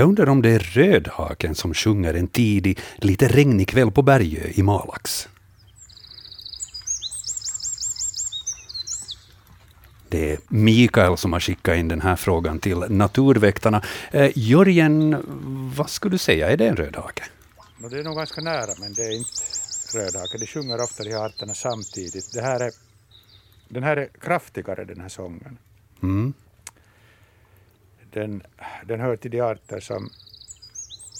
[0.00, 4.48] Jag undrar om det är Rödhaken som sjunger en tidig, lite regnig kväll på Bergö
[4.54, 5.28] i Malax.
[10.08, 13.82] Det är Mikael som har skickat in den här frågan till Naturväktarna.
[14.10, 15.16] Eh, Jörgen,
[15.76, 17.24] vad skulle du säga, är det en rödhake?
[17.90, 19.42] Det är nog ganska nära, men det är inte
[19.94, 20.38] rödhake.
[20.38, 22.32] De sjunger ofta de här arterna samtidigt.
[22.32, 22.72] Det här är,
[23.68, 25.58] den här är kraftigare, den här sången.
[26.02, 26.34] Mm.
[28.12, 28.42] Den,
[28.86, 30.10] den hör till de arter som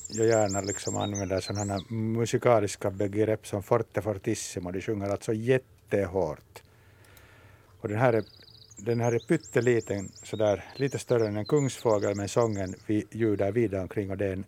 [0.09, 4.71] jag gärna liksom använder sådana musikaliska begrepp som forte fortissimo.
[4.71, 6.63] De sjunger alltså jättehårt.
[7.81, 8.25] Och den här är
[8.85, 13.83] den här är pytteliten, sådär, lite större än en kungsfågel, men sången vi ljudar vidare
[13.83, 14.45] omkring och det är en,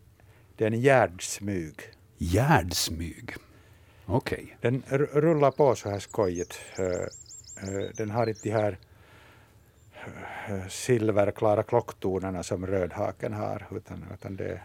[0.57, 1.75] det är en gärdsmyg.
[2.19, 3.35] Gärdsmyg?
[4.07, 4.57] Okej.
[4.59, 4.71] Okay.
[4.71, 6.59] Den rullar på så här skojigt.
[7.97, 8.79] Den har inte de här
[10.69, 14.61] silverklara klocktonerna som rödhaken har, utan, utan det,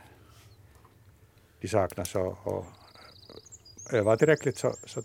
[1.62, 2.16] de saknas.
[2.16, 2.66] Och, och
[3.92, 5.02] övar tillräckligt så, så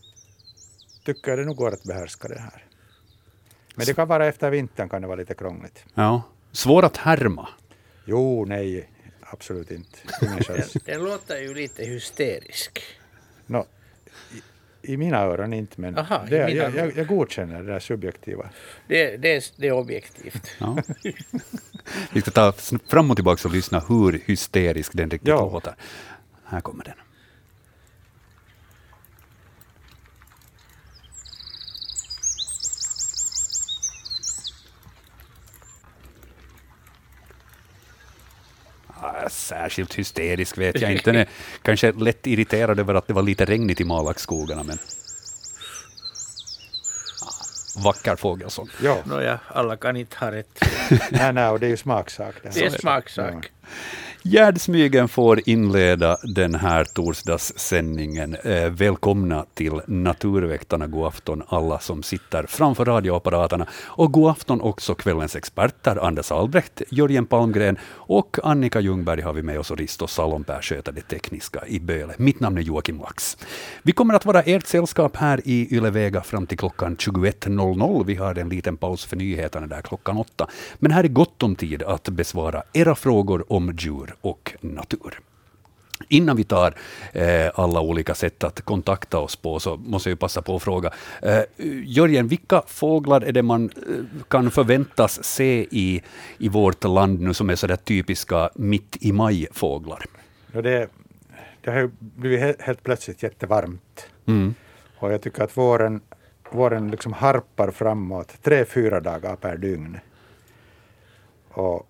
[1.04, 2.64] tycker jag det nog går att behärska det här.
[3.74, 5.84] Men det kan vara efter vintern kan det vara lite krångligt.
[5.94, 6.22] Ja.
[6.52, 7.48] Svår att härma?
[8.04, 9.98] Jo, nej, absolut inte.
[10.84, 12.82] Den låter ju lite hysterisk.
[13.46, 13.66] No,
[14.82, 18.50] i, mina öron inte, men Aha, det, jag, jag, jag, godkänner det där subjektiva.
[18.86, 20.50] Det, det, det är objektivt.
[20.58, 20.76] Ja.
[22.12, 22.52] Vi ska ta
[22.88, 25.50] fram och tillbaka och lyssna hur hysterisk den riktigt ja.
[25.52, 25.74] låter.
[26.44, 26.94] Här kommer den.
[39.28, 41.26] Särskilt hysterisk vet jag inte.
[41.62, 44.78] Kanske lätt irriterad över att det var lite regnigt i Malaxskogarna, men
[47.84, 48.68] vacker fågelsång.
[48.82, 48.98] Ja.
[49.04, 50.58] Nåja, alla kan inte ha rätt.
[51.10, 52.34] nej, nej, och det är ju smaksak.
[52.42, 53.50] Det, det är smaksak.
[53.60, 53.68] Ja.
[54.24, 58.34] Gärdsmygen får inleda den här torsdagssändningen.
[58.34, 60.86] Eh, välkomna till Naturväktarna.
[60.86, 63.66] God afton alla som sitter framför radioapparaterna.
[63.84, 69.42] Och god afton också kvällens experter Anders Albrecht, Jörgen Palmgren och Annika Ljungberg har vi
[69.42, 72.14] med oss och Risto Salonpää sköter det tekniska i Böle.
[72.16, 73.36] Mitt namn är Joakim Lax.
[73.82, 78.04] Vi kommer att vara ert sällskap här i Ylevega fram till klockan 21.00.
[78.06, 80.48] Vi har en liten paus för nyheterna där klockan åtta.
[80.78, 85.20] Men här är gott om tid att besvara era frågor om djur och natur.
[86.08, 86.74] Innan vi tar
[87.12, 90.92] eh, alla olika sätt att kontakta oss på, så måste jag passa på att fråga.
[91.22, 91.40] Eh,
[91.84, 96.02] Jörgen, vilka fåglar är det man eh, kan förväntas se i,
[96.38, 100.04] i vårt land nu som är så där typiska mitt i maj-fåglar?
[100.52, 100.88] Ja, det,
[101.60, 104.06] det har ju blivit helt, helt plötsligt jättevarmt.
[104.26, 104.54] Mm.
[104.98, 106.00] Och jag tycker att våren,
[106.50, 109.98] våren liksom harpar framåt tre, fyra dagar per dygn.
[111.48, 111.88] Och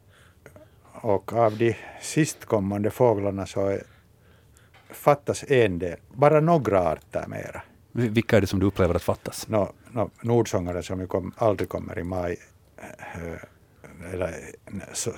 [1.03, 3.83] och av de sistkommande fåglarna så är,
[4.91, 7.63] fattas en del, bara några arter mera.
[7.93, 9.49] Vilka är det som du upplever att fattas?
[9.49, 12.37] No, no, nordsångare som ju kom, aldrig kommer i maj.
[12.77, 14.35] Eh, eller,
[14.93, 15.13] så,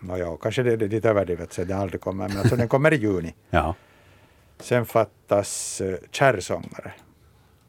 [0.00, 2.92] no, ja, kanske det är lite överdrivet så den aldrig kommer, men alltså den kommer
[2.92, 3.34] i juni.
[3.50, 3.74] ja.
[4.60, 6.92] Sen fattas uh, kärrsångare.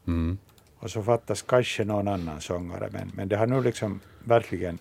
[0.08, 0.38] Mm.
[0.80, 4.80] Och så fattas kanske någon annan sångare, men, men det har nu liksom verkligen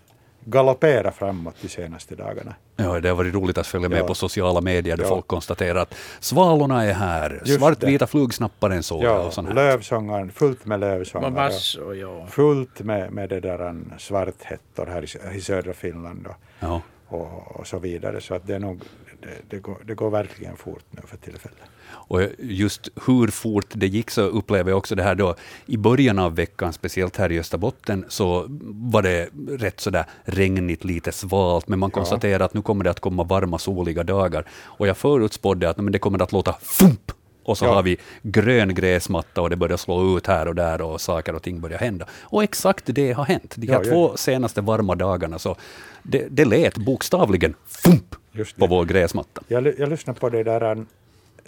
[0.51, 2.55] galoppera framåt de senaste dagarna.
[2.77, 4.07] Ja, det har varit roligt att följa med ja.
[4.07, 5.09] på sociala medier där ja.
[5.09, 10.81] folk konstaterar att svalorna är här, svartvita flugsnapparen såg ja, och sånt Lövsångaren, fullt med
[10.81, 11.31] lövsångare.
[11.31, 12.27] Massor, ja.
[12.27, 16.83] Fullt med, med det där svarthättor här i, i södra Finland och, ja.
[17.09, 18.21] och, och, så vidare.
[18.21, 18.83] Så att det, är nog,
[19.29, 21.59] det, det, går, det går verkligen fort nu för tillfället.
[21.91, 25.35] Och just hur fort det gick så upplever jag också det här då,
[25.67, 31.13] i början av veckan, speciellt här i Österbotten, så var det rätt sådär regnigt, lite
[31.13, 32.45] svalt, men man konstaterar ja.
[32.45, 34.45] att nu kommer det att komma varma, soliga dagar.
[34.51, 37.13] Och jag förutspådde att men det kommer att låta FUMP!
[37.49, 37.75] Och så ja.
[37.75, 41.43] har vi grön gräsmatta och det börjar slå ut här och där och saker och
[41.43, 42.07] ting börjar hända.
[42.23, 43.55] Och exakt det har hänt.
[43.57, 45.57] De här ja, två senaste varma dagarna, så
[46.03, 48.15] det, det lät bokstavligen FUMP!
[48.59, 49.43] på vår gräsmatta.
[49.49, 50.87] Jag, jag lyssnade på det där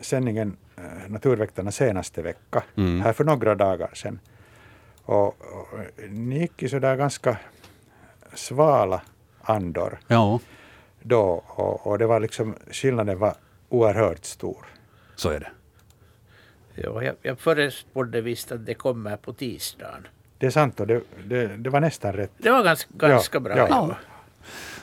[0.01, 3.01] sändningen äh, Naturväktarna senaste vecka, mm.
[3.01, 4.19] här för några dagar sedan.
[5.03, 5.67] Och, och
[6.11, 7.37] ni gick i sådär ganska
[8.35, 9.03] svala
[9.41, 10.41] andor ja.
[11.03, 13.35] då och, och det var liksom, skillnaden var
[13.69, 14.67] oerhört stor.
[15.17, 15.51] Så är det.
[16.75, 20.07] Ja, jag, jag förespådde visst att det kommer på tisdagen.
[20.39, 22.31] Det är sant och det, det, det var nästan rätt.
[22.39, 23.57] Det var ganska, ganska ja, bra.
[23.57, 23.67] Ja.
[23.69, 23.97] ja.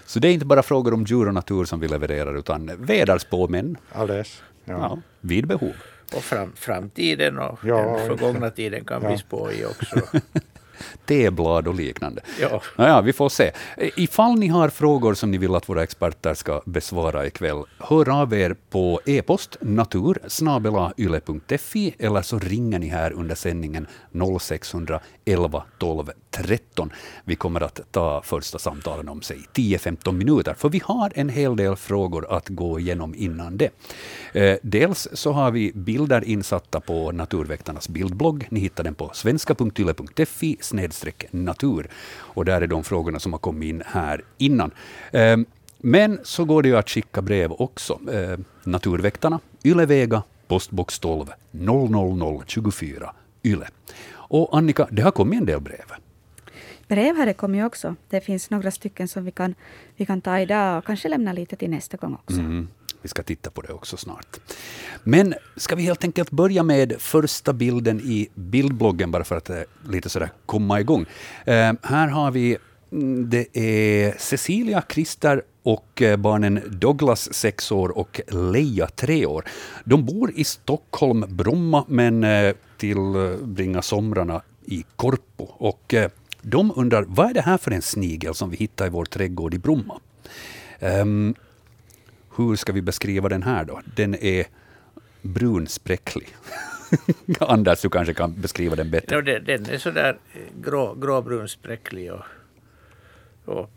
[0.05, 3.77] Så det är inte bara frågor om djur och natur som vi levererar, utan väderspåmän.
[3.91, 4.43] Alldeles.
[4.65, 4.73] Ja.
[4.73, 4.99] ja.
[5.21, 5.73] vid behov.
[6.15, 9.09] Och fram, framtiden och ja, den förgångna tiden kan ja.
[9.09, 10.01] vi spå i också.
[11.05, 12.21] teblad och liknande.
[12.41, 12.61] Ja.
[12.75, 13.51] Naja, vi får se.
[13.77, 18.33] Ifall ni har frågor som ni vill att våra experter ska besvara ikväll, hör av
[18.33, 20.19] er på e-post natur
[21.99, 23.87] eller så ringer ni här under sändningen
[24.39, 26.91] 0611 12 13.
[27.23, 31.55] Vi kommer att ta första samtalen om sig 10-15 minuter, för vi har en hel
[31.55, 33.69] del frågor att gå igenom innan det.
[34.33, 38.47] Eh, dels så har vi bilder insatta på Naturväktarnas bildblogg.
[38.49, 40.57] Ni hittar den på svenska.yle.fi
[41.31, 41.89] natur.
[42.15, 44.71] Och där är de frågorna som har kommit in här innan.
[45.11, 45.37] Eh,
[45.77, 47.99] men så går det ju att skicka brev också.
[48.11, 53.67] Eh, Naturväktarna, Ylevega, postbox 12 00024 Yle.
[54.29, 55.85] Och Annika, det har kommit en del brev.
[56.87, 57.95] Brev har det kommit också.
[58.09, 59.55] Det finns några stycken som vi kan,
[59.95, 62.39] vi kan ta idag och kanske lämna lite till nästa gång också.
[62.39, 62.67] Mm.
[63.01, 64.39] Vi ska titta på det också snart.
[65.03, 69.61] Men ska vi helt enkelt börja med första bilden i bildbloggen, bara för att eh,
[69.89, 71.05] lite sådär komma igång.
[71.45, 72.57] Eh, här har vi,
[72.91, 79.45] mm, det är Cecilia, Krister och eh, barnen Douglas, 6 år, och Leia, 3 år.
[79.83, 85.43] De bor i Stockholm, Bromma, men eh, tillbringar somrarna i Korpo.
[85.43, 85.93] Och
[86.41, 89.53] de undrar, vad är det här för en snigel som vi hittar i vår trädgård
[89.53, 89.99] i Bromma?
[90.79, 91.35] Um,
[92.37, 93.81] hur ska vi beskriva den här då?
[93.95, 94.45] Den är
[95.21, 96.35] brunspräcklig.
[97.39, 99.15] Anders, du kanske kan beskriva den bättre?
[99.15, 100.17] Ja, den, den är sådär
[100.61, 102.23] grå, gråbrunspräcklig och,
[103.45, 103.69] och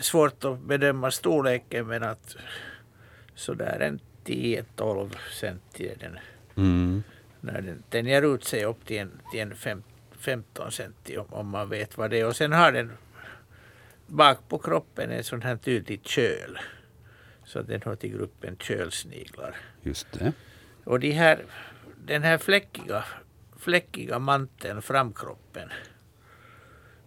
[0.00, 2.36] svårt att bedöma storleken men att
[3.34, 5.10] sådär en 10-12
[5.40, 6.18] centi är den.
[6.56, 7.02] Mm.
[7.40, 9.82] När den, den ger ut sig upp till en, till en fem,
[10.18, 12.26] 15 centi om, om man vet vad det är.
[12.26, 12.92] Och sen har den
[14.06, 16.58] bak på kroppen en sån här tydligt köl.
[17.44, 19.56] Så den hör till gruppen kölsniglar.
[19.82, 20.32] Just det.
[20.84, 21.44] Och de här,
[22.04, 23.04] den här fläckiga,
[23.58, 25.68] fläckiga manteln, framkroppen,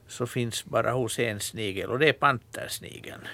[0.07, 3.27] så finns bara hos en snigel och det är pantersnigeln.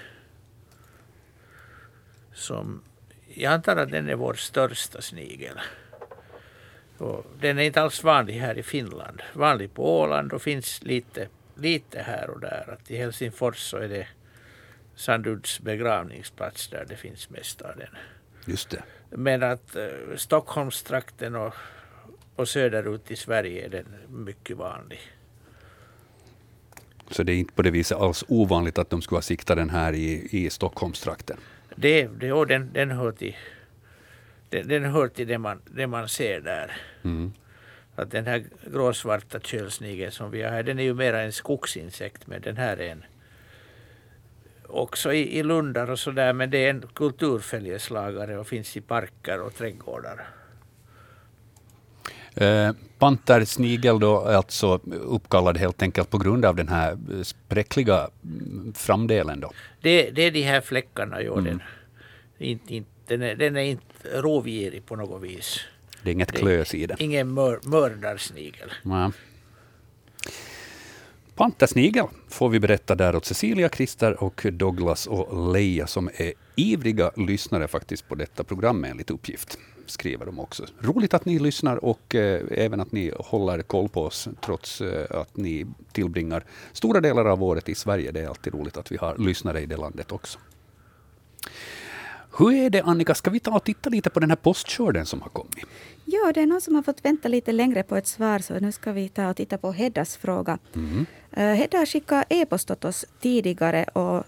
[2.32, 2.82] Som,
[3.34, 5.60] jag antar att den är vår största snigel.
[6.98, 9.22] Och den är inte alls vanlig här i Finland.
[9.32, 12.70] Vanlig på Åland och finns lite, lite här och där.
[12.72, 14.06] Att I Helsingfors så är det
[14.96, 17.88] Sanduds begravningsplats där det finns mest av den.
[18.46, 18.82] Just det.
[19.10, 21.54] Men att uh, Stockholmstrakten och,
[22.36, 25.00] och söderut i Sverige är den mycket vanlig.
[27.10, 29.70] Så det är inte på det viset alls ovanligt att de skulle ha siktat den
[29.70, 31.36] här i, i Stockholmstrakten?
[31.76, 33.36] Det, det, och den, den hör till,
[34.50, 36.76] den, den hör till det, man, det man ser där.
[37.02, 37.32] Mm.
[37.96, 42.26] Att den här gråsvarta kölsnigeln som vi har här, den är ju mera en skogsinsekt,
[42.26, 43.04] men den här är en
[44.74, 49.40] också i, i lundar och sådär, men det är en kulturföljeslagare och finns i parker
[49.40, 50.26] och trädgårdar.
[52.34, 58.72] Eh, pantersnigel då är alltså uppkallad helt enkelt på grund av den här spräckliga mm,
[58.76, 59.50] framdelen då?
[59.80, 61.44] Det, det är de här fläckarna, jo, Mm.
[61.44, 61.60] den,
[62.38, 63.84] inte, inte, den, är, den är inte
[64.14, 65.60] rovgirig på något vis.
[66.02, 66.96] Det är inget klös i den?
[67.00, 68.72] Ingen mör, mördarsnigel.
[68.82, 69.10] Nej.
[71.36, 77.10] Pantersnigel får vi berätta där åt Cecilia, Christer och Douglas och Leia som är ivriga
[77.16, 79.58] lyssnare faktiskt på detta program enligt uppgift.
[79.86, 80.64] Skriver de också.
[80.78, 85.20] Roligt att ni lyssnar och eh, även att ni håller koll på oss trots eh,
[85.20, 88.12] att ni tillbringar stora delar av året i Sverige.
[88.12, 90.38] Det är alltid roligt att vi har lyssnare i det landet också.
[92.38, 95.22] Hur är det Annika, ska vi ta och titta lite på den här postskörden som
[95.22, 95.64] har kommit?
[96.04, 98.72] Ja, det är någon som har fått vänta lite längre på ett svar, så nu
[98.72, 100.58] ska vi ta och titta på Heddas fråga.
[100.74, 101.06] Mm.
[101.30, 104.24] Hedda har skickat e-post åt oss tidigare och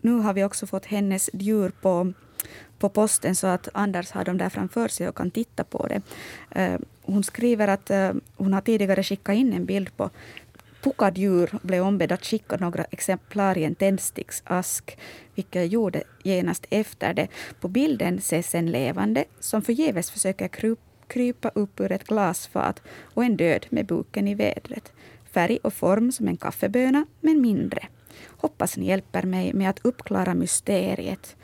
[0.00, 2.12] nu har vi också fått hennes djur på,
[2.78, 6.02] på posten så att Anders har dem där framför sig och kan titta på det.
[6.50, 10.10] Eh, Hon skriver att eh, hon har tidigare skickat in en bild på
[10.82, 14.98] puckad djur blev ombedd att skicka några exemplar i en tändsticksask,
[15.34, 17.28] vilket jag gjorde genast efter det.
[17.60, 22.82] På bilden ses en levande som förgäves försöker krypa upp ur ett glasfat
[23.14, 24.92] och en död med buken i vädret.
[25.32, 27.86] Färg och form som en kaffeböna, men mindre.
[28.26, 31.36] Hoppas ni hjälper mig med att uppklara mysteriet.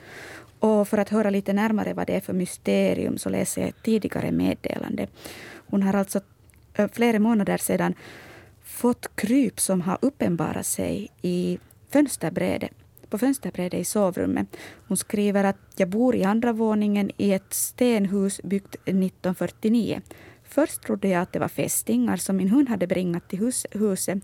[0.59, 3.83] Och för att höra lite närmare vad det är för mysterium så läser jag ett
[3.83, 5.07] tidigare meddelande.
[5.67, 6.21] Hon har alltså
[6.93, 7.95] flera månader sedan
[8.77, 12.71] fått kryp som har uppenbarat sig i fönsterbrädet
[13.11, 14.57] på fönsterbrädet i sovrummet.
[14.89, 20.01] Hon skriver att jag bor i andra våningen i ett stenhus byggt 1949.
[20.45, 24.19] Först trodde jag att det var fästingar som min hund hade bringat till hus huset.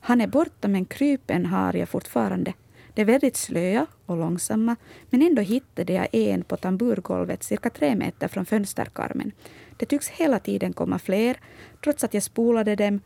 [0.00, 2.52] Han är borta men krypen har jag fortfarande.
[2.94, 4.76] De är väldigt slöa och långsamma
[5.10, 9.32] men ändå hittade jag en på tamburgolvet cirka tre meter från fönsterkarmen.
[9.76, 11.36] Det tycks hela tiden komma fler
[11.84, 13.00] trots att jag spolade dem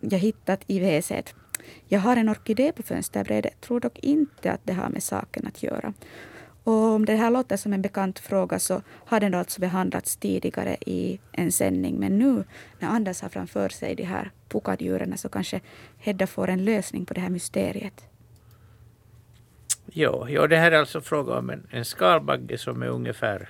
[0.00, 1.12] jag hittat i WC.
[1.86, 5.62] Jag har en orkidé på fönsterbrädet, tror dock inte att det har med saken att
[5.62, 5.92] göra.
[6.64, 10.76] Och om det här låter som en bekant fråga så har den alltså behandlats tidigare
[10.86, 11.96] i en sändning.
[11.96, 12.44] Men nu
[12.78, 15.60] när Anders har framför sig de här pokadjuren så kanske
[15.98, 18.04] Hedda får en lösning på det här mysteriet.
[19.86, 23.48] Jo, ja det här är alltså fråga om en, en skalbagge som är ungefär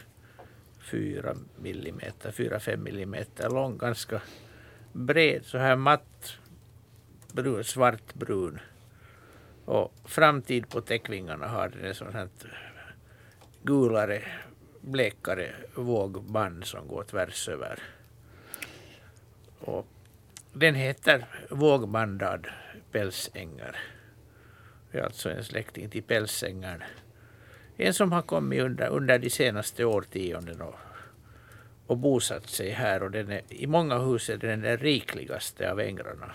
[0.91, 4.21] 4 millimeter, 4-5 millimeter lång, ganska
[4.93, 6.39] bred, så här matt
[7.33, 8.61] brun, svartbrun.
[9.65, 12.29] Och framtid på täckvingarna har den ett sånt här
[13.63, 14.23] gulare,
[14.81, 17.79] blekare vågband som går tvärs över.
[19.61, 19.87] Och
[20.53, 22.47] den heter vågbandad
[22.93, 23.77] pälsängar.
[24.91, 26.87] Det är alltså en släkting till pälsängar.
[27.77, 30.79] En som har kommit under, under de senaste årtiondena och,
[31.89, 33.03] och bosatt sig här.
[33.03, 36.35] Och den är, I många hus är den den rikligaste av ängrarna.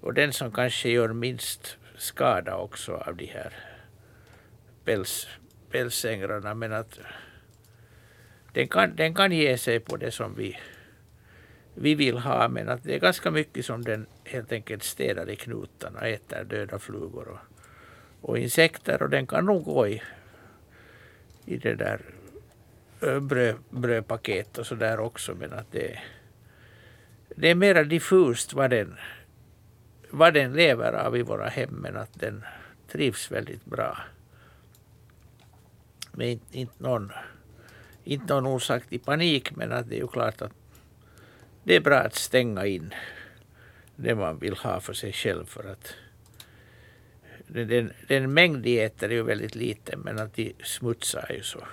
[0.00, 3.52] Och den som kanske gör minst skada också av de här
[4.84, 5.28] päls,
[5.70, 6.54] pälsängrarna.
[6.54, 6.98] Men att
[8.52, 10.58] den kan, den kan ge sig på det som vi,
[11.74, 12.48] vi vill ha.
[12.48, 16.78] Men att det är ganska mycket som den helt enkelt städar i knutarna, äter döda
[16.78, 17.40] flugor och,
[18.28, 19.02] och insekter.
[19.02, 20.02] Och den kan nog gå i,
[21.44, 22.00] i det där
[23.02, 25.34] Eh, bröd, brödpaket och så där också.
[25.34, 25.98] Men att det,
[27.36, 28.96] det är mera diffust vad den,
[30.10, 31.70] vad den lever av i våra hem.
[31.70, 32.44] Men att den
[32.88, 33.98] trivs väldigt bra.
[36.12, 37.12] Men inte, inte, någon,
[38.04, 39.56] inte någon orsak till panik.
[39.56, 40.52] Men att det är ju klart att
[41.64, 42.94] det är bra att stänga in
[43.96, 45.46] det man vill ha för sig själv.
[45.46, 45.94] För att
[47.46, 51.64] den, den mängd de äter är ju väldigt liten men att de smutsar ju så.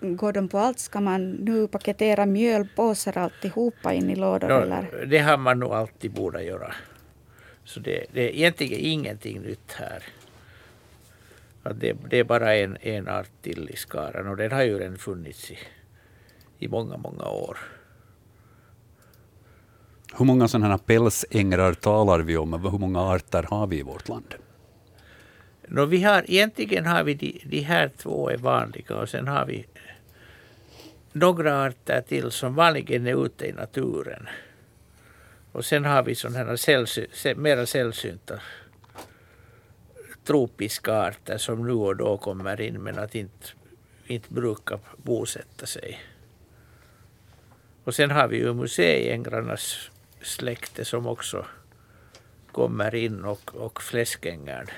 [0.00, 0.78] Går de på allt?
[0.78, 4.48] Ska man nu paketera mjölpåsar alltihopa in i lådor?
[4.48, 5.06] No, eller?
[5.06, 6.74] Det har man nog alltid borde göra.
[7.64, 10.02] Så det, det är egentligen ingenting nytt här.
[11.74, 14.98] Det, det är bara en, en art till i skaran och den har ju redan
[14.98, 15.58] funnits i,
[16.58, 17.58] i många, många år.
[20.18, 22.52] Hur många sådana här pälsängrar talar vi om?
[22.52, 24.34] Hur många arter har vi i vårt land?
[25.68, 29.46] No, vi har, egentligen har vi de, de här två är vanliga och sen har
[29.46, 29.66] vi
[31.18, 34.28] några arter till som vanligen är ute i naturen.
[35.52, 37.06] Och sen har vi sådana här sällsy,
[37.36, 38.40] mera sällsynta
[40.28, 43.46] tropiska arter som nu och då kommer in men att inte,
[44.06, 46.00] inte brukar bosätta sig.
[47.84, 49.90] Och sen har vi ju museiängrarnas
[50.22, 51.46] släkte som också
[52.52, 54.72] kommer in och, och fläskängar.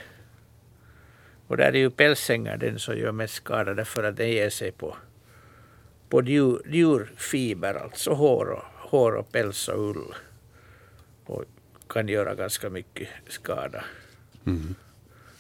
[1.47, 4.73] Och där är ju pälsängar den som gör mest skada därför att den ger sig
[4.73, 4.97] på,
[6.11, 10.15] på djur, djurfiber, alltså hår och, hår och päls och ull.
[11.27, 11.45] Och
[11.89, 13.85] kan göra ganska mycket skada.
[14.47, 14.75] Mm.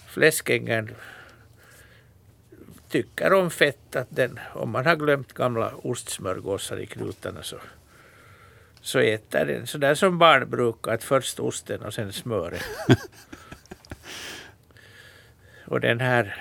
[0.07, 0.95] Fläskängen
[2.89, 3.97] tycker om fett.
[3.97, 7.57] Att den, om man har glömt gamla ostsmörgåsar i knutarna så,
[8.81, 10.93] så äter den sådär som barn brukar.
[10.95, 12.65] Att först osten och sen smöret.
[15.67, 16.37] och den här,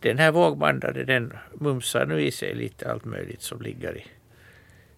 [0.00, 4.04] den här vågbandade den mumsar nu i sig lite allt möjligt som ligger i,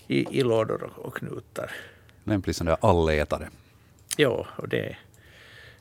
[0.07, 1.71] i, i lådor och, och knutar.
[2.25, 3.49] Lämplig sån där allätare.
[4.17, 4.97] Ja, och det,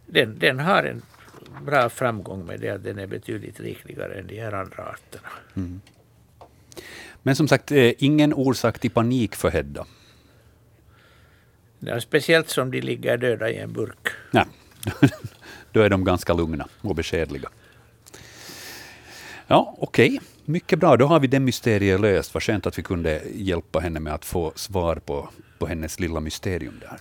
[0.06, 1.02] den, den har en
[1.66, 5.30] bra framgång med det att den är betydligt rikligare än de här andra arterna.
[5.56, 5.82] Mm.
[7.22, 9.86] Men som sagt, eh, ingen orsak till panik för Hedda.
[11.80, 14.08] Ja, speciellt som de ligger döda i en burk.
[14.32, 14.46] Nej,
[15.72, 17.50] då är de ganska lugna och beskedliga.
[19.52, 20.08] Ja, okej.
[20.08, 20.20] Okay.
[20.46, 22.34] Mycket bra, då har vi det mysteriet löst.
[22.34, 25.30] Vad skönt att vi kunde hjälpa henne med att få svar på,
[25.60, 26.98] på hennes lilla mysterium där.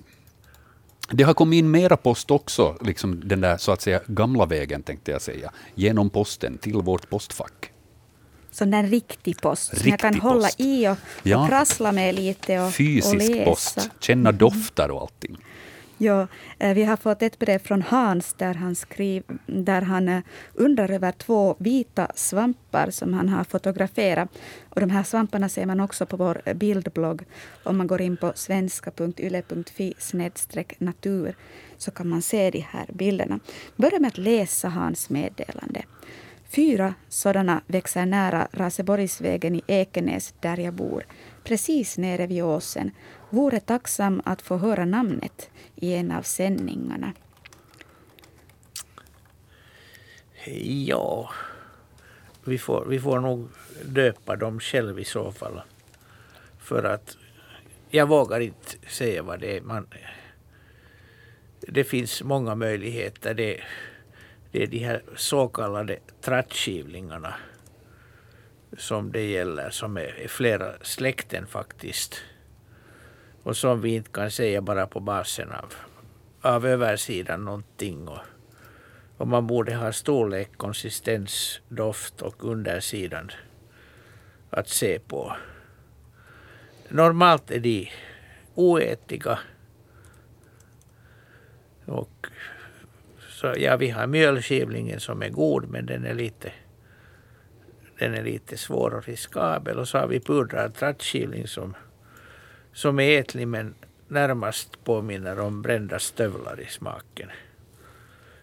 [1.11, 4.83] Det har kommit in mera post också, liksom den där så att säga gamla vägen
[4.83, 7.73] tänkte jag säga, genom posten till vårt postfack.
[8.50, 10.23] Sån där riktig post riktig som jag kan post.
[10.23, 11.42] hålla i och, ja.
[11.42, 13.45] och krassla med lite och, Fysisk och läsa.
[13.45, 15.37] post, känna dofter och allting.
[16.02, 16.26] Ja,
[16.59, 20.23] eh, vi har fått ett brev från Hans där han, skriv, där han eh,
[20.54, 24.28] undrar över två vita svampar som han har fotograferat.
[24.69, 27.25] Och de här svamparna ser man också på vår bildblogg.
[27.62, 29.95] Om man går in på svenska.yle.fi
[30.78, 31.35] natur
[31.76, 33.40] så kan man se de här bilderna.
[33.76, 35.83] Börja med att läsa Hans meddelande.
[36.50, 41.04] Fyra sådana växer nära Raseborgsvägen i Ekenäs där jag bor,
[41.44, 42.90] precis nere vid åsen.
[43.30, 47.12] Vore tacksam att få höra namnet i en av sändningarna.
[50.87, 51.30] Ja,
[52.44, 53.49] vi får, vi får nog
[53.85, 55.61] döpa dem själv i så fall.
[56.59, 57.16] För att
[57.90, 59.61] jag vågar inte säga vad det är.
[59.61, 59.87] Man,
[61.61, 63.35] det finns många möjligheter.
[63.35, 63.61] Det,
[64.52, 67.35] det är de här så kallade trattskivlingarna
[68.80, 72.22] som det gäller, som är flera släkten faktiskt.
[73.42, 75.75] Och som vi inte kan säga bara på basen av,
[76.40, 78.08] av översidan någonting.
[78.08, 78.18] Och,
[79.16, 83.30] och man borde ha storlek, konsistens, doft och undersidan
[84.50, 85.37] att se på.
[86.88, 87.90] Normalt är de
[88.54, 89.38] oätliga.
[91.84, 92.26] Och
[93.28, 96.52] så, ja, vi har mjölskivlingen som är god men den är lite
[98.00, 99.78] den är lite svår och riskabel.
[99.78, 101.75] Och så har vi pudrad trattskivling som,
[102.73, 103.75] som är ätlig men
[104.09, 107.30] närmast påminner om brända stövlar i smaken.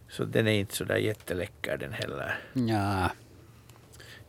[0.10, 2.40] Så den är inte så där jätteläcker den heller.
[2.54, 3.12] Ja.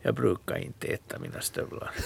[0.01, 1.91] Jag brukar inte äta mina stövlar.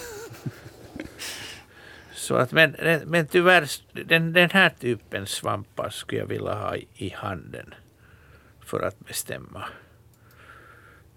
[2.13, 2.75] Så att, men,
[3.05, 3.69] men tyvärr,
[4.05, 7.73] den, den här typen svampar skulle jag vilja ha i handen
[8.65, 9.63] för att bestämma.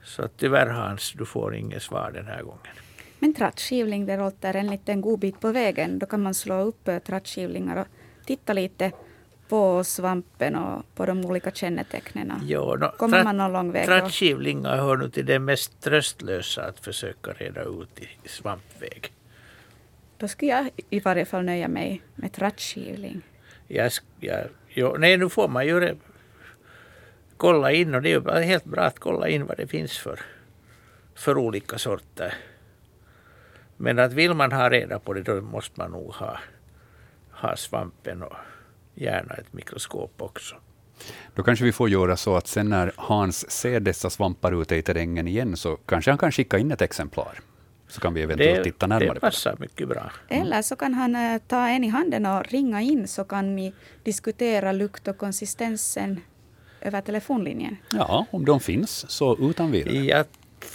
[0.07, 2.75] Så att tyvärr Hans, du får inget svar den här gången.
[3.19, 5.99] Men trattskivling, det låter en liten god bit på vägen.
[5.99, 7.87] Då kan man slå upp eh, trattskivlingar och
[8.27, 8.93] titta lite
[9.49, 12.33] på svampen och på de olika kännetecknen.
[12.43, 16.81] Jo, no, Kommer man någon lång väg Trattskivlingar hör nu till det mest tröstlösa att
[16.81, 19.13] försöka reda ut i svampväg.
[20.19, 23.23] Då skulle jag i varje fall nöja mig med trattskivling.
[23.69, 25.97] Jag, jag, jo, nej, nu får man ju
[27.37, 30.21] kolla in och det är helt bra att kolla in vad det finns för,
[31.15, 32.35] för olika sorter.
[33.77, 36.39] Men att vill man ha reda på det då måste man nog ha,
[37.31, 38.37] ha svampen och
[38.95, 40.57] gärna ett mikroskop också.
[41.35, 44.83] Då kanske vi får göra så att sen när Hans ser dessa svampar ute i
[44.83, 47.41] terrängen igen så kanske han kan skicka in ett exemplar.
[47.89, 49.61] Så kan vi eventuellt det, titta närmare det passar på det.
[49.61, 50.11] mycket bra.
[50.29, 53.75] Eller så kan han uh, ta en i handen och ringa in så kan ni
[54.05, 56.21] diskutera lukt och konsistensen
[56.87, 57.77] över telefonlinjen.
[57.93, 59.95] Ja, om de finns så utan vidare.
[59.95, 60.27] Jag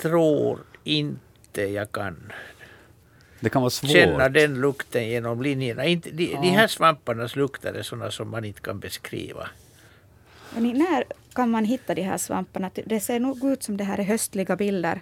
[0.02, 2.32] tror inte jag kan
[3.40, 3.92] det kan vara svårt.
[3.92, 5.86] känna den lukten genom linjerna.
[5.86, 6.42] Inte, de, ja.
[6.42, 9.50] de här svamparnas lukter är sådana som man inte kan beskriva.
[10.54, 12.72] Men när kan man hitta de här svamparna?
[12.86, 15.02] Det ser nog ut som det här är höstliga bilder.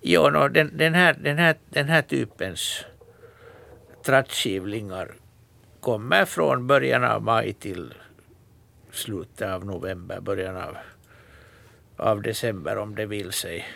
[0.00, 2.84] Jo, no, den, den, här, den, här, den här typens
[4.04, 5.14] trattskivlingar
[5.80, 7.94] kommer från början av maj till
[8.98, 10.76] slutet av november, början av,
[11.96, 13.66] av december om det vill sig.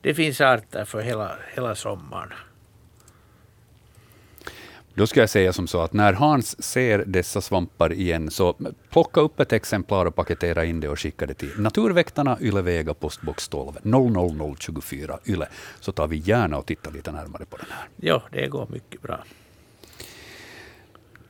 [0.00, 2.32] Det finns arter för hela, hela sommaren.
[4.94, 8.56] Då ska jag säga som så att när Hans ser dessa svampar igen, så
[8.90, 13.48] plocka upp ett exemplar och paketera in det och skicka det till Naturväktarna, Ylevega, postbox
[13.48, 15.46] 12 00024 Yle,
[15.80, 17.88] så tar vi gärna och tittar lite närmare på den här.
[17.96, 19.24] Ja, det går mycket bra.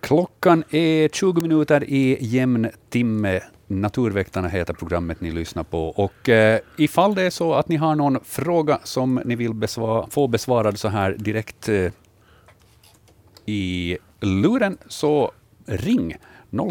[0.01, 3.41] Klockan är 20 minuter i jämn timme.
[3.67, 5.89] Naturväktarna heter programmet ni lyssnar på.
[5.89, 10.07] Och eh, ifall det är så att ni har någon fråga som ni vill besvara,
[10.11, 11.93] få besvarad så här direkt eh,
[13.47, 15.33] i luren, så
[15.67, 16.17] ring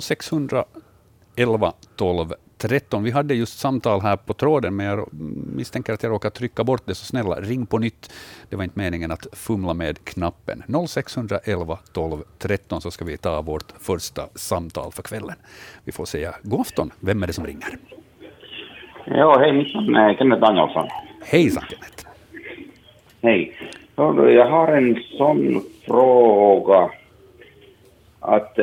[0.02, 3.04] 0611 12 13.
[3.04, 5.08] Vi hade just samtal här på tråden, men jag
[5.56, 8.13] misstänker att jag råkade trycka bort det, så snälla ring på nytt.
[8.50, 10.63] Det var inte meningen att fumla med knappen.
[10.88, 15.36] 0611 12 13 så ska vi ta vårt första samtal för kvällen.
[15.84, 16.91] Vi får säga god afton.
[17.00, 17.78] Vem är det som ringer?
[19.06, 20.88] Ja, hej, mitt namn är Kenneth Danielsson.
[21.26, 22.06] Hejsan Kenneth.
[23.22, 23.56] Hej.
[23.95, 26.91] Jag har en sån fråga
[28.19, 28.58] att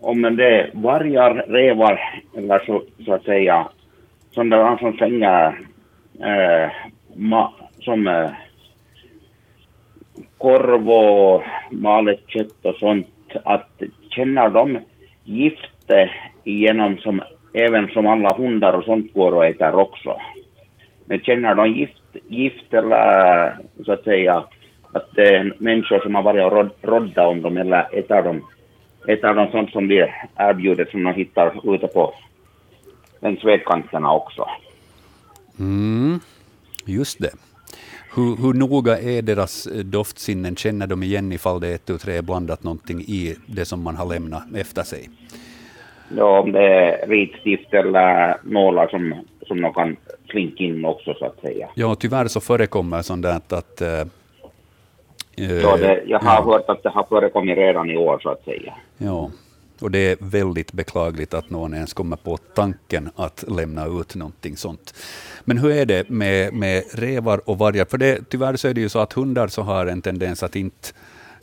[0.00, 2.00] om det är vargar, revar
[2.36, 3.68] eller så, så att säga
[4.30, 5.58] sådana som fänger
[6.20, 6.70] äh, eh,
[7.16, 8.30] ma, som äh,
[10.38, 13.06] korv och malet kött och sånt,
[13.44, 14.78] att känner de
[15.24, 16.10] gifte
[16.44, 20.16] igenom som även som alla hundar och sånt går och äter också?
[21.04, 24.44] Men känner de gift, gift eller så att säga
[24.92, 28.42] att det är människor som har varit och rådda rodda om dem eller äter de
[29.08, 32.14] ett av de sånt som blir erbjudet som man hittar ute på
[33.20, 34.48] längs vägkanterna också.
[35.58, 36.20] Mm,
[36.84, 37.30] just det.
[38.14, 40.56] Hur, hur noga är deras doftsinnen?
[40.56, 43.96] Känner de igen ifall det är ett och tre blandat någonting i det som man
[43.96, 45.08] har lämnat efter sig?
[46.16, 49.14] Ja, om det är ritstift eller nålar som,
[49.46, 49.96] som de kan
[50.30, 51.68] slinka in också så att säga.
[51.74, 53.88] Ja, tyvärr så förekommer sånt där att äh,
[55.38, 56.52] Ja, det, jag har ja.
[56.52, 58.74] hört att det har förekommit redan i år så att säga.
[58.98, 59.30] Ja,
[59.80, 64.56] och det är väldigt beklagligt att någon ens kommer på tanken att lämna ut någonting
[64.56, 64.94] sånt.
[65.44, 67.84] Men hur är det med, med revar och vargar?
[67.84, 70.56] För det, tyvärr så är det ju så att hundar så har en tendens att
[70.56, 70.88] inte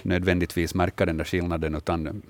[0.01, 2.21] nödvändigtvis märka den där skillnaden, utan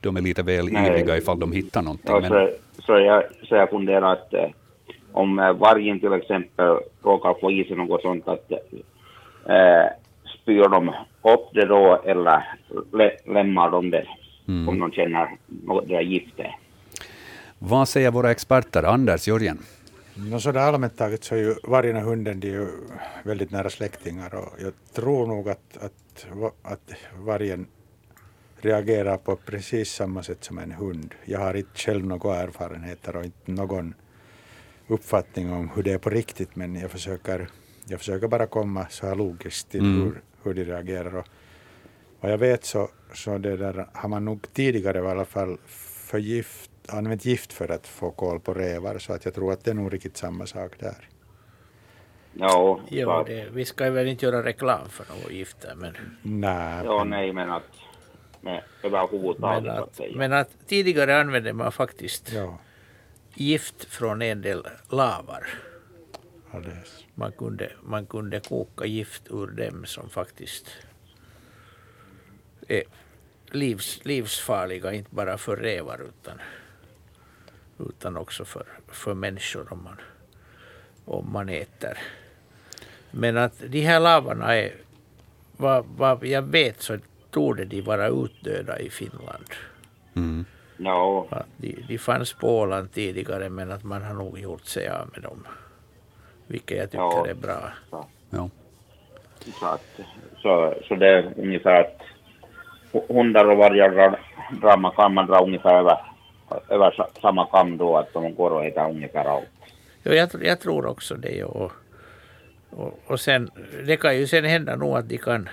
[0.00, 2.14] de är lite väl ivriga ifall de hittar någonting.
[2.14, 4.48] Ja, Men, så, så, jag, så jag funderar att eh,
[5.12, 8.52] om eh, vargen till exempel råkar få i sig något sånt att
[9.46, 9.86] eh,
[10.42, 10.88] spyr de
[11.22, 12.44] upp det då eller
[12.92, 14.06] lä, lämnar de det
[14.48, 14.68] Mm.
[14.68, 15.36] om de känner
[15.86, 16.46] där giftet?
[17.58, 18.82] vad säger våra experter?
[18.82, 19.58] Anders, Jörgen?
[20.14, 22.66] No, så där allmänt taget så är ju vargen och hunden de är ju
[23.24, 26.26] väldigt nära släktingar och jag tror nog att, att,
[26.62, 27.66] att vargen
[28.60, 31.14] reagerar på precis samma sätt som en hund.
[31.24, 33.94] Jag har inte själv några erfarenheter och inte någon
[34.88, 37.48] uppfattning om hur det är på riktigt men jag försöker,
[37.88, 40.02] jag försöker bara komma så här logiskt till Mm.
[40.02, 41.16] hur, hur de reagerar.
[41.16, 41.26] Och
[42.20, 46.70] vad jag vet så, så det där har man nog tidigare i alla fall förgift,
[46.88, 49.74] använt gift för att få koll på rävar så att jag tror att det är
[49.74, 51.08] nog riktigt samma sak där.
[52.34, 55.96] Ja, Jo, så, det, vi ska väl inte göra reklam för något gift där, men,
[56.22, 57.62] Nej, ja nej men att
[58.82, 62.58] överhuvudtaget men, att men att tidigare använde man faktiskt Ja,
[63.34, 65.46] gift från en del lavar.
[66.54, 67.04] Alldeles.
[67.14, 70.66] Man kunde, man kunde koka gift ur dem som faktiskt
[72.68, 72.82] är
[73.50, 76.40] livs, livsfarliga, inte bara för rävar utan,
[77.78, 80.00] utan också för, för människor om man,
[81.04, 81.98] om man äter.
[83.10, 84.72] Men att de här lavarna är,
[85.56, 86.98] vad, vad jag vet så
[87.30, 89.46] torde de vara utdöda i Finland.
[90.14, 90.44] Mm.
[91.30, 95.10] Att de, de fanns på Åland tidigare men att man har nog gjort sig av
[95.12, 95.46] med dem.
[96.52, 97.26] Vilket jag tycker Ja.
[97.28, 97.72] är bra.
[97.90, 98.48] Ja.
[99.60, 100.00] så, att,
[100.42, 101.98] så, så det är ungefär att
[102.92, 104.20] hu- hundar och vargar drar,
[104.60, 105.98] drar man, kan man dra ungefär över,
[106.68, 109.48] över sa- samma kam då, att de går och äter ungefär allt.
[110.04, 111.44] Jo, jag, jag tror också det.
[111.44, 111.72] Och,
[112.70, 113.50] och, och sen,
[113.86, 115.48] det kan ju sen hända nog att de kan,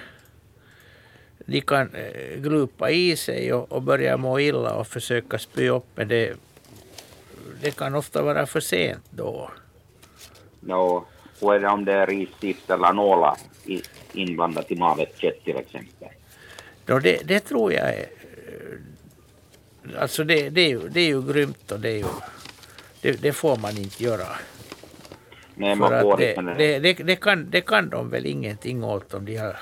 [1.45, 5.85] de kan eh, glupa i sig och, och börja må illa och försöka spy upp.
[5.95, 6.33] Men det,
[7.61, 9.49] det kan ofta vara för sent då.
[10.67, 11.05] Ja,
[11.41, 13.37] och är det om det är risstift eller nålar
[14.13, 16.07] inblandat i malet kött till exempel?
[16.85, 17.99] då det, det tror jag är...
[17.99, 22.05] eh, Alltså det, det, är ju, det är ju grymt och det är ju...
[23.01, 24.27] Det, det får man inte göra.
[25.55, 28.83] Nej, För man att får det, det, det, det, kan, det kan de väl ingenting
[28.83, 29.57] åt om de har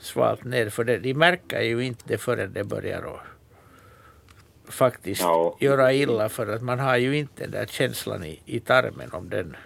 [0.00, 0.68] svalt ner.
[0.68, 3.20] För det, de märker ju inte det förrän det börjar att
[4.74, 5.56] faktiskt Ja.
[5.60, 6.28] göra illa.
[6.28, 9.56] För att man har ju inte den där känslan i, i tarmen om den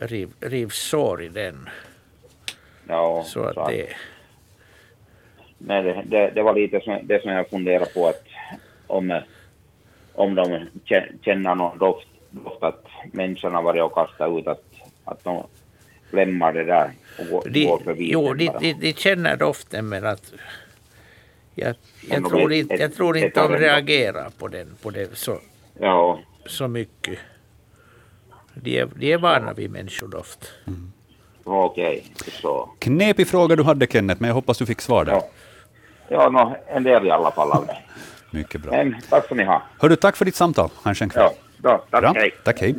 [0.00, 1.68] riv, rivs sår i den.
[2.88, 3.86] Ja, Så att det...
[5.58, 8.24] Nej, det, det, det var lite som, det som jag funderade på att
[8.86, 9.20] om,
[10.14, 10.44] om de
[10.84, 14.64] kä- känner någon doft, doft att människorna varit och kastat ut att,
[15.04, 15.46] att de
[16.10, 18.10] lämnar det där och går, De, går förbi.
[18.12, 20.32] jo, den de, de, de känner doften men att
[21.54, 21.74] jag,
[22.08, 24.90] Men jag, tror är- inte, jag ett- tror ett inte de reagerar på den, på
[24.90, 25.38] det så,
[25.80, 27.18] Ja, så mycket.
[28.62, 30.52] De är, de är vana vid människodoft.
[31.44, 32.04] okej.
[32.42, 32.70] Så.
[32.78, 35.12] Knepig fråga du hade, Kenneth, men jag hoppas du fick svar där.
[35.12, 35.28] Ja,
[36.08, 37.78] ja no, en del i alla fall av det.
[38.38, 38.70] Mycket bra.
[38.72, 39.62] Men tack ska ni ha.
[39.78, 40.70] Hördu, tack för ditt samtal.
[40.82, 41.30] Ha en skön kväll.
[41.62, 42.12] Ja, då, tack, Bra.
[42.16, 42.34] hej.
[42.44, 42.74] Tack, hej.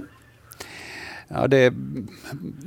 [1.27, 1.73] Ja, det är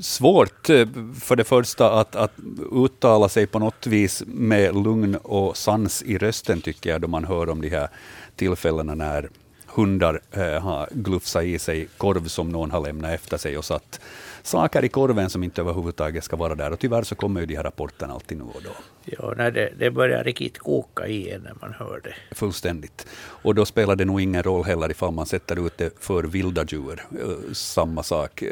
[0.00, 0.86] svårt eh,
[1.20, 2.32] för det första att, att
[2.72, 7.24] uttala sig på något vis med lugn och sans i rösten, tycker jag, då man
[7.24, 7.88] hör om de här
[8.36, 9.28] tillfällena när
[9.74, 14.00] hundar eh, har glufsat i sig korv som någon har lämnat efter sig och satt
[14.42, 16.70] saker i korven som inte överhuvudtaget ska vara där.
[16.72, 18.70] Och tyvärr så kommer ju de här rapporterna alltid nu och då.
[19.04, 22.34] Ja, när det, det börjar riktigt koka i en när man hör det.
[22.34, 23.06] Fullständigt.
[23.18, 26.64] Och då spelar det nog ingen roll heller ifall man sätter ut det för vilda
[26.64, 27.02] djur.
[27.20, 28.48] Eh, Samma sak eh,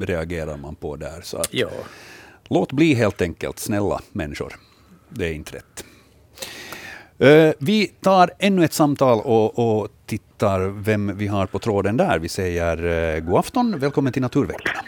[0.00, 1.20] reagerar man på där.
[1.22, 1.68] Så att, Ja,
[2.48, 4.54] låt bli helt enkelt, snälla människor.
[5.08, 5.84] Det är inte rätt.
[7.22, 12.18] Eh, Vi tar ännu ett samtal och, och tittar vem vi har på tråden där.
[12.18, 12.76] Vi säger
[13.14, 14.78] eh, god afton, välkommen till Naturväktarna.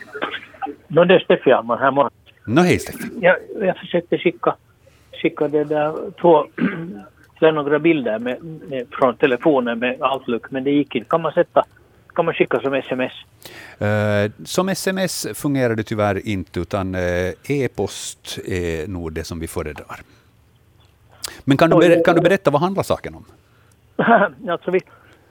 [0.88, 2.10] No, det är Steffi Alman här.
[2.46, 3.04] Nå hej Steffi.
[3.20, 4.56] Jag, jag försökte skicka,
[5.22, 6.46] skicka det där två,
[7.52, 11.08] några bilder med, med, från telefonen med Outlook, men det gick inte.
[11.10, 11.64] Kan man sätta,
[12.14, 13.12] kan man skicka som sms?
[13.78, 19.46] Eh, Som sms fungerar det tyvärr inte, utan eh, e-post är nog det som vi
[19.46, 20.00] föredrar.
[21.44, 23.24] Men kan du, kan du berätta vad handlar saken om?
[24.50, 24.80] alltså vi,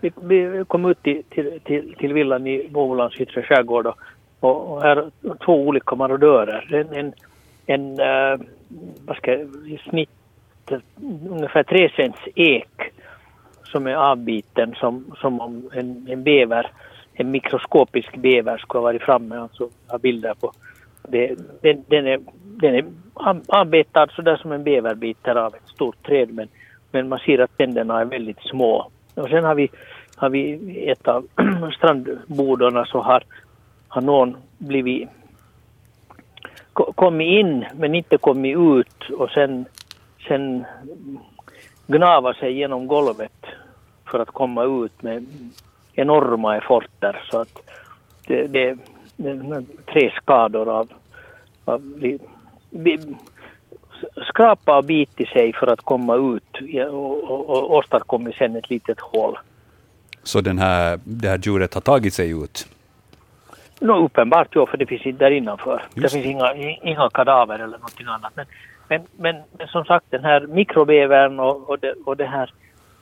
[0.01, 3.97] vi, vi kom ut till, till, till, till villan i Bohulands yttre skärgård och,
[4.39, 6.73] och, här är två olika marodörer.
[6.73, 7.13] En, en,
[7.65, 8.47] en eh,
[9.05, 10.09] vad ska jag, i snitt
[11.29, 12.93] ungefär tre cents ek
[13.63, 16.71] som är avbiten som, som om en, en bäver,
[17.13, 19.37] en mikroskopisk bäver skulle ha varit framme.
[19.37, 20.51] Alltså har bilder på.
[21.07, 25.67] Det, den, den, är, den är ab- avbetad sådär som en bäver biter av ett
[25.67, 26.47] stort träd men,
[26.91, 28.89] men man ser att tänderna är väldigt små.
[29.15, 29.69] Och sen har vi,
[30.15, 31.27] har vi i ett av
[31.77, 33.23] strandbodorna så har,
[33.87, 35.09] har någon blivit
[36.73, 39.65] kommit in men inte kommit ut och sen,
[40.27, 40.65] sen
[41.87, 43.45] gnava sig genom golvet
[44.11, 45.25] för att komma ut med
[45.93, 47.61] enorma efforter så att
[48.27, 48.77] det, det,
[49.15, 50.93] det är tre skador av,
[51.65, 51.81] av
[54.29, 58.99] skrapa och bitit sig för att komma ut och, och, och åstadkommit sen ett litet
[58.99, 59.37] hål.
[60.23, 62.67] Så den här, det här djuret har tagit sig ut?
[63.79, 65.83] Nå, uppenbart ja, för det finns inte där innanför.
[65.93, 68.31] Just det finns inga, inga kadaver eller någonting annat.
[68.35, 68.45] Men,
[68.87, 72.53] men, men, men som sagt den här mikrobävern och, och, det, och det här,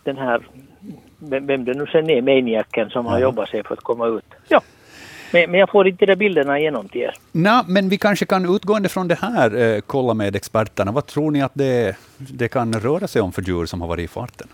[0.04, 0.42] den här,
[1.20, 4.26] vem, vem det nu sen är, maniaken som har jobbat sig för att komma ut.
[4.48, 4.62] Ja.
[5.34, 7.14] Men, men jag får inte de bilderna igenom till er.
[7.32, 10.92] Nå, men vi kanske kan utgående från det här eh, kolla med experterna.
[10.92, 14.04] Vad tror ni att det, det kan röra sig om för djur som har varit
[14.06, 14.48] i farten?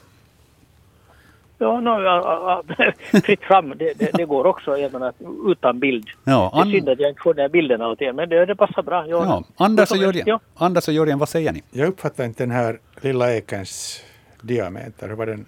[1.60, 2.92] Ja, no, ja, ja,
[3.24, 5.16] fritt fram, det, det, det går också även att,
[5.48, 6.08] utan bild.
[6.24, 8.30] Ja, Det är An- synd att jag inte får de här bilderna åt er, men
[8.30, 9.06] det, det passar bra.
[9.08, 9.26] Ja.
[9.26, 10.40] ja, Anders, och Jörgen, Ja.
[10.56, 11.64] Anders och Jörgen, vad säger ni?
[11.72, 14.02] Jag uppfattar inte den här lilla ekens
[14.42, 15.08] diameter.
[15.08, 15.46] Hur var den?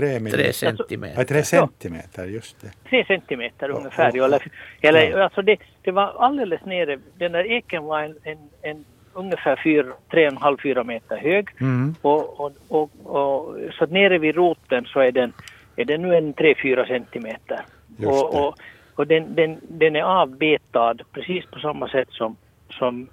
[0.00, 1.18] Tre, Tre centimeter.
[1.18, 2.88] Ja, tre centimeter, just det.
[2.90, 4.12] Tre centimeter ungefär.
[4.14, 4.42] ja, Eller,
[4.80, 5.24] eller ja.
[5.24, 6.98] alltså det, det var alldeles nere.
[7.18, 11.16] Den där eken var en, en, en ungefär fyra, tre och en halv, fyra meter
[11.16, 11.48] hög.
[11.60, 11.94] Mm.
[12.02, 15.32] Och, och, och, och, så nere vid roten så är den,
[15.76, 17.60] är den nu en tre, fyra centimeter.
[17.98, 18.54] Just Och, och,
[18.94, 22.36] och den, den, den är avbetad precis på samma sätt som,
[22.70, 23.08] som,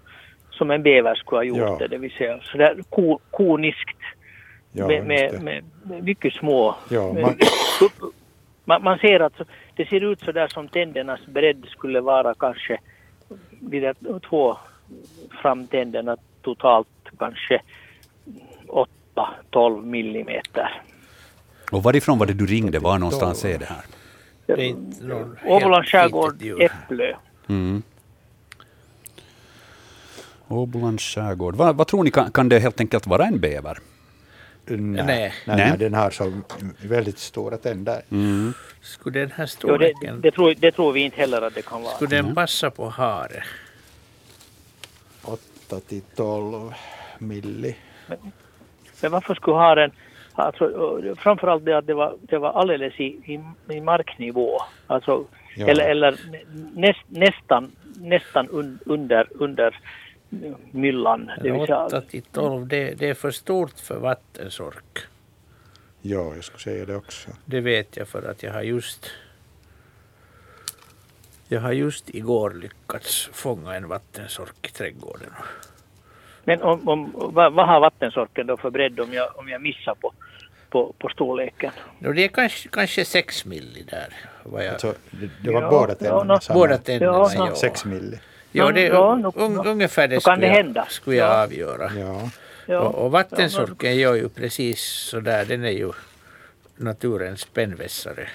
[0.51, 1.77] som en bäver skulle ha gjort Ja.
[1.79, 1.87] det.
[1.87, 3.97] Det vill säga sådär ko, koniskt
[4.75, 6.75] Ja, med, med, med, med mycket små.
[6.89, 7.37] Ja, man-
[8.65, 9.33] man, man ser att
[9.75, 12.79] det ser ut så där som tändernas bredd skulle vara kanske
[13.49, 14.57] vid de två
[15.41, 16.87] framtänderna totalt
[17.19, 17.61] kanske
[19.51, 20.81] 8-12 millimeter.
[21.71, 22.79] Och varifrån var det du ringde?
[22.79, 23.83] Var någonstans är det här?
[25.45, 26.41] Åbolands skärgård.
[26.59, 27.13] Äpplö.
[27.49, 27.83] Mm.
[30.47, 31.55] Åbolands skärgård.
[31.55, 33.77] Vad, vad tror ni, kan, kan det helt enkelt vara en bäver?
[34.65, 35.33] Nej, Nej.
[35.45, 36.41] nej, den har så
[36.81, 38.01] väldigt stora tänder.
[38.11, 38.53] Mm.
[38.81, 41.61] Skulle den här Jo, det, storleken, det, tror, det tror vi inte heller att det
[41.61, 41.95] kan vara.
[41.95, 43.43] skulle den passa på hare?
[45.23, 46.73] 8 till 12
[47.19, 47.75] milli.
[49.01, 49.91] Men varför skulle ha den,
[50.33, 53.39] alltså, framförallt det att det var, det var alldeles i, i,
[53.73, 54.61] i marknivå.
[54.87, 55.67] Alltså, Ja.
[55.67, 56.19] eller, eller
[56.75, 59.79] näst, nästan, nästan un, under, under
[60.71, 61.31] myllan.
[61.43, 64.99] Det vill säga, 8 till 12, det, det är för stort för vattensork.
[66.01, 67.29] Ja, jag skulle säga det också.
[67.45, 69.11] Det vet jag för att jag har just
[71.47, 75.29] jag har just igår lyckats fånga en vattensork i trädgården.
[76.43, 79.95] men om, om, vad, vad har vattensorken då för bredd om jag, om jag missar
[79.95, 80.13] på,
[80.69, 81.71] på, på storleken?
[81.99, 84.13] No, det är kanske, kanske 6 milli där.
[84.43, 86.59] Vad jag, Alltså, det, det var Ja, båda ja, tänderna samma.
[86.59, 87.47] båda tänderna, Ja, ja.
[87.47, 87.55] ja.
[87.55, 88.19] 6 milli.
[88.55, 90.85] Ja, det, Ja, nu- un, ungefär det skulle, det jag, hända.
[90.89, 91.43] skulle jag Ja.
[91.43, 91.91] avgöra.
[92.67, 92.79] Ja.
[92.79, 95.45] Och, och vattensorken gör ju precis så där.
[95.45, 95.91] Den är ju
[96.75, 98.27] naturens spännvässare.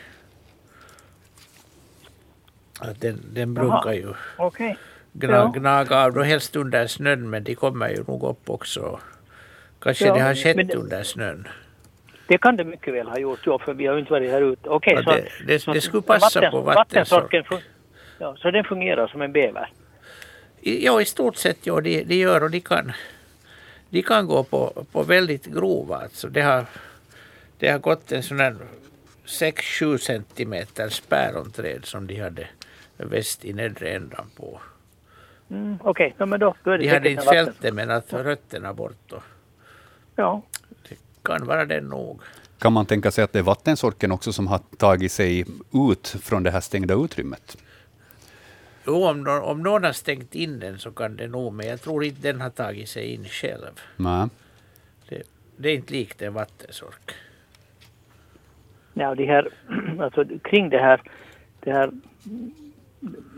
[2.80, 4.78] Att den, den brukar ju Okej.
[5.12, 5.52] gna, Ja.
[5.56, 9.00] gnaga av, då helst under snön, men de kommer ju nog upp också.
[9.80, 11.48] Kanske Ja, det har skett det- under snön.
[12.28, 14.42] Det kan det mycket väl ha gjort, ja, för vi har ju inte varit här
[14.52, 14.68] ute.
[14.68, 17.44] Okej, Ja, så, det- det- så det skulle passa på vattensorken.
[17.44, 17.62] fun-
[18.18, 19.72] Ja, så den fungerar som en bäver.
[20.76, 22.92] Ja, i stort sett ja, de, de gör och de kan,
[23.90, 25.96] de kan gå på, på väldigt grova.
[25.96, 26.66] Alltså det, har,
[27.58, 28.56] det har gått en sån här
[29.26, 32.46] 6-7 centimeters päronträd som de hade
[32.96, 34.60] väst i nedre ändan på.
[35.50, 38.12] Mm, Okej, ja, men då, då är det De hade inte fällt det men att
[38.12, 39.12] rötterna bort.
[39.12, 39.22] Och
[40.16, 40.42] Ja,
[41.22, 42.20] kan vara det nog.
[42.58, 45.44] Kan man tänka sig att det är vattensorken också som har tagit sig
[45.90, 47.56] ut från det här stängda utrymmet?
[48.88, 51.80] Jo, om, nå- om någon har stängt in den så kan det nog, men jag
[51.80, 53.80] tror inte den har tagit sig in själv.
[53.96, 54.28] Nej.
[55.08, 55.22] Det,
[55.56, 57.10] det är inte likt en vattensork.
[58.94, 59.48] ja de här,
[60.00, 61.00] alltså kring det här,
[61.60, 61.90] det här,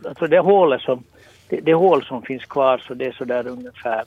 [0.04, 1.04] alltså det hålet som,
[1.48, 4.04] det, det hål som finns kvar så det är så där ungefär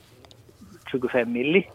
[0.90, 1.68] 25 milli.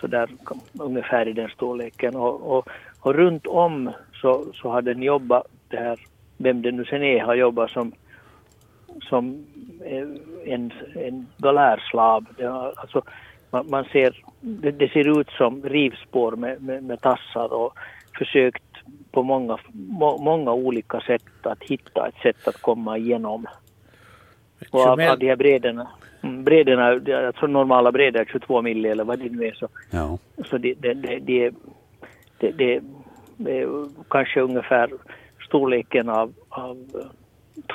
[0.00, 2.68] Så där kom- ungefär i den storleken och, och,
[3.00, 5.98] och runt om så, så har den jobbat, det här,
[6.36, 7.92] vem det nu sen är, har jobbat som
[9.02, 9.46] som
[9.84, 11.26] en, en
[12.46, 13.02] har, alltså,
[13.50, 17.78] man, man ser, det, det ser ut som rivspår med, med, med tassar och
[18.18, 18.62] försökt
[19.10, 23.46] på många, må, många olika sätt att hitta ett sätt att komma igenom.
[24.70, 25.88] Och av, av de här bredderna.
[26.22, 27.00] mm, bredderna,
[27.34, 29.52] tror normala bredder är 22 milli eller vad det nu är.
[29.52, 30.18] Så, Ja.
[30.50, 31.50] så det, det, det, det,
[32.38, 32.80] det, det,
[33.36, 34.90] det är kanske ungefär
[35.46, 36.76] storleken av, av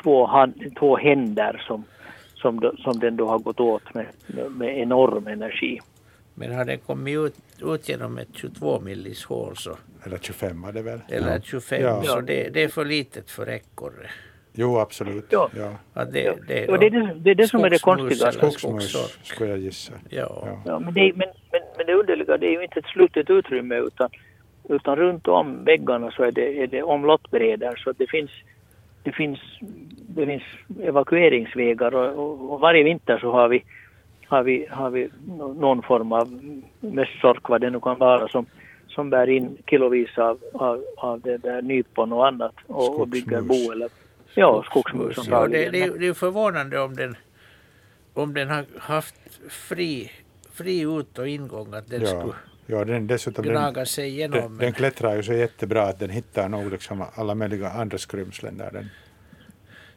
[0.04, 1.84] två, hand, två händer som,
[2.36, 4.06] som, som den då har gått åt med,
[4.52, 5.80] med, enorm energi.
[6.34, 10.72] Men har den kommit ut, ut genom ett 22 millis hål så, Eller 25 var
[10.72, 11.00] det väl?
[11.10, 12.04] eller ett 25 Ja.
[12.04, 14.10] så det, det är för litet för ekorre.
[14.54, 15.26] Jo, absolut.
[15.30, 15.50] Ja.
[15.58, 15.76] Ja.
[15.94, 18.32] Att det, det, Och det är det, det, är det som är det konstiga.
[18.32, 19.94] Skogsmus skulle jag gissa.
[20.10, 20.44] Ja.
[20.46, 20.62] Ja.
[20.66, 23.76] Ja, men, det, men, men, men det underliga det är ju inte ett slutet utrymme
[23.76, 24.10] utan,
[24.70, 28.32] utan runt om väggarna så är det, är det omlottbrädor så att det finns,
[29.04, 29.40] det finns,
[29.98, 30.44] det finns
[30.82, 33.64] evakueringsvägar och, och, och varje vinter så har vi,
[34.28, 36.28] har vi, har vi nå- någon form av
[36.80, 38.46] mössork vad det nu kan vara som,
[38.88, 43.42] som bär in kilovis av, av, av det där nypon och annat och, och bygger
[43.42, 43.90] bo eller
[44.36, 47.16] ja, skogsmus Ja, det, det, är- det är förvånande om den,
[48.14, 49.16] om den har haft
[49.50, 50.12] fri,
[50.54, 52.08] fri ut och ingång att den Ja.
[52.08, 52.34] skulle
[52.66, 54.40] Ja, den, dessutom den, gnaga sig igenom.
[54.40, 58.58] den, den klättrar ju så jättebra att den hittar nog liksom alla möjliga andra skrymslen
[58.58, 58.72] där.
[58.72, 58.90] Den,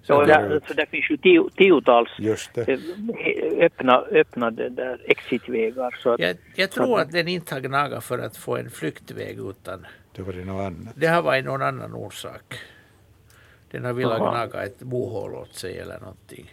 [0.02, 2.68] Så det- där, så där finns ju tio, tiotals just det.
[2.68, 2.78] eh,
[3.64, 5.96] öppna, öppna där exitvägar.
[6.02, 9.38] Så att, jag, jag tror att den inte har gnagat för att få en flyktväg
[9.38, 10.94] utan Det var det något annat.
[10.96, 12.54] det har varit någon annan orsak.
[13.70, 14.30] Den har velat Aha.
[14.30, 16.50] gnaga ett bohål åt sig eller någonting.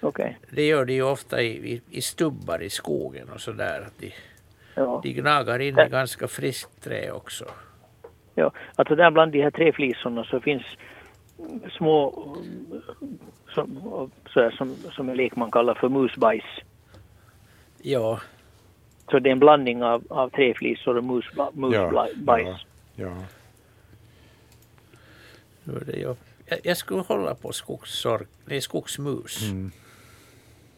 [0.00, 0.38] okej.
[0.50, 3.80] Det gör de ju ofta i, i, i stubbar i skogen och sådär.
[3.86, 4.12] att De,
[4.78, 5.00] Ja.
[5.02, 7.44] de gnagar in i ganska friskt trä också.
[8.34, 8.52] Ja.
[8.76, 10.62] Alltså där bland de här tre flisorna så finns
[11.76, 12.12] små
[13.54, 16.44] som, så här, som, som en lekman kallar för musbajs.
[17.82, 18.20] Ja,
[19.10, 22.48] Så det är en blandning av, av träflisor och musba, musbajs.
[22.94, 23.16] ja, ja.
[25.64, 26.14] nu det ju.
[26.46, 29.42] Jag, jag skulle hålla på skogssork, nej, skogsmus.
[29.42, 29.70] Mm.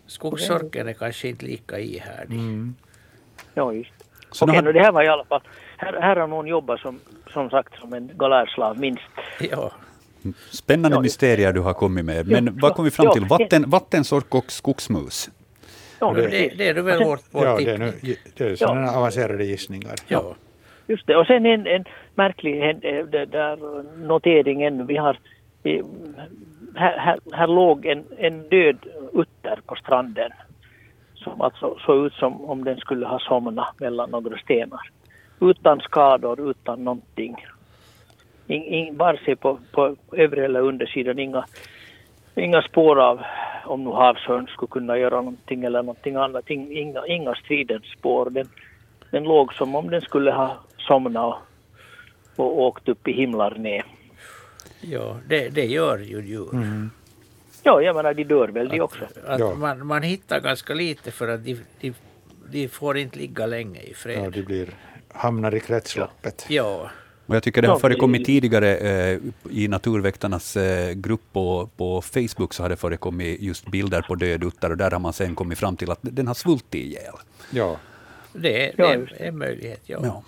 [0.06, 2.38] Skogssorken är kanske inte lika ihärdig.
[2.38, 2.74] Mm.
[3.54, 3.90] Ja, just.
[4.32, 5.40] Så Okej, har- det här var i alla fall.
[5.76, 7.00] Här, här har någon jobbat som,
[7.32, 9.02] som sagt som en galärslav minst.
[9.50, 9.72] Ja,
[10.50, 12.26] Spännande Ja, mysterier du har kommit med.
[12.28, 13.24] Men Ja, vad kom vi fram ja, till?
[13.24, 15.30] Vatten, vattensork och skogsmus.
[16.00, 16.52] Ja, det, precis.
[16.58, 17.92] det är du väl vårt, vår Ja, det är, nu,
[18.36, 19.94] det är sådana avancerade gissningar.
[20.08, 20.34] Ja.
[20.86, 21.16] Just det.
[21.16, 21.84] Och sen en, en
[22.14, 23.58] märklig hän- eh, det där
[24.06, 24.86] noteringen.
[24.86, 25.18] Vi har,
[25.62, 25.82] vi,
[26.76, 28.78] här, här, här låg en, en död
[29.12, 30.30] utter på stranden.
[31.24, 34.90] Som alltså såg ut som om den skulle ha somnat mellan några stenar.
[35.40, 37.36] Utan skador, utan någonting.
[38.46, 41.44] In, in, vare sig på, på övre eller undersidan inga,
[42.34, 43.20] inga spår av
[43.64, 46.50] om nu havsörn skulle kunna göra någonting eller någonting annat.
[46.50, 48.30] In, inga, inga stridens spår.
[48.30, 48.48] Den,
[49.10, 51.36] den låg som om den skulle ha somnat
[52.36, 53.84] och, och åkt upp i himlar ner.
[54.80, 56.52] Ja, det, det gör ju djur.
[56.52, 56.90] Mm.
[57.62, 59.04] Ja, jag menar de dör väl de också.
[59.26, 59.54] Att Ja.
[59.54, 61.94] man, man hittar ganska lite för att de, de,
[62.50, 64.32] de får inte ligga länge i Ja, fred.
[64.32, 64.68] de blir,
[65.08, 66.46] hamnar i kretsloppet.
[66.48, 66.90] Ja,
[67.26, 69.18] Och jag tycker det har Ja, förekommit tidigare eh,
[69.50, 74.70] i Naturväktarnas eh, grupp på, på Facebook så har det förekommit just bilder på döduttar
[74.70, 77.14] och där har man sen kommit fram till att den har svultit ihjäl.
[77.50, 77.76] Ja,
[78.32, 78.92] det, är- Ja, det
[79.24, 79.80] är en möjlighet.
[79.86, 79.98] Ja.
[80.02, 80.22] Ja.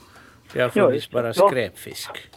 [0.53, 1.49] Det har Ja, funnits bara Ja.
[1.49, 2.11] skräpfisk.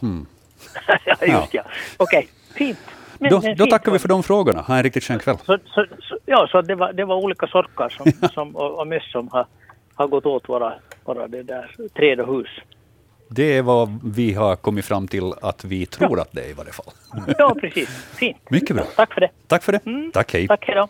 [1.04, 1.62] ja, just ja.
[1.96, 2.78] Okej, fint.
[3.20, 4.60] Men- Då, då tackar vi för de frågorna.
[4.60, 5.36] Ha en riktigt skön kväll.
[5.38, 8.86] Så, så, så, ja, så det var, det var olika sorkar som, som, och, och
[8.86, 9.46] möss som har,
[9.94, 10.74] har gått åt våra,
[11.04, 12.48] våra det där träd och hus.
[13.28, 16.52] Det är vad vi har kommit fram till att vi tror att det är i
[16.52, 16.86] varje fall.
[17.38, 17.88] Ja, precis.
[18.14, 18.50] Fint.
[18.50, 18.84] Mycket bra.
[18.96, 19.30] Tack för det.
[19.46, 19.86] Tack för det.
[19.86, 20.10] Mm.
[20.12, 20.48] Tack, hej.
[20.48, 20.88] Tack, hej då.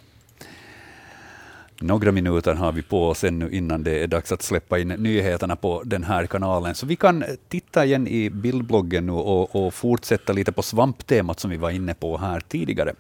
[1.80, 5.56] Några minuter har vi på oss ännu innan det är dags att släppa in nyheterna
[5.56, 6.74] på den här kanalen.
[6.74, 11.50] Så vi kan titta igen i bildbloggen nu och, och fortsätta lite på svamptemat som
[11.50, 12.94] vi var inne på här tidigare.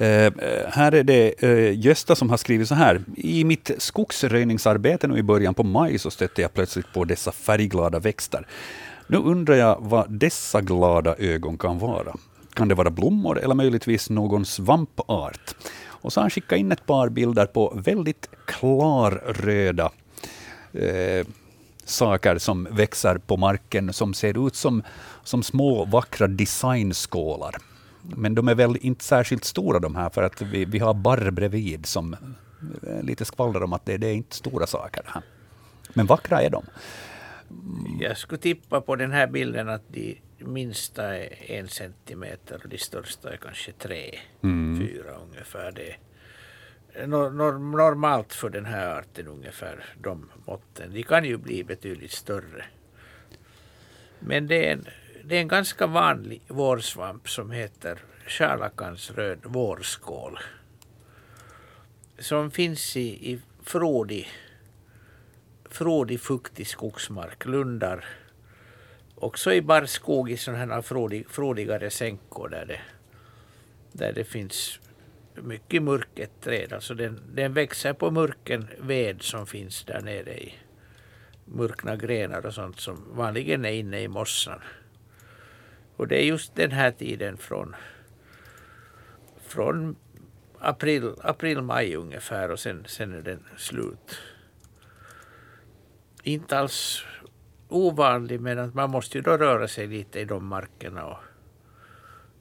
[0.00, 0.30] Uh,
[0.68, 3.00] här är det uh, Gösta som har skrivit så här.
[3.16, 7.98] I mitt skogsröjningsarbete nu i början på maj så stötte jag plötsligt på dessa färgglada
[7.98, 8.46] växter.
[9.06, 12.14] Nu undrar jag vad dessa glada ögon kan vara.
[12.54, 15.54] Kan det vara blommor eller möjligtvis någon svampart?
[16.00, 19.92] Och så har han skickat in ett par bilder på väldigt klarröda
[20.72, 21.26] eh,
[21.84, 24.82] saker som växer på marken som ser ut som,
[25.24, 27.56] som små vackra designskålar.
[28.02, 31.30] Men de är väl inte särskilt stora de här för att vi, vi har barr
[31.30, 32.16] bredvid som
[32.82, 35.02] eh, lite skvallrar om att det, det är inte stora saker.
[35.06, 35.22] Här.
[35.94, 36.64] Men vackra är de.
[38.00, 42.78] Jag skulle tippa på den här bilden att de minsta är en centimeter och de
[42.78, 44.18] största är kanske tre,
[44.78, 45.72] fyra ungefär.
[45.72, 45.96] Det
[46.92, 50.92] är nor- nor- normalt för den här arten ungefär, de måtten.
[50.94, 52.64] De kan ju bli betydligt större.
[54.18, 54.86] Men det är en,
[55.24, 60.38] det är en ganska vanlig vårsvamp som heter scharlakansröd vårskål.
[62.18, 64.28] som finns i, i frodig,
[65.70, 68.04] frodig fuktig skogsmark, lundar.
[69.20, 72.80] Också i barrskog i sådana här frodig, frodigare sänkor där det,
[73.92, 74.80] där det finns
[75.34, 76.72] mycket murket träd.
[76.72, 80.54] Alltså den, den växer på murken ved som finns där nere i
[81.44, 84.60] murkna grenar och sånt som vanligen är inne i mossan.
[85.96, 87.76] Och det är just den här tiden från,
[89.46, 89.96] från
[90.58, 94.18] april, april, maj ungefär och sen, sen är den slut.
[96.22, 97.04] Inte alls
[97.70, 101.18] ovanlig men att man måste ju då röra sig lite i de markerna och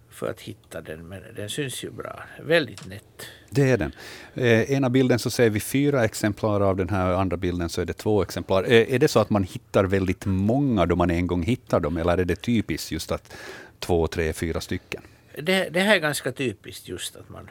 [0.09, 2.23] för att hitta den, men den syns ju bra.
[2.41, 3.25] Väldigt nätt.
[3.49, 3.91] Det är den.
[4.33, 7.85] Eh, ena bilden så ser vi fyra exemplar av den här, andra bilden så är
[7.85, 8.63] det två exemplar.
[8.63, 11.97] Eh, är det så att man hittar väldigt många då man en gång hittar dem,
[11.97, 13.35] eller är det typiskt just att
[13.79, 15.01] två, tre, fyra stycken?
[15.41, 17.49] Det, det här är ganska typiskt just att man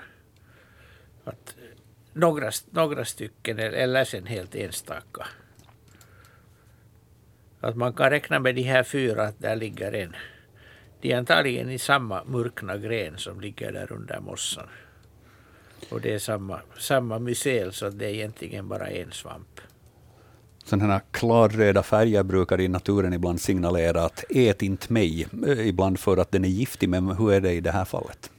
[1.24, 1.54] att
[2.12, 5.26] några, några stycken eller sen helt enstaka.
[7.60, 10.16] Att man kan räkna med de här fyra, att där ligger en.
[11.00, 14.68] De är antagligen i samma mörkna gren som ligger där under mossan.
[15.90, 19.60] Och det är samma, samma mycel så det är egentligen bara en svamp.
[20.64, 25.98] Sådana här klarröda färger brukar i naturen ibland signalera att ät inte mig, eh, ibland
[26.00, 28.30] för att den är giftig, men hur är det i det här fallet?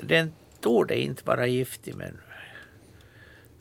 [0.00, 2.18] Den torde inte vara giftig, men,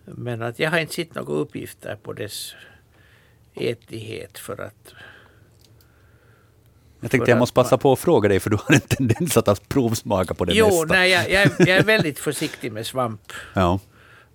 [0.06, 2.56] men att jag har inte sett några uppgifter på dess
[3.56, 4.94] ätlighet för att
[7.02, 9.70] jag tänkte jag måste passa på att fråga dig, för du har en tendens att
[9.70, 10.86] provsmaka på det jo, mesta.
[10.86, 13.34] Nej, jag, jag, jag är väldigt försiktig med svamp.
[13.54, 13.80] Ja.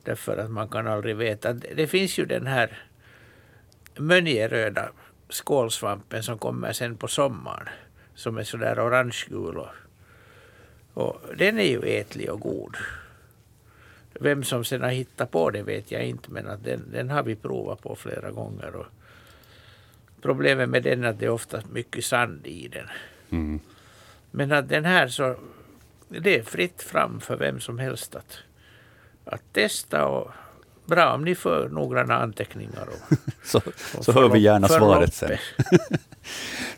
[0.04, 1.52] Därför att man kan aldrig veta.
[1.52, 2.78] Det finns ju den här
[3.96, 4.88] mönjeröda
[5.28, 7.68] skålsvampen som kommer sen på sommaren.
[8.14, 9.56] Som är sådär orangegul.
[9.56, 9.68] Och,
[10.94, 12.76] och den är ju ätlig och god.
[14.20, 17.22] Vem som sen har hittat på det vet jag inte, men att den, den har
[17.22, 18.76] vi provat på flera gånger.
[18.76, 18.86] Och
[20.22, 22.86] problemet med den är att det är ofta mycket sand i den.
[23.30, 23.60] Mm.
[24.30, 25.36] Men att den här så,
[26.08, 28.38] det är fritt fram för vem som helst att,
[29.24, 30.30] att testa och
[30.84, 32.88] bra om ni för noggranna anteckningar.
[32.88, 33.60] Och, så
[33.98, 35.38] och så hör vi gärna svaret sen.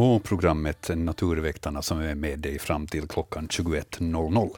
[0.00, 4.50] och programmet Naturväktarna som är med dig fram till klockan 21.00.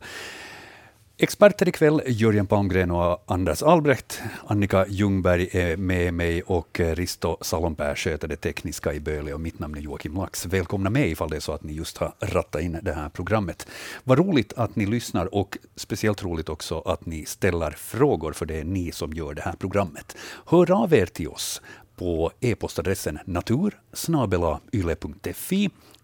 [1.17, 4.21] Experter ikväll, Jörgen Palmgren och Anders Albrecht.
[4.47, 9.59] Annika Ljungberg är med mig och Risto Salonpää sköter det tekniska i Böle och mitt
[9.59, 10.47] namn är Joakim Lax.
[10.47, 13.67] Välkomna med ifall det är så att ni just har rattat in det här programmet.
[14.05, 18.61] Vad roligt att ni lyssnar och speciellt roligt också att ni ställer frågor, för det
[18.61, 20.17] är ni som gör det här programmet.
[20.47, 21.63] Hör av er till oss
[22.03, 23.81] på e-postadressen natur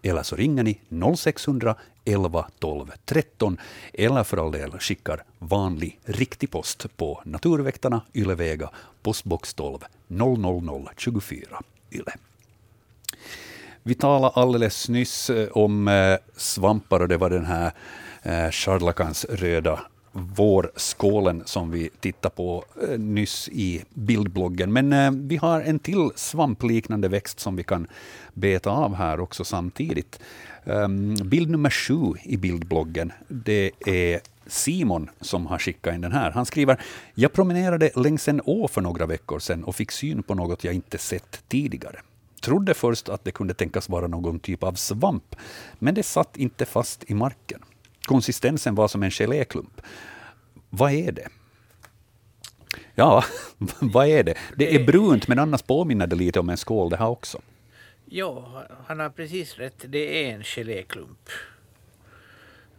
[0.03, 0.80] eller så ringer ni
[1.16, 1.74] 0600
[2.05, 3.59] 11 12 13
[3.92, 8.70] eller för all del skickar vanlig riktig post på Naturväktarna, Ylevega,
[9.03, 12.12] postbox 12 00024 Yle.
[13.82, 17.72] Vi talade alldeles nyss eh, om eh, svampar och det var den här
[18.22, 19.80] eh, charlakansröda
[20.18, 24.72] vårskålen som vi tittade på eh, nyss i bildbloggen.
[24.72, 27.86] Men eh, vi har en till svampliknande växt som vi kan
[28.34, 30.20] beta av här också samtidigt.
[30.64, 36.30] Ehm, bild nummer sju i bildbloggen, det är Simon som har skickat in den här.
[36.30, 36.80] Han skriver,
[37.14, 40.74] jag promenerade längs en å för några veckor sedan och fick syn på något jag
[40.74, 42.00] inte sett tidigare.
[42.40, 45.36] Trodde först att det kunde tänkas vara någon typ av svamp,
[45.78, 47.60] men det satt inte fast i marken.
[48.09, 49.82] Konsistensen var som en geléklump.
[50.70, 51.28] Vad är det?
[52.94, 53.24] Ja,
[53.80, 54.34] vad är det?
[54.56, 57.40] Det är brunt, men annars påminner det lite om en skål det här också.
[58.04, 59.84] Ja, han har precis rätt.
[59.84, 61.28] Det är en geléklump.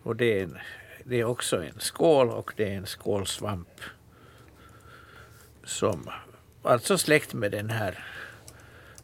[0.03, 0.57] Och det är, en,
[1.03, 3.81] det är också en skål och det är en skålsvamp.
[5.63, 6.09] Som
[6.63, 8.05] alltså släkt med den här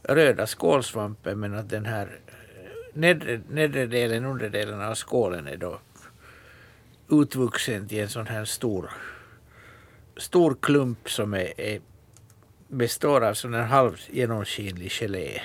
[0.04, 2.20] röda skålsvampen men att den här
[2.94, 5.80] nedre, nedre delen, underdelen av skålen är då
[7.10, 8.92] utvuxen till en sån här stor,
[10.18, 11.82] stor klump som är, är
[12.68, 15.42] består av sån här halvgenomskinlig gelé.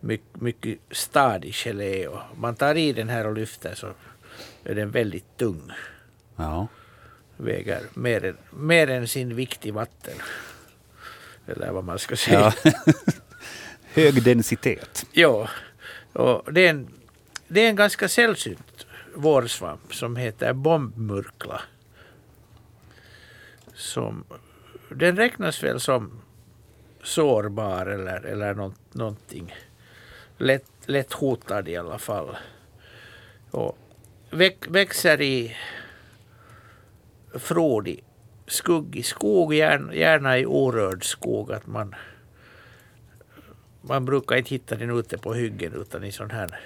[0.00, 3.86] My, mycket stadig gelé och man tar i den här och lyfter så
[4.64, 5.70] är den väldigt tung.
[6.36, 6.66] Ja.
[7.36, 10.14] Väger mer än, mer än sin vikt i vatten.
[11.46, 12.54] Eller vad man ska säga.
[12.64, 12.72] Ja.
[13.94, 15.06] Hög densitet.
[15.12, 15.48] Ja,
[16.12, 16.88] och det är en,
[17.48, 18.71] det är en ganska sällsynt
[19.14, 21.62] vårsvamp som heter bombmurkla.
[23.74, 24.24] Som,
[24.88, 26.20] den räknas väl som
[27.02, 29.54] sårbar eller, eller någonting.
[30.38, 32.36] lätt, lätt hotad i alla fall.
[33.50, 33.78] Och
[34.30, 35.56] väx, växer i
[37.34, 38.04] frodig,
[38.46, 41.52] skuggig skog, gärna, gärna i orörd skog.
[41.52, 41.94] Att man,
[43.80, 46.60] man brukar inte hitta den ute på hyggen utan i sån här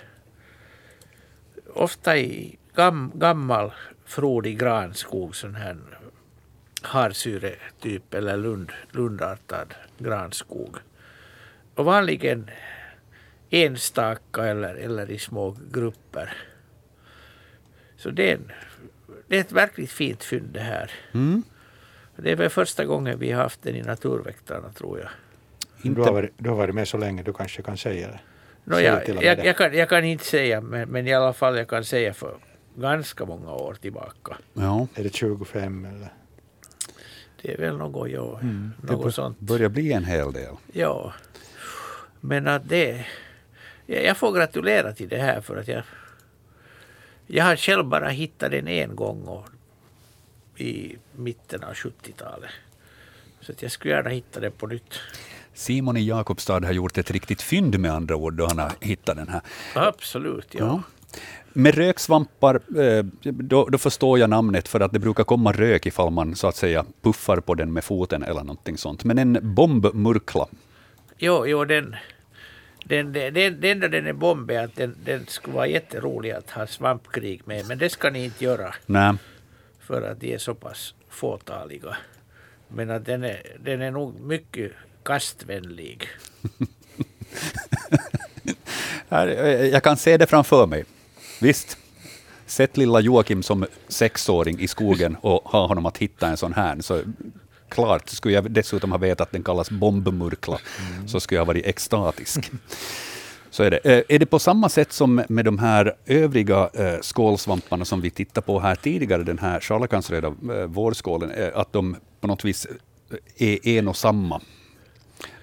[1.76, 3.72] ofta i gam, gammal
[4.04, 5.76] frodig granskog, sån här
[6.82, 10.76] harsyretyp eller lund, lundartad granskog.
[11.74, 12.50] Och vanligen
[13.50, 16.32] enstaka eller, eller i små grupper.
[17.96, 18.52] Så det är, en,
[19.28, 20.90] det är ett verkligt fint fynd det här.
[21.12, 21.42] Mm.
[22.16, 25.08] Det är väl första gången vi har haft den i Naturväktarna tror jag.
[25.94, 28.20] Du, har varit, du har varit med så länge, du kanske kan säga det.
[28.68, 29.44] No, jag, jag, det.
[29.44, 32.36] jag, kan, jag kan inte säga, men, men i alla fall jag kan säga för
[32.76, 34.36] ganska många år tillbaka.
[34.54, 34.86] Ja.
[34.94, 36.08] Är det 25 eller?
[37.42, 38.72] Det är väl något, ja, Mm.
[38.82, 39.40] Det något bör- sånt.
[39.40, 40.54] börjar bli en hel del.
[40.72, 41.12] Ja.
[42.20, 43.06] Men att det...
[43.86, 45.82] Jag jag får gratulera till det här för att jag...
[47.26, 49.46] Jag har själv bara hittat den en gång och,
[50.56, 52.50] i mitten av 70-talet.
[53.40, 54.94] Så att jag skulle gärna hitta den på nytt.
[55.56, 59.16] Simon i Jakobstad har gjort ett riktigt fynd med andra ord då han har hittat
[59.16, 59.40] den här.
[59.74, 60.58] Absolut, ja.
[60.60, 60.82] Ja.
[61.52, 66.10] Med röksvampar, eh, då, då förstår jag namnet för att det brukar komma rök ifall
[66.10, 69.04] man så att säga puffar på den med foten eller någonting sånt.
[69.04, 70.46] Men en bombmurkla,
[71.18, 71.96] Jo, jo den,
[72.84, 76.50] den, den, den, enda den är bomb är att den, den skulle vara jätterolig att
[76.50, 77.68] ha svampkrig med.
[77.68, 79.14] Men det ska ni inte göra nej,
[79.80, 81.96] för att de är så pass fåtaliga.
[82.68, 84.72] Men att den är, den är nog mycket
[85.06, 86.08] kastvänlig.
[89.08, 90.84] Här, eh, jag kan se det framför mig.
[91.40, 91.78] Visst,
[92.46, 96.80] sätt lilla Joakim som sexåring i skogen och ha honom att hitta en sån här.
[96.80, 97.02] Så
[97.68, 100.58] klart, skulle jag dessutom ha vetat att den kallas bombmurkla,
[101.06, 102.50] så skulle jag ha varit extatisk.
[103.50, 103.78] Så är det.
[103.84, 108.10] Eh, Är det på samma sätt som med de här övriga eh, skålsvamparna som vi
[108.10, 110.34] tittade på här tidigare, den här scharlakansröda
[110.66, 112.66] vårskålen, att de på något vis
[113.38, 114.40] är en och samma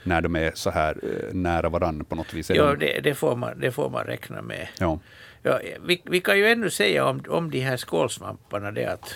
[0.03, 2.49] när de är så här eh, nära varandra på något vis?
[2.49, 4.67] Ja, de- det, det, får man, det får man räkna med.
[4.79, 4.99] ja.
[5.45, 9.15] Ja, vi, vi kan ju ännu säga om, om de här skålsvamparna det att,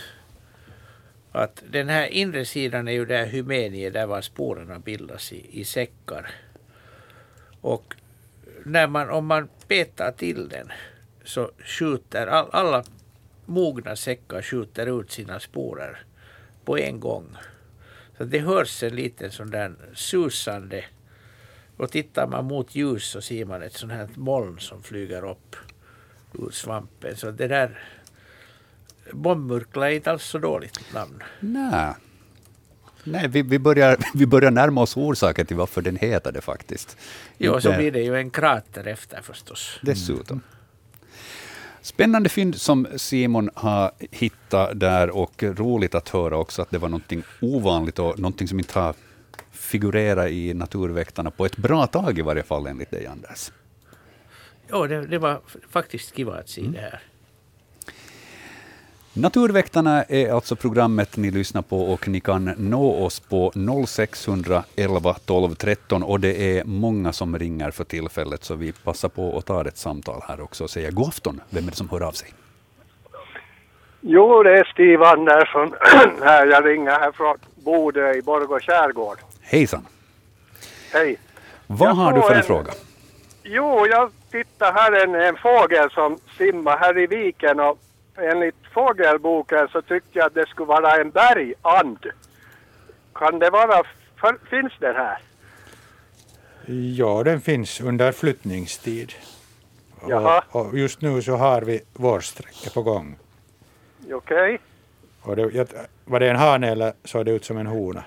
[1.31, 5.65] att den här inre sidan är ju där hymenie, där var sporerna bildas i, i
[5.65, 6.31] säckar.
[7.61, 7.93] Och
[8.65, 10.71] när man, om man petar till den
[11.23, 12.83] så skjuter all, alla
[13.45, 15.97] mogna säckar skjuter ut sina sporer
[16.65, 17.25] på en gång.
[18.17, 20.85] Så det hörs en liten sån där susande
[21.77, 25.55] och tittar man mot ljus så ser man ett sånt här moln som flyger upp
[26.33, 27.15] ur svampen.
[27.15, 27.79] Så det där
[29.11, 31.23] bombmurkla är inte alls så dåligt namn.
[31.39, 31.93] Nej.
[33.03, 36.97] Nej, vi, vi, börjar, vi börjar närma oss orsaken till varför den heter det faktiskt.
[37.37, 39.79] Jo, så blir det ju en krater efter förstås.
[39.81, 40.41] Dessutom.
[41.87, 46.89] Spännande fynd som Simon har hittat där och roligt att höra också att det var
[46.89, 48.95] någonting ovanligt och någonting som inte har
[49.51, 53.51] figurerat i Naturväktarna på ett bra tag i varje fall enligt dig Anders.
[54.71, 57.01] Jo, det, det var faktiskt kiva att se det här.
[59.21, 63.51] Naturväktarna är alltså programmet ni lyssnar på och ni kan nå oss på
[63.87, 69.37] 0611 12 13 och det är många som ringer för tillfället så vi passar på
[69.37, 71.41] att ta ett samtal här också och säga god afton.
[71.49, 72.29] Vem är det som hör av sig?
[74.01, 75.73] Jo, det är Stig Andersson
[76.23, 76.47] här.
[76.47, 79.17] Jag ringer här från Bodö i Borgå skärgård.
[79.41, 79.85] Hejsan!
[80.93, 81.17] Hej.
[81.67, 82.71] Vad Jag har du för en en- fråga?
[83.43, 87.79] Jo, jag tittar här en, en fågel som simmar här i viken och
[88.17, 92.05] enligt fågelboken så tyckte jag att det skulle vara en bergand.
[93.13, 93.83] Kan det vara,
[94.21, 95.17] för, finns den här?
[96.95, 99.13] Ja, den finns under flyttningstid.
[100.09, 100.43] Jaha.
[100.51, 103.15] Och, och just nu så har vi vårsträcke på gång.
[104.13, 104.59] Okej.
[105.35, 105.67] Det, jag,
[106.05, 108.03] var det en hane eller såg det ut som en hona?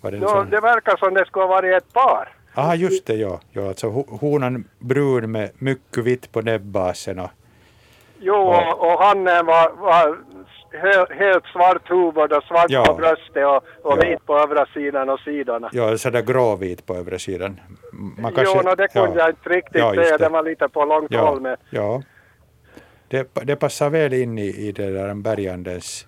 [0.00, 0.50] Var det No, sån?
[0.50, 2.28] det verkar som det skulle ha varit ett par.
[2.54, 3.40] Aha, just det, ja.
[3.52, 7.30] ja alltså, ho- honan brun med mycket vitt på näbbasen och
[8.24, 8.74] Jo, Ja.
[8.74, 10.18] och, och hannen var, var
[10.82, 12.84] he, helt svart huvud och svart Ja.
[12.84, 14.08] på bröstet och, och Ja.
[14.08, 15.68] vit på övre sidan och sidorna.
[15.72, 17.60] ja, sådär gråvit på övre sidan.
[18.18, 20.16] Man jo, no, det kunde jag inte riktigt Ja, se.
[20.16, 20.28] det.
[20.28, 21.56] Var lite på långt håll Ja, med.
[21.70, 22.02] ja.
[23.08, 26.06] Det, det passar väl in i, i det där bergandens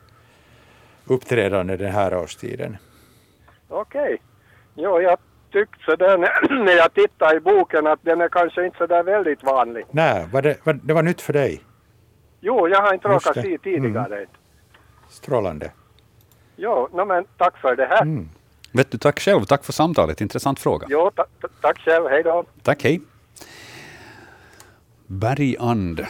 [1.07, 2.77] uppträdande den här årstiden.
[3.69, 4.23] Okej.
[4.75, 5.19] Jo, jag
[5.53, 6.19] tyckte så där
[6.65, 9.85] när- jag tittade i boken att den är kanske inte så där väldigt vanlig.
[9.91, 11.61] Nej, var det, var, det var nytt för dig.
[12.47, 13.43] Jo, jag har inte råkat det.
[13.43, 14.27] se tidigare.
[15.09, 15.71] Strålande.
[16.57, 18.03] Jo, no, men tack för det här.
[18.03, 18.29] Mm.
[18.73, 19.45] Vet du, tack själv.
[19.45, 20.21] Tack för samtalet.
[20.21, 20.87] Intressant fråga.
[20.91, 22.07] Jo, ta, ta, tack själv.
[22.07, 22.45] Hej då.
[22.63, 23.01] Tack, hej.
[25.07, 26.07] Bergand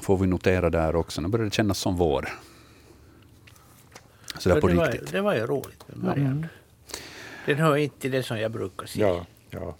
[0.00, 1.20] får vi notera där också.
[1.20, 2.28] Nu börjar det kännas som vår.
[4.38, 5.12] Sådär på det, var, riktigt.
[5.12, 6.48] det var ju roligt med Marianne.
[7.46, 9.06] Den hör inte till det som jag brukar säga.
[9.06, 9.74] Ja, ja.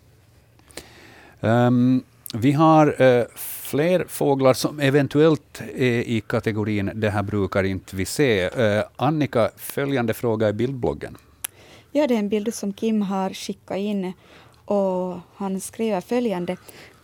[1.49, 2.03] Ehm,
[2.35, 3.25] vi har eh,
[3.73, 8.41] fler fåglar som eventuellt är i kategorin det här brukar inte vi se.
[8.41, 11.17] Eh, Annika, följande fråga i bildbloggen.
[11.93, 14.13] Ja, det är en bild som Kim har skickat in
[14.65, 16.57] och han skriver följande.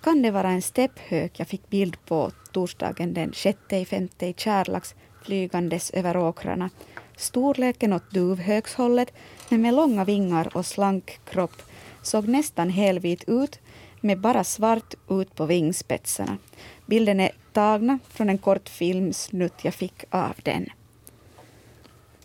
[0.02, 4.94] Kan det vara en stepphök jag fick bild på torsdagen den 6 5 i Kärlax
[5.22, 6.70] flygandes över åkrarna.
[7.16, 9.12] Storleken åt duvhökshållet
[9.48, 11.62] men med långa vingar och slank kropp.
[12.02, 13.60] Såg nästan helvit ut
[14.00, 16.38] med bara svart ut på vingspetsarna.
[16.86, 20.66] Bilden är tagna från en kort filmsnutt jag fick av den.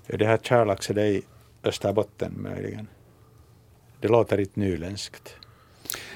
[0.07, 1.23] Är det här Kärlax, är det i
[1.63, 2.87] Österbotten möjligen?
[3.99, 5.35] Det låter inte nyländskt.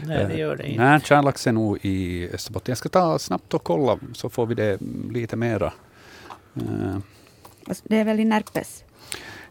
[0.05, 0.83] Nej, det gör det inte.
[0.83, 2.71] Nej, Kärlax är nog i Österbotten.
[2.71, 4.77] Jag ska ta snabbt och kolla så får vi det
[5.11, 5.73] lite mera.
[6.55, 6.97] Eh,
[7.67, 8.83] Alltså, Det är väl i Närpes?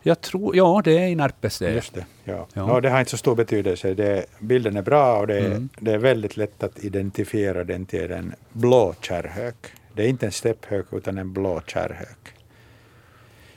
[0.07, 1.71] Jag tror, ja, det är i Närpes det.
[1.75, 2.07] Just det.
[2.25, 2.47] Ja.
[2.55, 2.69] Ja.
[2.69, 2.81] Ja.
[2.81, 3.95] det har inte så stor betydelse.
[3.95, 5.69] Det, bilden är bra och det, är- Mm.
[5.81, 9.55] det är väldigt lätt att identifiera den till en blå kärrhök.
[9.95, 12.35] Det är inte en stepphök utan en blå kärrhök.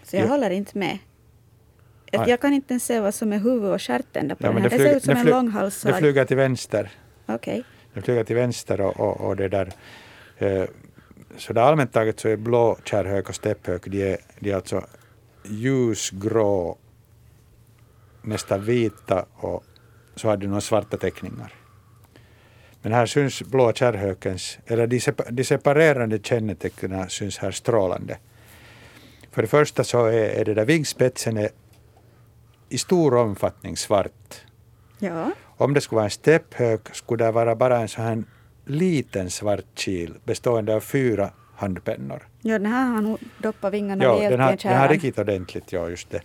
[0.04, 0.30] Så jag Ja.
[0.30, 0.98] håller inte med.
[2.14, 2.28] Att.
[2.28, 4.62] Jag kan inte ens se vad som är huvud och stjärten där på Ja, den
[4.62, 4.70] här.
[4.70, 5.94] det Det, flyger- ser ut som det en långhalsad.
[5.94, 6.90] Det flyger till vänster.
[7.26, 7.64] Okej.
[7.94, 9.70] Den flyger till vänster och, och, och det där.
[10.38, 10.64] Eh,
[11.38, 14.86] så där allmänt taget så är blå kärrhök och stepphök, de är, de är alltså
[15.50, 16.78] ljusgrå,
[18.22, 19.64] nästan vita och
[20.16, 21.54] så har de några svarta teckningar.
[22.82, 24.88] Men här syns blå kärrhökens, eller
[25.32, 28.18] de separerande kännetecknen syns här strålande.
[29.32, 31.50] För det första så är, är det där vingspetsen är
[32.70, 34.42] i stor omfattning svart.
[35.00, 35.32] Ja.
[35.58, 38.24] Om det skulle vara en stepphök skulle det vara bara en sån här
[38.66, 42.28] liten svart kil bestående av fyra handpennor.
[42.42, 44.88] ja, den här har nog doppat vingarna Ja, rejält den i har, en den kärra.
[44.88, 46.22] riktigt ordentligt, ja just det.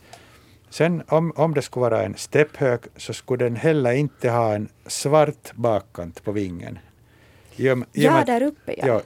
[0.71, 4.69] Sen om, om det skulle vara en stepphök så skulle den heller inte ha en
[4.87, 6.79] svart bakkant på vingen.
[7.57, 8.87] I i Ja, där uppe ja.
[8.87, 9.01] ja.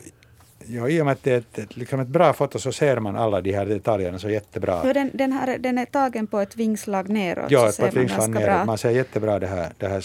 [0.71, 3.17] Ja, i och med att det är ett, liksom ett bra foto så ser man
[3.17, 4.81] alla de här detaljerna så jättebra.
[4.85, 7.51] Ja, den, den, här, den är tagen på ett vingslag neråt.
[7.51, 8.45] Ja, på ett vingslag neråt.
[8.47, 8.65] bra.
[8.65, 10.05] Man ser jättebra det här, det här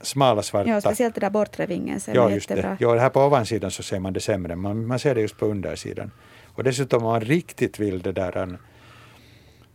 [0.00, 0.70] smala svarta.
[0.70, 2.70] Ja, speciellt det där bortre vingen ser Ja, man just jättebra.
[2.70, 2.76] det.
[2.84, 4.56] Ja, här på ovansidan så ser man det sämre.
[4.56, 6.10] Man, man ser det just på undersidan.
[6.54, 8.58] Och dessutom om man riktigt vill det där en,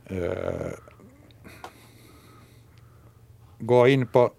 [0.05, 0.71] eh,
[3.59, 4.31] gå in på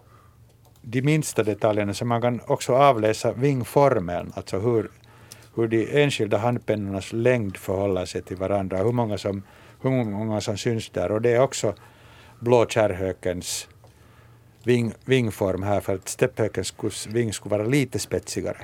[0.83, 4.91] de minsta detaljerna så man kan också avläsa vingformen, alltså hur,
[5.55, 9.43] hur de enskilda handpennornas längd förhåller sig till varandra, hur många som,
[9.83, 11.11] hur många som syns där.
[11.11, 11.75] Och det är också
[12.41, 13.69] blå kärrhökens
[14.63, 18.59] ving, vingform här för att stepphökens ving skulle vara lite spetsigare.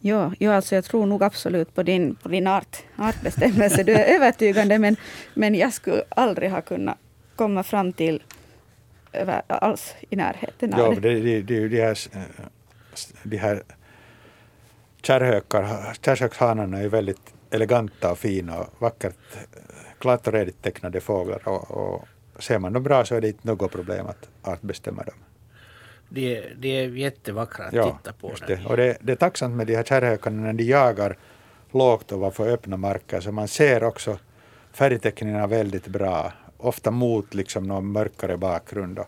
[0.00, 3.82] Ja, ja, alltså jag tror nog absolut på din, på din art, artbestämmelse.
[3.82, 4.96] Du är övertygande, men,
[5.34, 6.98] men jag skulle aldrig ha kunnat
[7.36, 8.22] komma fram till
[9.12, 11.08] över, alls i närheten av Ja, det.
[11.08, 12.20] är ju de här, eh,
[13.22, 13.62] de här
[15.04, 19.38] kärrhökshanarna är väldigt eleganta och fina och vackert, eh,
[19.98, 21.48] klart och redigt tecknade fåglar.
[21.48, 22.04] Och, och
[22.38, 25.14] ser man dem bra så är det inte något problem att artbestämma dem.
[26.08, 28.28] De, är- de är jättevackra att Ja, titta på.
[28.30, 28.56] just det.
[28.56, 31.16] de- Och det, det är tacksamt med de här kärrhökarna när de jagar
[31.70, 34.18] lågt ovanför öppna marker så man ser också
[34.72, 36.32] färgteckningarna väldigt bra.
[36.56, 38.98] Ofta mot liksom någon mörkare bakgrund.
[38.98, 39.06] Och,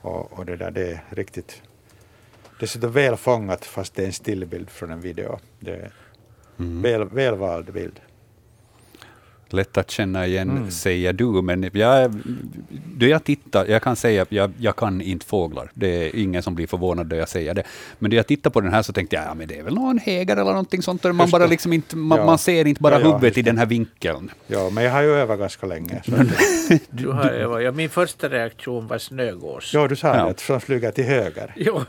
[0.00, 1.62] och, och det där det är riktigt
[2.60, 5.38] dessutom väl fångat fast det är en stillbild från en video.
[5.60, 5.92] Det är
[6.58, 6.82] Mm.
[6.82, 8.00] väl, välvald bild.
[9.50, 10.70] Lätt att känna igen, Mm.
[10.70, 12.14] säger du, men jag,
[12.96, 15.70] då jag tittar, jag kan säga att jag, jag kan inte fåglar.
[15.74, 17.62] Det är ingen som blir förvånad då jag säger det.
[17.98, 19.74] Men då jag tittar på den här så tänkte jag, ja men det är väl
[19.74, 21.04] någon häger eller någonting sånt.
[21.04, 22.26] och Man, Just bara liksom inte, man, Ja.
[22.26, 24.30] man ser inte bara Ja, ja, huvudet i den här vinkeln.
[24.46, 26.02] Ja, men jag har ju övat ganska länge.
[26.06, 26.12] Så.
[26.90, 27.62] Du har, övat.
[27.62, 29.70] ja, min första reaktion var snögås.
[29.74, 30.26] ja, du sa Ja.
[30.26, 31.52] det, de flyger till höger.
[31.56, 31.80] Jo.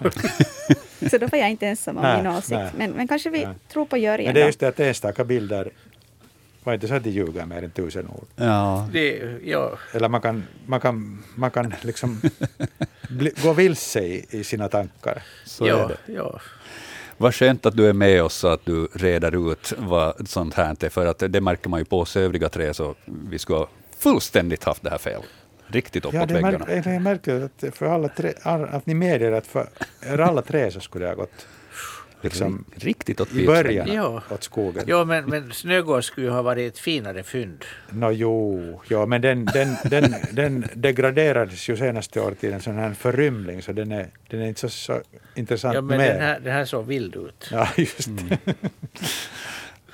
[1.12, 2.60] Så då var jag inte ensam om min åsikt.
[2.78, 3.56] Men, men kanske vi Nej.
[3.74, 5.70] tror på Jörgen Men det är just det att enstaka bilder
[6.66, 8.28] var inte så att de ljuger mer än tusen ord.
[8.36, 8.89] Ja.
[8.91, 12.22] Det, ja, Eller man kan, man kan, man kan liksom
[13.09, 15.24] bli, gå vilse i, i sina tankar.
[15.45, 16.13] Så är ja, det.
[16.13, 16.39] ja.
[17.18, 20.76] Vad skönt att du är med oss så att du reder ut vad sånt här
[20.84, 23.68] är, för att det märker man ju på oss övriga tre, så vi skulle ha
[23.97, 25.22] fullständigt haft det här fel.
[25.68, 26.57] Riktigt uppåt Ja, det väggarna.
[26.57, 29.70] märk, det är märkligt att, för alla tre, att ni medger att för
[30.01, 31.47] er alla tre så skulle det ha gått
[32.26, 34.22] liksom Riktigt åt i början Ja.
[34.30, 34.84] åt skogen.
[34.88, 37.66] Jo, men, men Snögård skulle ju ha varit ett finare fynd.
[37.90, 42.76] Nå jo, jo men den, den, den, den degraderades ju senaste året till en sån
[42.76, 45.02] här förrymling så den är, den är inte så, så
[45.36, 46.08] intressant Ja, men mer.
[46.14, 47.50] den här, den här såg vild ut.
[47.52, 48.38] Ja, just det.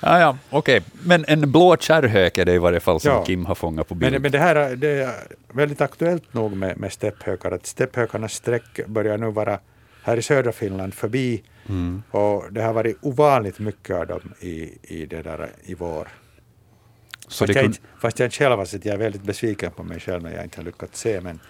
[0.04, 0.80] Ja, ja, okej.
[0.92, 3.24] Men en blå kärrhök är det i varje fall som Ja.
[3.24, 4.12] Kim har fångat på bild.
[4.12, 5.12] Men, men det här är- det är
[5.52, 7.50] väldigt aktuellt nog med, med stepphökar.
[7.52, 9.58] Att stepphökarnas streck börjar nu vara
[10.02, 11.42] här i södra Finland förbi.
[11.68, 12.02] Mm.
[12.10, 16.08] Och det har varit ovanligt mycket av dem i, i, det där, i vår.
[17.28, 19.82] Så Fast, det jag, inte, fast jag själv har sett, jag är väldigt besviken på
[19.82, 21.20] mig själv när jag inte har lyckats se.
[21.20, 21.40] Men,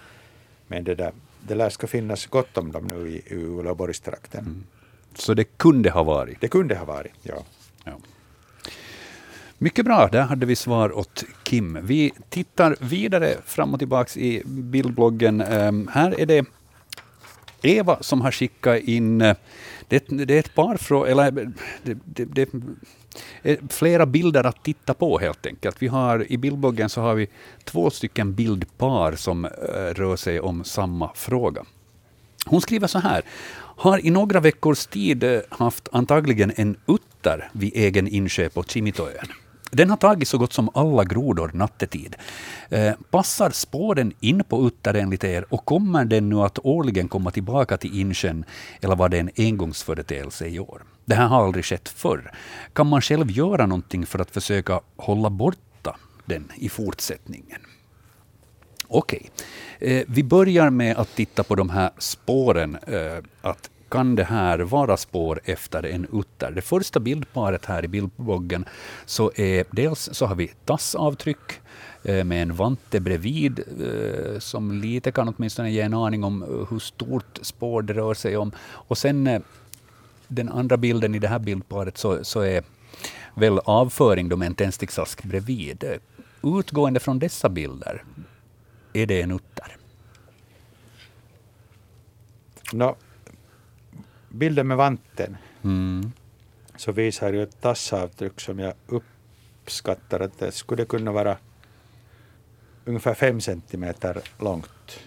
[0.67, 1.11] men det, där,
[1.47, 4.39] det lär ska finnas gott om dem nu i, i Uleåborgstrakten.
[4.39, 4.63] Mm.
[5.15, 6.41] så det kunde ha varit.
[6.41, 7.43] Det kunde ha varit, ja.
[7.83, 7.97] Ja.
[9.57, 11.79] Mycket bra, där hade vi svar åt Kim.
[11.81, 15.41] Vi tittar vidare fram och tillbaka i bildbloggen.
[15.41, 16.45] Ehm, här är det
[17.63, 19.35] Eva som har skickat in, eh,
[19.87, 21.47] det, det är ett par eller eh,
[21.83, 22.53] det, det, det
[23.43, 25.81] är flera bilder att titta på helt enkelt.
[25.81, 27.27] Vi har, I bildbloggen så har vi
[27.63, 29.49] två stycken bildpar som eh,
[29.95, 31.65] rör sig om samma fråga.
[32.45, 33.21] Hon skriver så här.
[33.75, 39.42] Har i några veckors tid haft antagligen en utter vid egen insjö på Kimitoön.
[39.73, 42.15] Den har tagit så gott som alla grodor nattetid.
[42.69, 47.31] Eh, passar spåren in på uttern enligt er och kommer den nu att årligen komma
[47.31, 48.45] tillbaka till insjön
[48.81, 50.83] eller var det en engångsföreteelse i år?
[51.05, 52.31] Det här har aldrig skett förr.
[52.73, 55.95] Kan man själv göra någonting för att försöka hålla borta
[56.25, 57.61] den i fortsättningen?
[58.87, 59.29] Okej.
[59.79, 62.77] Eh, vi börjar med att titta på de här spåren.
[62.87, 66.51] Eh, att kan det här vara spår efter en utter?
[66.51, 68.65] Det första bildparet här i bildbloggen
[69.05, 71.61] så är dels så har vi tassavtryck
[72.03, 76.49] eh, med en vante bredvid eh, som lite kan åtminstone ge en aning om eh,
[76.69, 78.51] hur stort spår det rör sig om.
[78.59, 79.43] Och sen
[80.27, 82.63] den andra bilden i det här bildparet så, så är
[83.35, 85.83] väl avföring då med en tändsticksask bredvid.
[86.43, 88.03] Utgående från dessa bilder,
[88.93, 89.77] är det en utter?
[92.71, 92.95] No,
[94.33, 96.11] bilden med vanten Mm.
[96.75, 101.37] så visar ju ett tassavtryck som jag uppskattar att det skulle kunna vara
[102.85, 104.99] ungefär fem centimeter långt.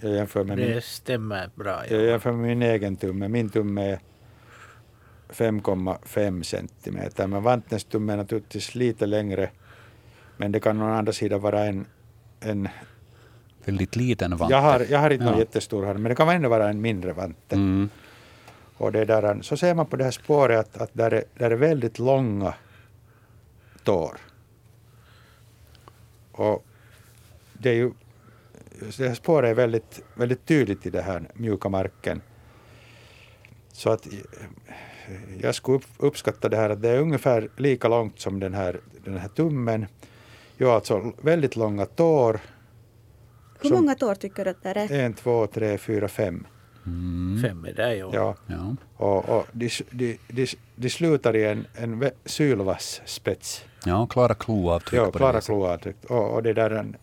[0.00, 1.86] Jag jämför med, min, Det stämmer bra.
[1.90, 2.04] jag Ja.
[2.06, 3.28] jämför med min egen tumme.
[3.28, 3.98] Min tumme är
[5.28, 7.26] 5,5 centimeter.
[7.26, 9.50] Men vantens tumme är naturligtvis lite längre.
[10.36, 11.86] Men det kan å andra sidan vara en,
[12.40, 12.68] en
[13.64, 14.54] Väldigt liten vante.
[14.54, 15.38] jag, har, jag har inte någon Ja.
[15.40, 17.54] jättestor hand, men det kan ändå vara en mindre vante.
[17.56, 17.88] Mm.
[18.82, 21.50] Och det där, så ser man på det här spåret att, att där, är, där
[21.50, 22.54] är väldigt långa
[23.84, 24.18] tår.
[26.32, 26.64] Och
[27.52, 27.92] det är ju,
[28.96, 32.20] det här spåret är väldigt, väldigt tydligt i den här mjuka marken.
[33.72, 34.12] Så att eh,
[35.40, 38.80] jag skulle upp, uppskatta det här att det är ungefär lika långt som den här,
[39.04, 39.86] den här tummen.
[40.56, 42.40] Ja, alltså väldigt långa tår.
[43.60, 45.04] Hur många tår tycker du att det är?
[45.04, 46.46] En, två, tre, fyra, fem.
[46.86, 47.42] Mm.
[47.42, 48.10] Fem är där, ja.
[48.12, 48.34] Ja.
[48.46, 48.76] Ja.
[48.96, 53.64] Och, och de, de, de, de slutar i en, en sylvass spets.
[53.84, 55.96] ja, klara kloavtryck Ja, på det klara kloavtryck.
[56.08, 56.96] Och, och det, där, en-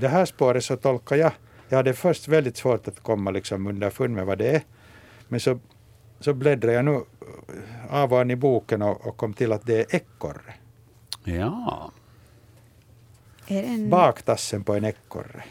[0.00, 1.32] det här spåret så tolkar jag,
[1.68, 4.62] jag hade först väldigt svårt att komma liksom underfund med vad det är.
[5.28, 5.58] Men så,
[6.20, 7.00] så bläddrade jag nu
[7.90, 10.54] av och an i boken och, och kom till att det är ekorre.
[11.24, 11.90] Ja.
[13.48, 13.90] Är det en...
[13.90, 15.44] Baktassen på en ekorre.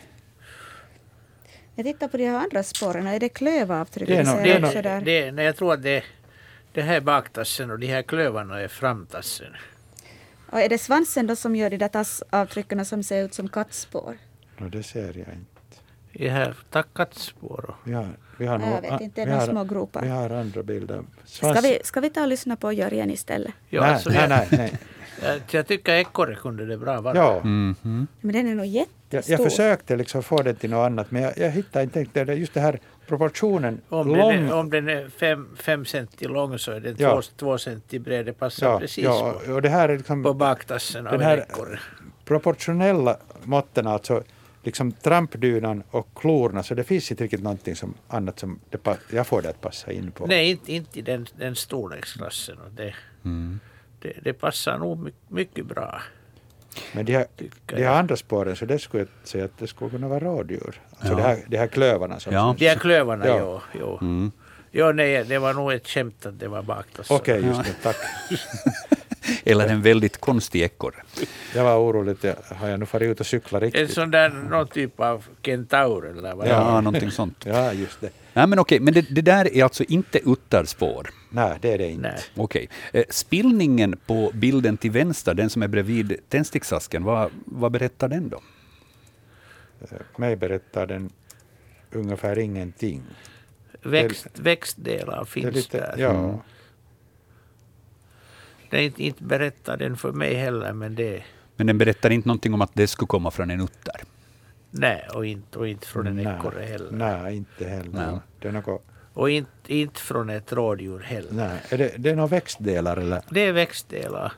[1.75, 3.07] Jag tittar på de här andra spåren.
[3.07, 4.07] Är det klövavtryck?
[4.09, 5.01] Det är nog- det är nog- där.
[5.01, 6.03] Det, nej, jag tror att det,
[6.73, 9.53] det här är baktassen och de här klövarna är framtassen.
[10.51, 14.17] Och är det svansen då som gör de där tassavtrycken som ser ut som kattspår?
[14.57, 15.81] No, det ser jag inte.
[16.13, 16.55] Det här
[16.93, 17.65] kattspår.
[17.69, 20.01] och- Vi har, vi har Jag vet inte, det är vi några har- små gropar.
[20.01, 21.03] Vi har andra bilder.
[21.25, 23.53] Ska Svans- vi, ska vi ta och lyssna på Jörgen istället?
[23.69, 24.73] Ja, nej, alltså, nej, nej, nej.
[25.23, 27.15] Jag, jag tycker ekorre kunde det bra vara.
[27.17, 27.39] Ja.
[27.43, 28.07] Mhm.
[28.21, 29.31] Men den är nog Jag, jättestor.
[29.39, 32.53] jag försökte liksom få det till något annat men jag, jag hittade inte det, just
[32.53, 34.31] det här proportionen Om den, lång.
[34.33, 37.13] är, om den är fem, fem centi lång så är den Ja.
[37.13, 38.25] två, två centi bred.
[38.25, 41.21] Det passar ja, precis ja, på, och det här är liksom på baktassen av den
[41.21, 41.79] en här ekorre.
[42.25, 44.23] proportionella måtten alltså
[44.63, 49.27] liksom trampdynan och klorna så det finns inte riktigt någonting som annat som det, jag
[49.27, 50.25] får det att passa in på.
[50.25, 52.57] Nej, inte, inte i den, den storleksklassen.
[52.57, 52.93] Och det,
[53.25, 53.59] Mm.
[54.05, 56.01] Det, det passar nog my, mycket bra.
[56.93, 57.25] Men de här,
[57.65, 60.81] de här andra spåren så det skulle jag säga att det skulle kunna vara rådjur.
[60.89, 61.15] Alltså Ja.
[61.15, 62.55] det här, de här klövarna som Ja.
[62.59, 63.37] De här klövarna, Ja.
[63.37, 63.61] ja.
[63.73, 63.97] Jo, jo.
[64.07, 64.31] Mm.
[64.71, 67.15] jo nej, det var nog ett skämt att det var baktassen.
[67.15, 67.63] Okej, just Ja.
[67.63, 67.95] det, tack.
[69.43, 71.03] Eller en väldigt konstig ekorre.
[71.55, 73.93] Jag var orolig, jag- har jag nu farit ut och cyklat En riktigt?
[73.93, 77.43] sån där, någon typ av kentaur eller vad Ja, någonting sånt.
[77.45, 78.09] Ja, just det.
[78.33, 81.09] Nej, men okej, men det, det där är alltså inte utterspår.
[81.35, 82.01] Nej, det är det inte.
[82.09, 82.19] Nej.
[82.35, 82.69] Okej.
[82.93, 88.29] Eh, Spillningen på bilden till vänster, den som är bredvid tändsticksasken, vad, vad berättar den
[88.29, 88.41] då?
[90.17, 91.09] Mig berättar den
[91.91, 93.01] ungefär ingenting.
[93.81, 95.95] Växt, växtdelar Det är finns lite, där.
[95.97, 96.39] ja,
[98.69, 101.23] Det är inte, inte berättar den för mig heller, men det...
[101.55, 103.95] Men den berättar inte någonting om att det skulle komma från en utter.
[104.71, 106.91] Nej, och inte, och inte från en ekorre heller.
[106.91, 108.11] Nej, inte heller.
[108.11, 108.19] Nej.
[108.39, 111.31] Det är, något, Och inte, inte från ett rådjur heller.
[111.31, 111.61] nej.
[111.69, 113.21] Är det, det är några växtdelar eller?
[113.29, 114.33] Det är växtdelar.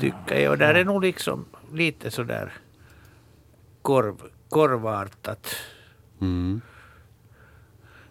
[0.00, 0.50] Tycker jag.
[0.52, 2.52] Och där är nog liksom lite sådär
[3.82, 4.14] korv,
[4.48, 5.56] korvartat.
[6.20, 6.60] Mm.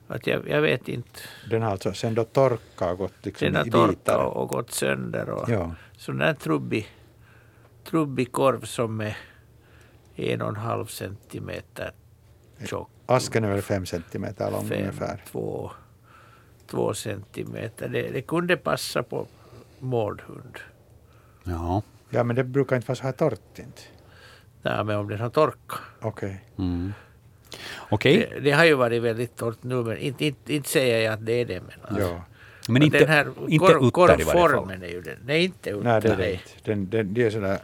[0.08, 1.20] Att jag, jag vet inte.
[1.50, 4.24] Den har alltså sen då torkat och gått liksom Den har i torkat bitar.
[4.26, 5.30] och, och gått sönder.
[5.30, 5.76] Och Ja.
[5.98, 6.88] Sån där trubbig,
[7.84, 9.18] trubbig korv som är
[10.16, 11.92] en och en halv centimeter
[12.68, 12.90] tjock.
[13.06, 15.24] Asken är väl fem centimeter lång Fem, ungefär.
[15.32, 15.72] två,
[16.68, 17.90] två centimeter.
[17.90, 19.28] Det, det kunde passa på
[19.80, 20.58] mårdhund.
[21.44, 21.82] Ja.
[22.10, 23.82] Ja, men det brukar inte vara så här torrt inte.
[24.62, 25.80] Nej, men om den har torkat.
[26.02, 26.46] Okej.
[26.58, 26.94] Mm.
[27.90, 31.14] Okej, Det, det har ju varit väldigt torrt nu, men inte, inte, inte säger jag
[31.14, 31.62] att det är det.
[31.62, 32.08] Men, alltså.
[32.10, 32.24] Ja.
[32.70, 34.84] men inte, den här inte korv, utter i varje fall.
[34.84, 35.18] är ju den.
[35.26, 35.84] Nej, inte utter.
[35.84, 36.44] Nej, det är det inte.
[36.64, 37.60] Den, den, de är sådär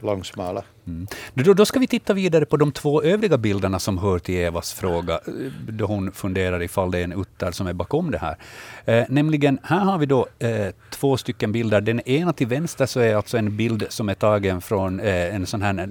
[0.00, 0.62] långsmala.
[0.86, 1.06] Mm.
[1.34, 4.72] Då, då ska vi titta vidare på de två övriga bilderna som hör till Evas
[4.72, 8.36] fråga, eh, då hon funderar ifall det är en utter som är bakom det här.
[8.84, 11.80] Eh, nämligen, här har vi då eh, två stycken bilder.
[11.80, 15.46] Den ena till vänster så är alltså en bild som är tagen från eh, en
[15.46, 15.86] sån här eh,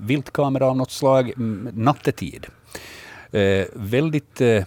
[0.00, 1.32] viltkamera av något slag,
[1.72, 2.46] nattetid.
[3.32, 4.64] Eh, väldigt eh,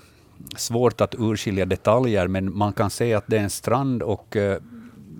[0.56, 4.58] svårt att urskilja detaljer, men man kan se att det är en strand och eh,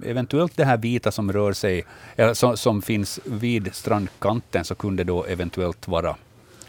[0.06, 1.86] eventuellt det här vita som rör sig,
[2.16, 6.16] eller som, som finns vid strandkanten, så kunde då eventuellt vara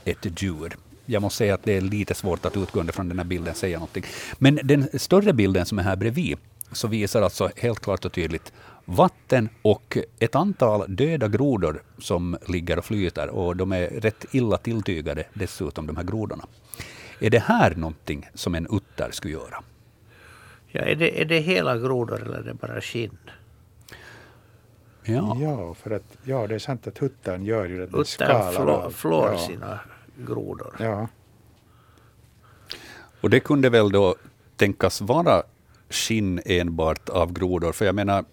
[0.05, 0.77] ett djur.
[1.07, 3.79] Jag måste säga att det är lite svårt att utgående från den här bilden säga
[3.79, 4.05] någonting.
[4.39, 6.39] Men den större bilden som är här bredvid,
[6.73, 8.53] så visar alltså helt klart och tydligt
[8.85, 13.29] vatten och ett antal döda grodor som ligger och flyter.
[13.29, 16.47] Och de är rätt illa tilltygade dessutom, de här grodorna.
[17.21, 19.63] Är det här någonting som en utter skulle göra?
[20.77, 23.19] Ja, är, det, är det hela grodor eller är det bara skinn?
[25.05, 25.37] Ja.
[25.41, 27.87] Ja, för att ja, det är sant att huttern gör ju det.
[27.87, 29.39] Den skalar flår, flår ja.
[29.39, 29.81] sina
[30.27, 30.77] grodor.
[30.79, 31.09] Ja.
[33.21, 34.15] Och det kunde väl då
[34.57, 35.43] tänkas vara
[35.91, 38.25] skinn enbart av grodor, för jag menar,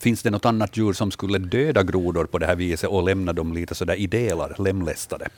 [0.00, 3.32] finns det något annat djur som skulle döda grodor på det här viset och lämna
[3.32, 5.28] dem lite sådär i delar, lemlästade?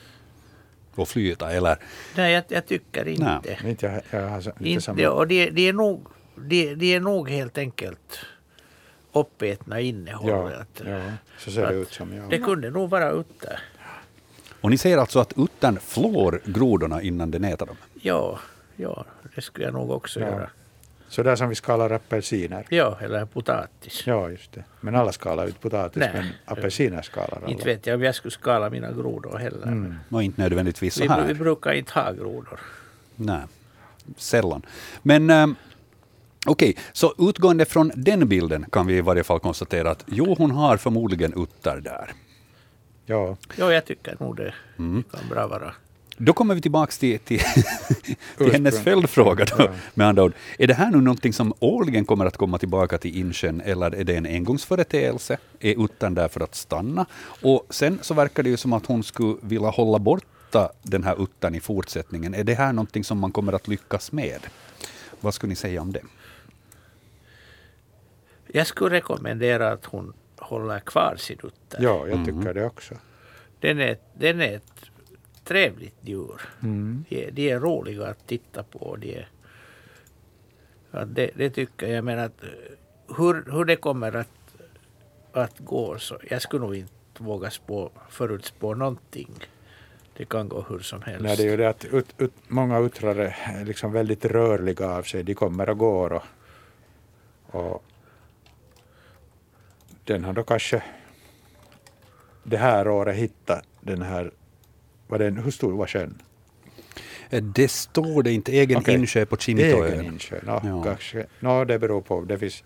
[0.94, 1.76] Och flyta, eller?
[2.16, 3.40] Nej, jag, jag tycker inte.
[3.44, 3.70] Nej.
[3.70, 5.08] Inte jag, jag har inte Inte, samma...
[5.08, 8.18] och de, de, är nog, de, de är nog helt enkelt
[9.12, 10.30] uppätna innehåll.
[10.30, 10.50] Ja,
[10.90, 11.00] ja,
[11.38, 12.14] så ser det ut som.
[12.14, 12.22] Ja.
[12.30, 13.60] Det kunde nog vara utter.
[14.60, 17.76] Och ni säger alltså att uttern flår grodorna innan den äter dem?
[18.02, 18.38] Ja,
[18.76, 20.26] ja, det skulle jag nog också Ja.
[20.26, 20.50] göra.
[21.10, 22.66] Så där som vi skalar apelsiner.
[22.68, 24.02] Ja, eller potatis.
[24.06, 24.64] Ja, just det.
[24.80, 26.10] Men alla skalar ut potatis, Nej.
[26.14, 27.48] men apelsiner skalar alla.
[27.48, 29.66] Inte vet jag om jag skulle skala mina grodor heller.
[29.66, 29.94] Mm.
[30.10, 31.34] Och inte nödvändigtvis så Vi, vi här.
[31.34, 32.60] brukar inte ha grodor.
[33.16, 33.40] Nej,
[34.16, 34.62] sällan.
[35.02, 35.56] Men ähm,
[36.46, 40.50] okej, så utgående från den bilden kan vi i varje fall konstatera att jo, hon
[40.50, 42.12] har förmodligen utter där.
[43.06, 45.02] Ja, Jo, jag tycker nog det Mm.
[45.02, 45.74] kan bra vara.
[46.22, 47.40] Då kommer vi tillbaka till, till,
[48.38, 49.44] till hennes följdfråga.
[49.44, 49.68] Då, Ja.
[49.94, 50.32] med andra ord.
[50.58, 54.04] Är det här nu någonting som årligen kommer att komma tillbaka till insjön, eller är
[54.04, 55.38] det en engångsföreteelse?
[55.60, 57.06] Är uttern där för att stanna?
[57.42, 61.22] Och sen så verkar det ju som att hon skulle vilja hålla borta den här
[61.22, 62.34] uttern i fortsättningen.
[62.34, 64.40] Är det här någonting som man kommer att lyckas med?
[65.20, 66.02] Vad skulle ni säga om det?
[68.46, 71.82] Jag skulle rekommendera att hon håller kvar sin utter.
[71.82, 72.94] ja jag tycker det också.
[73.60, 74.79] Den, är, den är ett
[75.50, 76.40] trevligt djur.
[76.62, 77.04] Mm.
[77.08, 78.96] De, är- de är roliga att titta på.
[78.96, 79.28] De är,
[80.90, 82.04] ja, det, det tycker jag.
[82.04, 82.48] Men att, eh,
[83.16, 84.56] hur, hur det kommer att,
[85.32, 89.30] att gå så jag skulle nog inte våga spå, förutspå någonting.
[90.16, 91.22] Det kan gå hur som helst.
[91.22, 95.02] Nej, det är ju det att ut, ut, många uttrar är liksom väldigt rörliga av
[95.02, 95.22] sig.
[95.22, 96.12] De kommer och går.
[96.12, 96.24] Och,
[97.46, 97.84] och
[100.04, 100.82] den har då kanske
[102.44, 104.30] det här året hittat den här,
[105.10, 106.22] vad den, hur stor var sjön?
[107.30, 108.94] Eh, Det står det inte, egen Okej.
[108.94, 110.04] insjö på Egen Chinitoön.
[110.04, 110.38] insjö.
[110.42, 110.82] No, Ja.
[110.84, 112.20] kanske, no, det beror på.
[112.24, 112.64] Det finns,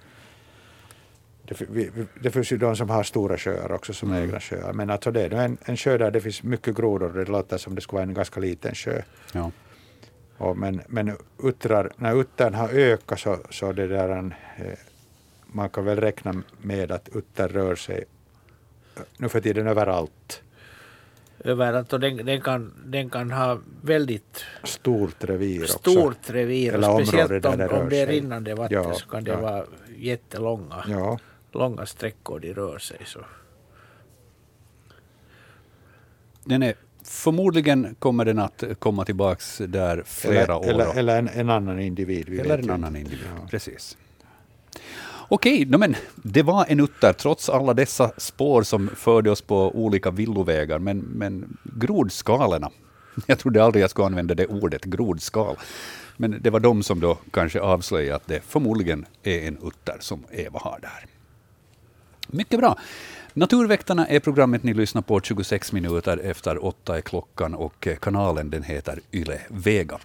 [1.45, 1.91] det, vi-
[2.23, 4.23] det finns ju de som har stora sjöar också som Mm.
[4.25, 4.73] egna sjöar.
[4.73, 7.09] Men alltså det är en, en sjö där det finns mycket grodor.
[7.13, 9.03] Det låter som det skulle vara en ganska liten sjö.
[9.33, 9.51] Ja.
[10.39, 14.79] Och men, men uttrar, när uttern har ökat så, så det där, en, eh,
[15.47, 18.05] man kan väl räkna med att utter rör sig
[18.97, 20.43] eh, nu för tiden överallt.
[21.45, 25.79] Överallt och den, den, kan, den kan ha väldigt Stort revir också.
[25.79, 26.75] stort revir.
[26.75, 29.41] Eller speciellt där om, det om det är rinnande vatten Ja, så kan det ja.
[29.41, 29.65] vara
[29.97, 31.19] jättelånga Ja,
[31.53, 32.99] långa sträckor de rör sig.
[33.05, 33.19] Så.
[36.45, 40.65] Den är, förmodligen kommer den att komma tillbaks där flera eller, år.
[40.65, 42.29] eller, eller en, en annan individ.
[42.29, 43.11] Vi Eller en ju annan inte.
[43.11, 43.31] individ.
[43.41, 43.47] Ja.
[43.51, 43.97] Precis.
[45.29, 49.77] Okej, no, men det var en utter trots alla dessa spår som förde oss på
[49.77, 50.79] olika villovägar.
[50.79, 52.71] Men, men grodskalorna,
[53.27, 55.57] jag trodde aldrig jag skulle använda det ordet, grodskal.
[56.17, 60.25] Men det var de som då kanske avslöjade att det förmodligen är en utter som
[60.31, 61.07] Eva har där.
[62.29, 62.79] Mycket bra.
[63.37, 68.51] Naturväktarna är programmet ni lyssnar på 26 minuter efter åtta är klockan och eh, kanalen
[68.51, 69.99] den heter Yle Vega.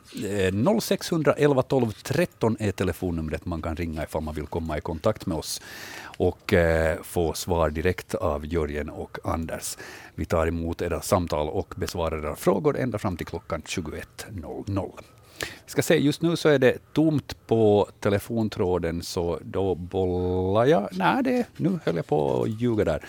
[0.81, 5.37] 0611 12 13 är telefonnumret man kan ringa ifall man vill komma i kontakt med
[5.37, 5.61] oss
[6.01, 9.77] och eh, få svar direkt av Jörgen och Anders.
[10.15, 15.18] Vi tar emot era samtal och besvarar era frågor ända fram till klockan 21.00.
[15.39, 20.89] Vi ska se, just nu så är det tomt på telefontråden, så då bollar jag.
[20.91, 23.01] Nej, det, nu höll jag på att ljuga där.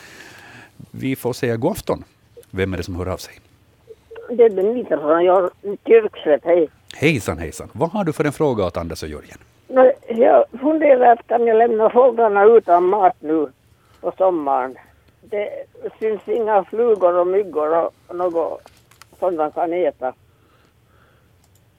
[0.90, 2.04] Vi får säga god afton.
[2.50, 3.34] Vem är det som hör av sig?
[4.30, 5.50] Det är Benita från
[5.86, 6.68] Kyrkslätt, hej.
[6.94, 7.68] Hejsan, hejsan.
[7.72, 9.38] Vad har du för en fråga åt Anders och Jörgen?
[10.08, 13.46] Jag funderar att kan jag lämna fåglarna utan mat nu
[14.00, 14.78] på sommaren?
[15.22, 15.48] Det
[15.98, 18.62] syns inga flugor och myggor och något
[19.18, 20.12] som de kan äta.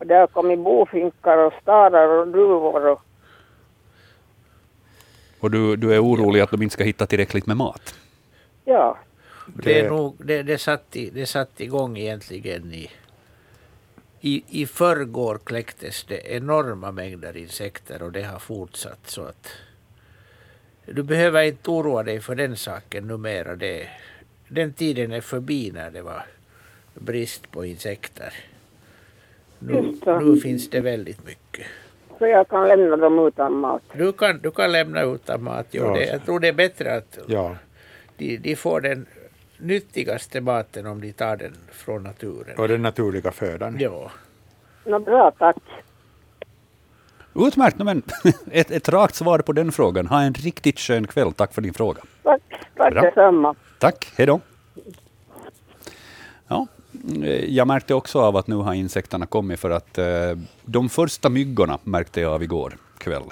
[0.02, 3.02] Och det har kommit bofinkar och starar och duvor och
[5.40, 7.96] Och du, du är orolig att de inte ska hitta tillräckligt med mat?
[8.66, 8.98] ja,
[9.46, 12.92] Det, är nog, det, det, satt i, det satt igång egentligen i...
[14.22, 19.48] I, I förrgår kläcktes det enorma mängder insekter och det har fortsatt så att
[20.86, 23.56] du behöver inte oroa dig för den saken numera.
[23.56, 23.88] Det,
[24.48, 26.26] den tiden är förbi när det var
[26.94, 28.34] brist på insekter.
[29.64, 31.66] Nu, nu finns det väldigt mycket.
[32.20, 33.82] så jag kan lämna dem utan mat.
[33.94, 35.66] Du kan, du kan lämna utan mat.
[35.72, 35.94] Jo, Ja.
[35.94, 37.56] det, jag tror det är bättre att Ja,
[38.18, 39.06] de, de får den
[39.58, 42.58] nyttigaste maten om de tar den från naturen.
[42.58, 43.78] och den naturliga födan.
[43.80, 44.12] Ja.
[44.86, 45.58] Nå bra, tack.
[47.36, 48.04] Utmärkt, men
[48.52, 50.08] ett, ett rakt svar på den frågan.
[50.08, 51.34] Ha en riktigt skön kväll.
[51.34, 52.02] Tack för din fråga.
[52.24, 52.42] Tack,
[52.76, 53.02] tack Bra.
[53.02, 53.56] detsamma.
[53.80, 54.40] Tack, hej då.
[56.48, 56.68] Ja,
[57.48, 61.80] jag märkte också av att nu har insekterna kommit för att eh, de första myggorna
[61.84, 63.24] märkte jag av igår kväll.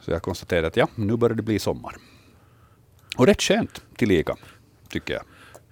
[0.00, 1.96] Så jag konstaterade att ja, nu börjar det bli sommar.
[3.16, 4.36] Och rätt skönt tillika,
[4.88, 5.22] tycker jag.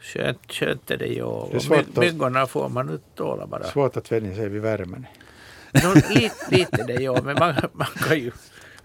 [0.01, 1.23] Skönt, skönt är det ju.
[1.23, 3.65] Och Det är myggorna får man inte tåla bara.
[3.65, 5.07] Svårt att vänja sig vid värmen.
[5.73, 8.31] Nå, lite, lite det ja, men man, man, kan ju,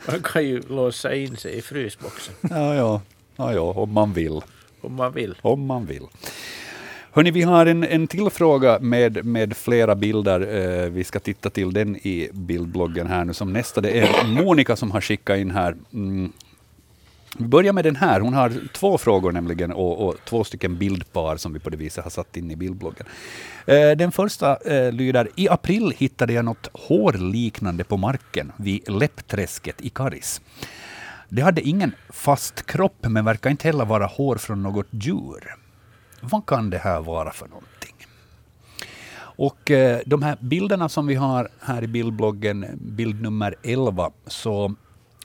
[0.07, 3.01] man kan ju låsa in sig i frysboxen Ja, ja,
[3.35, 4.41] ja, ja om man vill.
[4.81, 5.35] om man vill.
[5.41, 6.07] Om man vill.
[7.13, 10.41] Hörni, vi har en, en till fråga med, med flera bilder.
[10.41, 13.81] Eh, vi ska titta till den i bildbloggen här nu som nästa.
[13.81, 15.75] Det är Monica som har skickat in här.
[15.93, 16.31] Mm.
[17.37, 18.19] Vi börjar med den här.
[18.19, 22.03] Hon har två frågor nämligen och, och två stycken bildpar som vi på det viset
[22.03, 23.05] har satt in i bildbloggen.
[23.65, 29.81] Eh, den första eh, lyder, i april hittade jag något hårliknande på marken vid Läppträsket
[29.81, 30.41] i Karis.
[31.29, 35.60] Det hade ingen fast kropp men verkar inte heller vara hår från något djur.
[36.21, 37.95] Vad kan det här vara för någonting?
[39.19, 44.75] Och eh, de här bilderna som vi har här i bildbloggen, bild nummer 11, så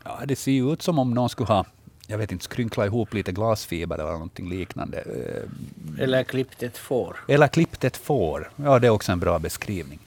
[0.04, 1.64] ja, det ser ju ut som om någon skulle ha
[2.08, 4.98] jag vet inte, skrynklat ihop lite glasfiber eller någonting liknande.
[4.98, 7.16] Eh, Eller klippt ett får.
[7.28, 8.50] eller klippt ett får.
[8.56, 9.98] Ja, det är också en bra beskrivning.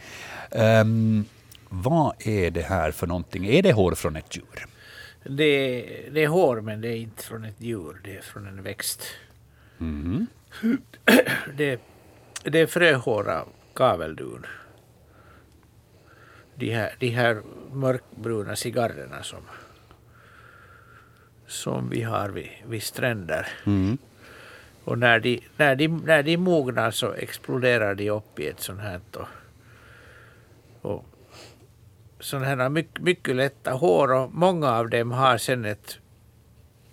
[0.52, 1.26] Ehm,
[1.70, 3.46] vad är det här för någonting?
[3.48, 4.68] Är det hår från ett djur?
[5.24, 5.82] Det,
[6.12, 9.04] det är hår men det är inte från ett djur, det är från en växt.
[9.78, 10.28] Mhm.
[11.54, 11.82] Det,
[12.44, 14.46] det är fröhåra kaveldun.
[16.56, 17.42] De här, de här
[17.74, 19.42] mörkbruna cigarrerna som,
[21.48, 23.48] som vi har vid, vid stränder.
[23.66, 23.98] Mm.
[24.84, 28.82] Och när de, när, de, när de mognar så exploderar de upp i ett sånt
[28.82, 29.00] här.
[29.14, 29.28] Och,
[30.82, 31.06] och
[32.20, 36.00] sådana här mycket, mycket lätta hår och många av dem har sen ett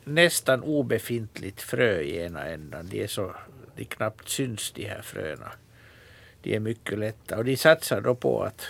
[0.05, 2.89] nästan obefintligt frö i ena ändan.
[2.89, 3.35] De är så,
[3.77, 5.53] de knappt syns de här fröna.
[6.43, 8.67] De är mycket lätta och de satsar då på att,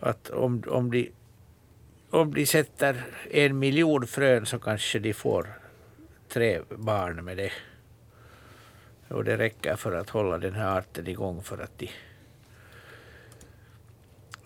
[0.00, 1.12] att om, om, de,
[2.10, 5.58] om de sätter en miljon frön så kanske de får
[6.28, 7.52] tre barn med det.
[9.08, 11.90] Och det räcker för att hålla den här arten igång för att de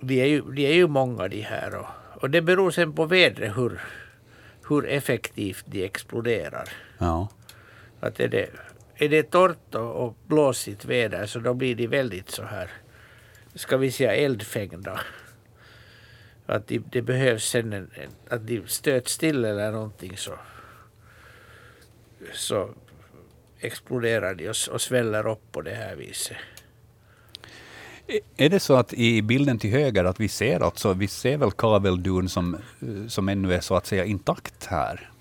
[0.04, 1.86] de är ju, de är ju många de här och,
[2.22, 3.80] och det beror sen på vädret hur,
[4.68, 6.68] hur effektivt de exploderar.
[6.98, 7.28] Ja.
[8.02, 8.48] Att är, det,
[8.94, 12.70] är det torrt och, blåsigt väder så då blir de väldigt så här,
[13.54, 15.00] ska vi säga eldfängda.
[16.46, 20.32] Att de, det behövs sen en, en, att de stöts till eller någonting så,
[22.32, 22.70] så
[23.58, 26.36] exploderar de och, och sväller upp på det här viset.
[28.36, 31.52] Är det så att i bilden till höger att vi ser alltså, vi ser väl
[31.52, 35.11] kaveldun som, eh, som ännu är så att säga intakt här?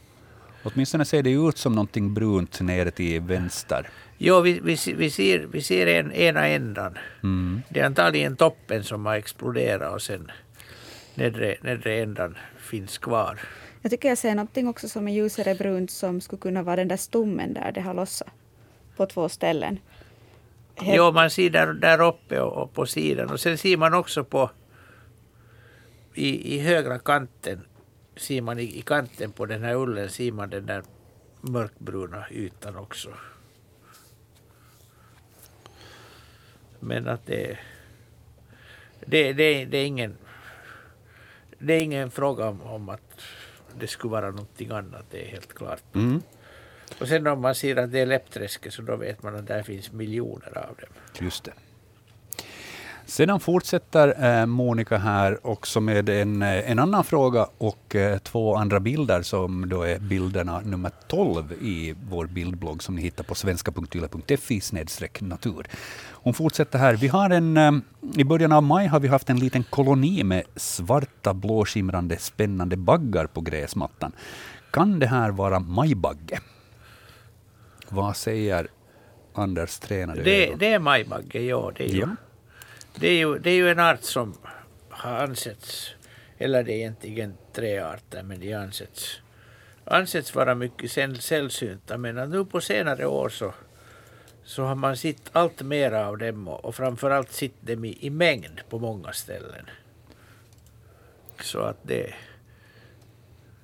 [0.64, 3.89] Åtminstone ser det ut som någonting brunt nere till vänster.
[4.18, 6.97] Jo, vi, vi, vi ser, vi ser en, ena ändan.
[7.24, 7.62] Mm.
[7.70, 10.32] Det är antagligen toppen som har exploderat och sen
[11.16, 13.39] nedre, nedre ändan finns kvar.
[13.82, 16.88] Jag tycker jag ser någonting också som är ljusare brunt som skulle kunna vara den
[16.88, 18.28] där stommen där det har lossat
[18.97, 19.80] på två ställen.
[20.76, 23.30] Helt- Jo, man ser där, där uppe och, och på sidan.
[23.30, 24.49] Och sen ser man också på
[26.14, 27.62] i, i högra kanten,
[28.16, 30.84] ser man i, i kanten på den här ullen, ser man den där
[31.41, 33.09] mörkbruna ytan också.
[36.80, 37.59] Men att det,
[39.05, 40.18] det, det, det är ingen
[41.59, 43.22] det är ingen fråga om, om att
[43.80, 45.95] det skulle vara någonting annat, det är helt klart.
[45.95, 46.22] Mm.
[46.99, 49.64] Och sen om man ser att det är läppträsket så då vet man att där
[49.64, 50.89] finns miljoner av dem.
[51.20, 51.53] Just det.
[53.12, 58.55] Sedan fortsätter eh, Monica här också med en, eh, en annan fråga och eh, två
[58.55, 63.36] andra bilder som då är bilderna nummer 12 i vår bildblogg som ni hittar på
[63.36, 64.62] svenska.yle.fi
[65.20, 65.68] natur.
[66.12, 66.93] Hon fortsätter här.
[66.93, 67.84] Vi har en,
[68.18, 73.26] I början av maj har vi haft en liten koloni med svarta, blåskimrande, spännande baggar
[73.26, 74.12] på gräsmattan.
[74.72, 76.39] Kan det här vara majbagge?
[77.89, 78.68] Vad säger
[79.34, 80.59] Anders tränade Det, ögon?
[80.59, 81.72] det är majbagge, ja.
[81.78, 82.07] Det är, Ja.
[82.96, 84.34] Det, är ju, det är ju en art som
[84.89, 85.92] har ansetts,
[86.38, 89.20] eller det är egentligen tre arter, men de ansetts,
[89.86, 91.98] ansetts vara mycket säll- sällsynta.
[91.98, 93.54] Men nu på senare år så,
[94.44, 98.10] så har man sett allt mer av dem och, och framförallt sett dem i, i
[98.10, 99.66] mängd på många ställen.
[101.42, 102.14] Så att det,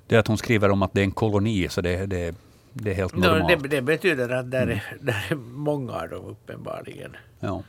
[0.07, 2.35] Det är att hon skriver om att det är en koloni, så det, det,
[2.73, 3.63] det är helt no, normalt.
[3.63, 7.15] det, det betyder att där, är, där är många av dem uppenbarligen.
[7.39, 7.63] Ja.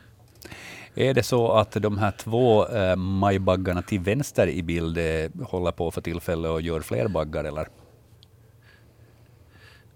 [1.01, 5.73] Är det så att de här två eh, majbaggarna till vänster i bild eh, håller
[5.73, 7.69] på för tillfället och gör fler baggar, eller?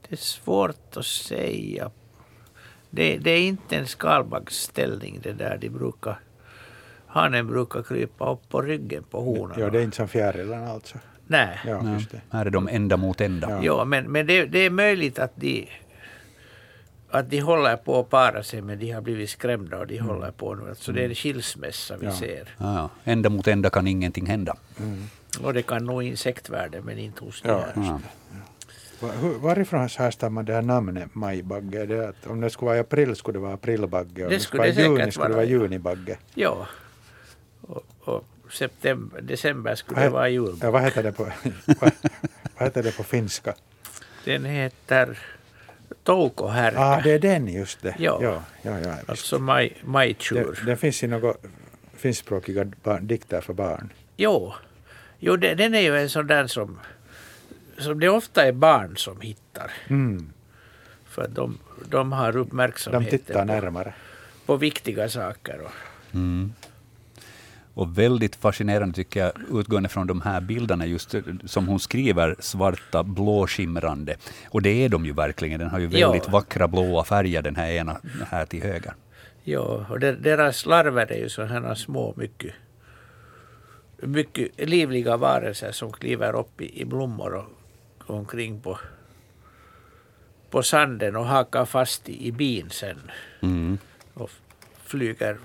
[0.09, 1.91] Det är svårt att säga.
[2.91, 5.59] Det, det är inte en skalbaggsställning det där.
[5.61, 6.21] De brukar,
[7.07, 9.57] hanen brukar krypa upp på ryggen på honan.
[9.61, 10.99] Ja, det är inte som fjärilarna alltså.
[11.27, 11.59] Nej.
[11.67, 11.93] Ja, Ja.
[11.95, 12.21] just det.
[12.31, 13.51] Här är de ända mot ända.
[13.51, 13.61] Ja.
[13.63, 15.69] Ja, men, men det, det är möjligt att de,
[17.13, 20.31] att de håller på att para sig men de har blivit skrämda och de håller
[20.31, 20.75] på nu.
[20.75, 22.13] Så det är en skilsmässa vi Ja.
[22.13, 22.49] ser.
[22.59, 22.91] Ja, ja.
[23.13, 24.57] Ända mot ända kan ingenting hända.
[25.43, 27.65] Och det kan nå insektvärlden men inte hos Ja.
[27.75, 27.99] här.
[29.01, 31.81] Va- hur- Varifrån härstammar det här namnet majbagge?
[31.83, 34.35] Är det att om det skulle vara i april skulle det vara aprilbagge, om Det
[34.37, 36.19] det skulle skulle vara i det juni skulle det vara, junibagge.
[36.35, 36.67] Ja.
[37.61, 40.59] Och, och september, december skulle det vara jul.
[40.63, 41.23] Ja, vad heter det på,
[41.67, 41.93] vad,
[42.59, 43.55] vad heter det på finska?
[44.25, 45.19] Den heter
[46.05, 46.78] toukohärka.
[46.80, 47.95] Ah, det är den just det.
[47.99, 48.18] Ja.
[48.22, 48.95] ja, ja, ja.
[49.07, 50.62] Alltså maj, majtjur.
[50.66, 51.34] den finns i några
[51.97, 53.93] finskspråkiga barn, dikter för barn.
[54.16, 54.53] Jo,
[55.18, 56.78] jo det, den är ju en sån där som,
[57.78, 59.70] som det ofta är barn som hittar.
[59.89, 60.32] Mm.
[61.05, 61.59] För att de,
[61.89, 63.94] de har De uppmärksamheten tittar på, närmare.
[64.47, 65.60] på viktiga saker.
[65.60, 65.70] Och,
[66.14, 66.52] Mm.
[67.74, 73.03] Och väldigt fascinerande tycker jag, utgående från de här bilderna, just som hon skriver, svarta,
[73.03, 74.16] blåskimrande.
[74.49, 75.61] Och det är de ju verkligen.
[75.61, 76.11] Den har ju Ja.
[76.11, 78.01] väldigt vackra blåa färger, den här ena
[78.31, 78.94] här till höger.
[79.44, 82.55] ja, och der, deras larver är ju sådana små, mycket,
[84.03, 87.44] mycket livliga varelser som kliver upp i, i blommor och
[88.07, 88.78] går omkring på,
[90.51, 92.99] på sanden och hakar fast i, i bin sen.
[93.40, 93.78] Mm.
[94.15, 94.31] och
[94.85, 95.39] flyger,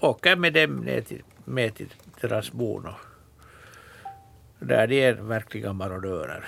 [0.00, 2.88] åker med dem ner till, med till deras bon.
[4.58, 6.44] Där de är verkliga marodörer.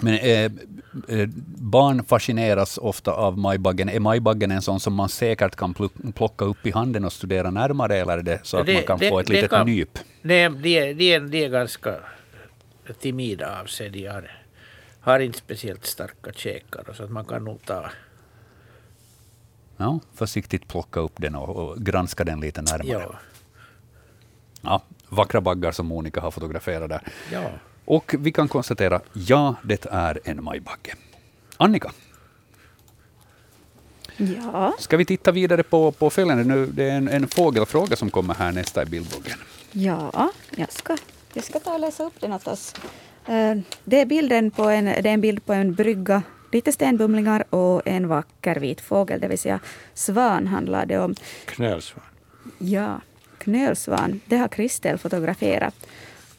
[0.00, 0.44] Men eh,
[1.20, 3.88] eh, barn fascineras ofta av majbaggen.
[3.88, 5.74] Är majbaggen en sån som man säkert kan
[6.14, 8.98] plocka upp i handen och studera närmare, eller är det så att Det- man kan
[8.98, 9.98] det- få ett litet kan- nyp?
[10.22, 11.94] De, de, är- de, är, de är ganska
[13.00, 13.90] timida av sig.
[13.90, 14.30] De har,
[15.00, 17.90] har inte speciellt starka käkar så att man kan nog ta
[19.76, 22.88] Ja, försiktigt plocka upp den och, och granska den lite närmare.
[22.88, 23.14] ja,
[24.64, 27.02] Ja, vackra baggar som Monica har fotograferat där.
[27.32, 27.50] ja.
[27.84, 30.94] Och vi kan konstatera, ja, det är en majbagge.
[31.56, 31.92] Annika,
[34.16, 36.44] Ja, ska vi titta vidare på, på följande?
[36.44, 39.38] Nu, det är en, en fågelfråga som kommer här nästa i bildbloggen.
[39.72, 40.30] ja.
[40.56, 40.96] Jag ska,
[41.34, 42.74] jag ska ta och läsa upp den åt oss.
[43.26, 46.22] Eh, det, är bilden på en, det är en bild på en brygga,
[46.52, 49.60] lite stenbumlingar och en vacker vit fågel, det vill säga
[49.94, 51.14] svan handlar det om.
[51.44, 52.04] Knölsvan.
[52.58, 53.00] Ja,
[53.38, 54.20] knölsvan.
[54.26, 55.86] Det har Kristel fotograferat.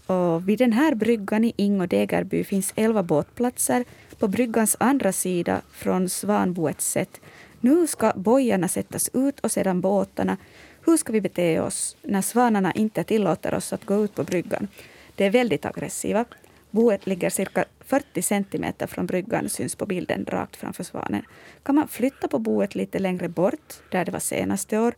[0.06, 3.86] Och vid den här bryggan i Ing och Degerby finns elva båtplatser.
[4.20, 7.22] På bryggans andra sida från Svanboets sätt.
[7.60, 10.38] Nu ska bojarna sättas ut och sedan båtarna.
[10.86, 14.68] Hur ska vi bete oss när svanarna inte tillåter oss att gå ut på bryggan?
[15.16, 16.26] De är väldigt aggressiva.
[16.72, 21.26] Boet ligger cirka 40 centimeter från bryggan, syns på bilden rakt framför svanen.
[21.64, 24.94] Kan man flytta på boet lite längre bort, där det var senaste år?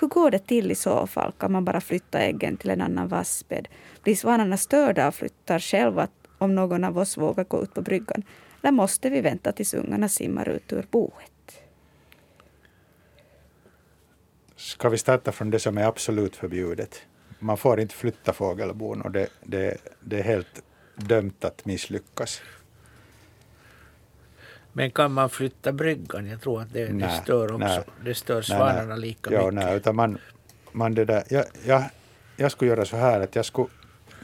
[0.00, 1.32] Hur går det till i så fall?
[1.38, 3.68] Kan man bara flytta äggen till en annan vassbädd?
[4.02, 6.08] Blir svanarna störda och flyttar själva
[6.38, 8.22] om någon av oss vågar gå ut på bryggan?
[8.62, 11.62] Eller måste vi vänta tills ungarna simmar ut ur boet?
[14.56, 17.02] Ska vi starta från det som är absolut förbjudet?
[17.38, 20.62] Man får inte flytta fågelbon och det, det, det är helt
[20.98, 22.40] dömt att misslyckas.
[24.72, 26.26] Men kan man flytta bryggan?
[26.26, 27.58] Jag tror att det, det Nej, stör också.
[27.58, 27.80] nej.
[28.04, 29.00] Det stör svanarna nej.
[29.00, 29.54] lika ja, mycket.
[29.54, 30.18] Nej, utan man,
[30.72, 31.82] man det där, jag, jag,
[32.36, 33.68] jag skulle göra så här att jag skulle,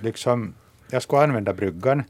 [0.03, 0.55] liksom,
[0.91, 2.03] jag skulle använda bryggan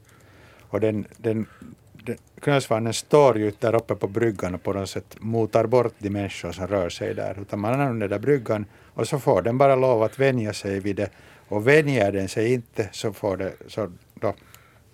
[0.69, 1.45] och den, den,
[1.93, 6.09] den knölsvanen står ju där uppe på bryggan och på något sätt motar bort de
[6.09, 7.37] människor som rör sig där.
[7.41, 10.95] Utan man använder där bryggan och så får den bara lov att vänja sig vid
[10.95, 11.09] det.
[11.47, 14.33] Och vänjer den sig inte så får det, så då,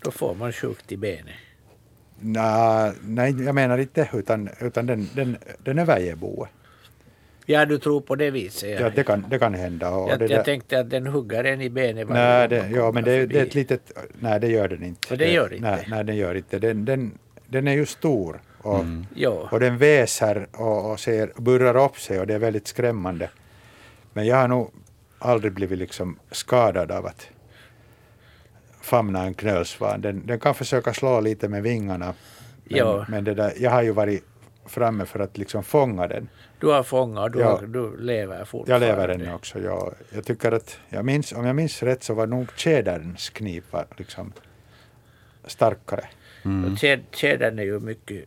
[0.04, 1.36] Då får man sjukt i benet.
[2.20, 6.50] na, nej jag menar inte utan, utan den, den, den överger boet.
[7.46, 8.80] Ja, du tror på det viset.
[8.80, 9.90] Ja, det, kan, det kan hända.
[9.90, 12.78] Och jag, det jag tänkte att den hugger en i benet varje Nej, gång det,
[12.78, 13.92] ja, men det, det är ett litet...
[14.20, 15.14] Nej, det gör den inte.
[15.14, 15.72] Och det gör inte?
[15.72, 16.60] Nej, nej den gör inte.
[16.60, 17.18] Den, den,
[17.48, 19.48] den är ju stor och, Jo.
[19.52, 23.30] och den väser och, och ser, burrar upp sig och det är väldigt skrämmande.
[24.14, 24.72] Men jag har nog
[25.20, 27.28] aldrig blivit liksom skadad av att
[28.82, 30.02] famna en knölsvan.
[30.02, 32.06] Den, den kan försöka slå lite med vingarna.
[32.64, 33.06] Men, Ja.
[33.10, 34.24] men det där, jag har ju varit
[34.66, 36.30] framme för att liksom fånga den.
[36.60, 37.50] Du har fångat och du, Ja.
[37.50, 38.88] har, du lever Jag fortfarande.
[38.88, 39.60] lever ännu också.
[39.60, 43.64] Jag, jag tycker att, jag minns, om jag minns rätt så var nog tjäderns knip
[43.74, 44.34] var liksom
[45.46, 46.06] starkare.
[46.78, 48.26] Tjäd- Tjädern är ju mycket,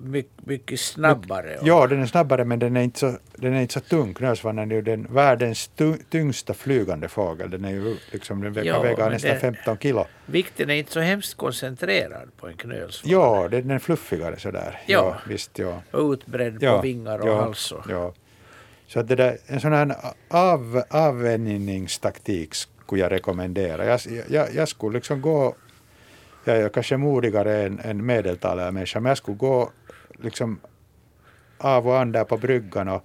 [0.00, 1.58] mycket, mycket snabbare.
[1.62, 4.14] Ja, den är snabbare men den är inte så, den är inte så tung.
[4.14, 5.70] Knölsvanen är ju den världens
[6.10, 7.50] tyngsta flygande fågel.
[7.50, 10.06] Den är ju liksom, den Ja, men nästan det- 15 kilo.
[10.26, 13.12] Vikten är inte så hemskt koncentrerad på en knölsvan.
[13.12, 14.80] Ja, den är fluffigare sådär.
[14.86, 15.16] Ja.
[15.28, 15.82] visst, ja.
[15.90, 16.76] Och utbredd ja.
[16.76, 17.72] på vingar och ja, hals.
[17.72, 17.90] Och.
[17.90, 18.14] Ja.
[18.86, 19.96] Så att det där, en sån här
[20.28, 23.84] av, avvänjningstaktik skulle jag rekommendera.
[23.84, 25.54] Jag, jag, jag skulle liksom gå,
[26.44, 29.70] jag är kanske modigare än, än medeltalare människa, men jag skulle gå
[30.10, 30.60] liksom
[31.58, 33.04] av och an där på bryggan och,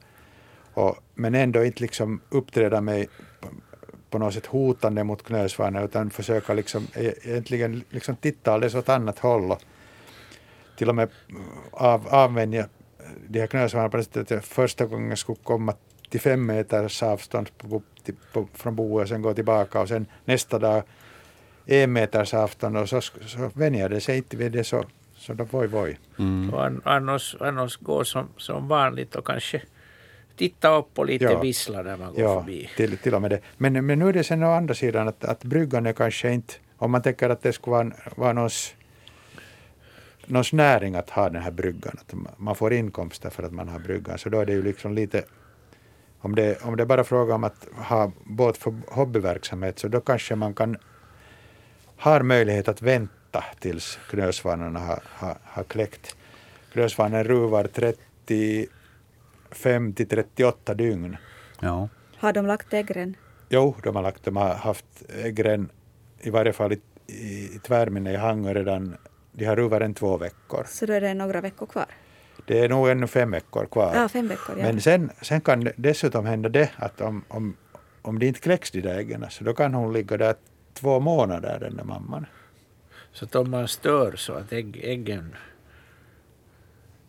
[0.74, 3.10] och, men ändå inte liksom uppträda mig
[3.40, 3.49] på,
[4.10, 8.90] på något sätt hotande mot knölsvanen utan försöka liksom e, egentligen liksom titta alldeles åt
[8.90, 9.62] annat håll och
[10.78, 11.10] till och med
[11.72, 12.68] av, avvänja
[13.28, 15.74] de här knölsvanarna på det sättet att jag första gången skulle komma
[16.10, 20.06] till fem meters avstånd på, till, på, från boet och sen gå tillbaka och sen
[20.26, 20.84] nästa dag
[21.66, 24.84] en meters avstånd och så, så vänjer det sig inte vid det så,
[25.16, 25.98] så då voi voi.
[26.54, 29.62] Och an- annars, annars gå som, som vanligt och kanske
[30.38, 31.40] titta upp och lite Ja.
[31.40, 32.70] vissla när man går Ja, förbi.
[32.78, 33.40] till, till och med det.
[33.58, 36.54] Men, men nu är det sen å andra sidan att, att bryggan är kanske inte,
[36.78, 38.76] om man tänker att det skulle vara, vara någons,
[40.26, 43.68] någons näring att ha den här bryggan, att ma- man får inkomster för att man
[43.70, 45.24] har bryggan, så då är det ju liksom lite,
[46.20, 50.02] om det, om det är bara fråga om att ha båt för hobbyverksamhet, så då
[50.02, 50.78] kanske man kan,
[51.98, 56.16] har möjlighet att vänta tills knölsvanarna har, har, har kläckt.
[56.74, 61.18] Knölsvanen ruvar 35 till 38 dygn.
[61.62, 61.90] Ja.
[62.18, 63.16] Har de lagt äggren?
[63.50, 64.86] Jo, de har, lagt, de har haft
[65.24, 65.70] äggren,
[66.22, 68.98] i varje fall i, i, i tvärminne i Hangö redan,
[69.32, 70.64] de har ruvat en två veckor.
[70.68, 71.86] Så då är det några veckor kvar?
[72.46, 73.96] Det är nog ännu fem veckor kvar.
[73.96, 74.56] Ja, fem veckor.
[74.58, 74.64] Ja.
[74.64, 77.58] Men sen, sen kan det dessutom hända det att om, om,
[78.02, 80.36] om det inte kläcks de där äggen, så då kan hon ligga där
[80.76, 82.26] två månader, den där mamman.
[83.12, 85.36] Så att om man stör så att ägg, äggen,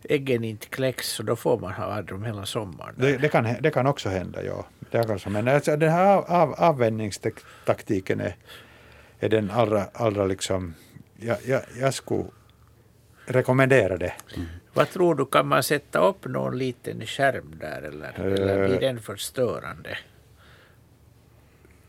[0.03, 2.95] äggen inte kläcks så då får man ha dem hela sommaren.
[2.99, 4.67] Det, det, kan, det kan också hända, ja.
[4.91, 8.37] Det kan också, men alltså, den här av, av, avvänjningstaktiken är,
[9.21, 10.75] är den allra, allra liksom,
[11.17, 12.25] jag, jag, jag skulle
[13.27, 14.13] rekommendera det.
[14.73, 19.01] Vad tror du, kan man sätta upp någon liten skärm där eller, eller blir den
[19.01, 19.99] förstörande?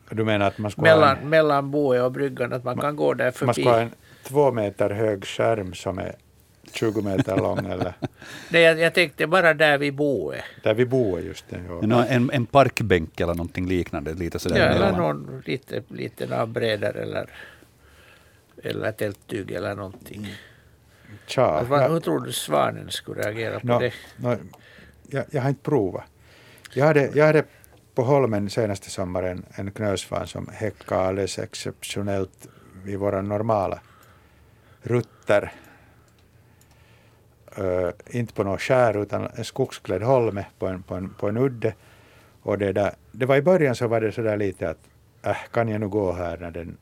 [0.09, 2.95] Du menar att man ska ha en, Mellan, mellan boet och bryggan, att man kan
[2.95, 3.61] gå där man förbi.
[3.61, 3.91] ska ha en
[4.23, 6.15] två meter hög skärm som är
[6.73, 7.93] 20 meter lång eller
[8.49, 10.35] Nej, jag, jag tänkte bara där vi bor.
[10.63, 11.59] där vi bor just det.
[11.89, 12.05] Ja.
[12.05, 14.99] En, en parkbänk eller någonting liknande, lite sådär Ja, eller mellan.
[14.99, 17.29] någon lite, liten avbredare eller,
[18.63, 20.27] eller tälttyg eller någonting.
[21.27, 23.93] Tja, Alltså, vad, jag, hur tror du svanen skulle reagera på nå, det?
[24.17, 24.35] nå,
[25.09, 26.03] jag, jag har inte provat.
[26.73, 27.43] Jag hade, jag hade
[27.97, 32.47] på Holmen senaste sommaren en knösvan som häckade alldeles exceptionellt
[32.83, 33.79] vid våra normala
[34.81, 35.53] rutter.
[37.59, 41.37] Uh, inte på något skär utan en skogsklädd holme på en, på en, på en
[41.37, 41.73] udde.
[42.41, 44.79] Och det, där, det var i början så var det så där lite att
[45.21, 46.77] äh, kan jag nu gå här när den,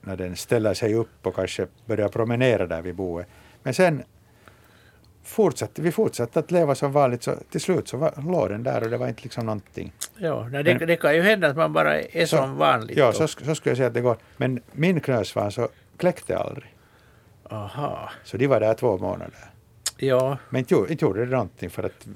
[0.00, 3.26] när den ställer sig upp och kanske börjar promenera där vi bor.
[3.62, 4.02] Men sen
[5.28, 8.82] fortsatte vi fortsatte att leva som vanligt så till slut så var, låg den där
[8.84, 9.92] och det var inte liksom någonting.
[10.18, 12.96] Ja, nej, det, Men- det kan ju hända att man bara är Så- som vanligt.
[12.96, 14.16] Ja, så, så skulle jag säga att det går.
[14.36, 16.74] Men min knölsvan så kläckte aldrig.
[17.50, 18.10] Aha.
[18.24, 19.38] Så de var där två månader.
[19.96, 20.38] Ja.
[20.50, 22.06] Men inte, inte gjorde det någonting för att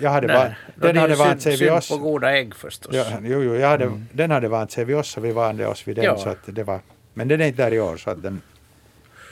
[0.00, 1.88] jag hade Nej, då den hade vant sig vid oss.
[1.88, 2.94] på goda ägg förstås.
[2.94, 5.96] Ja, jo, jo, hade, Den hade vant sig vid oss och vi vande oss vid
[5.96, 6.04] den.
[6.04, 6.16] Ja.
[6.18, 6.80] Så att det var,
[7.14, 8.40] men den är inte där i år så att den,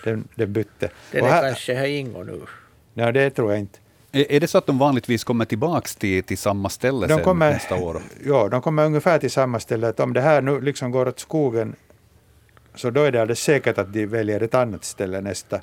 [0.04, 0.90] den, den bytte.
[1.12, 2.40] Den Och är här- kanske här Ingo nu.
[2.96, 3.78] Nej, det tror jag inte.
[4.12, 7.52] Är, är det så att de vanligtvis kommer tillbaks till, till samma ställe De kommer,
[7.52, 8.02] nästa år?
[8.24, 9.88] ja, de kommer ungefär till samma ställe.
[9.88, 11.76] Att om det här nu liksom går åt skogen
[12.74, 15.60] så då är det alldeles säkert att de väljer ett annat ställe nästa,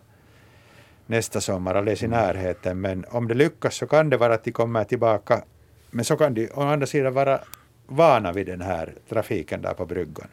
[1.06, 2.82] nästa sommar, alldeles i närheten.
[2.82, 5.44] Men om det lyckas så kan det vara att de kommer tillbaka.
[5.92, 7.40] Men så kan de å andra sidan vara
[7.88, 10.28] vana vid den här trafiken där på bryggan.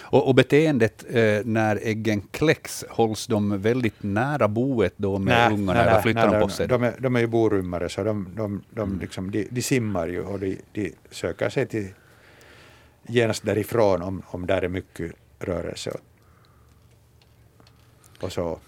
[0.00, 5.84] Och, och beteendet eh, när äggen kläcks, hålls de väldigt nära boet då med ungarna
[5.84, 6.68] eller flyttar de på sig?
[6.68, 10.22] De är, de är ju borymmare så de, de, de, liksom, de, de simmar ju
[10.22, 11.88] och de, de söker sig till
[13.06, 15.90] genast därifrån om, om där är mycket rörelse.
[15.90, 16.00] Och,
[18.24, 18.58] och så.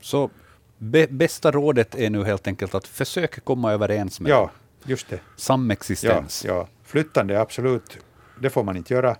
[0.00, 0.30] Så
[0.78, 4.50] bä, bästa rådet är nu helt enkelt att försöka komma överens med Ja,
[4.84, 5.16] just det.
[5.16, 6.44] Ja, Samexistens.
[6.44, 6.68] ja.
[6.82, 7.98] Flyttande är absolut,
[8.40, 9.16] det får man inte göra.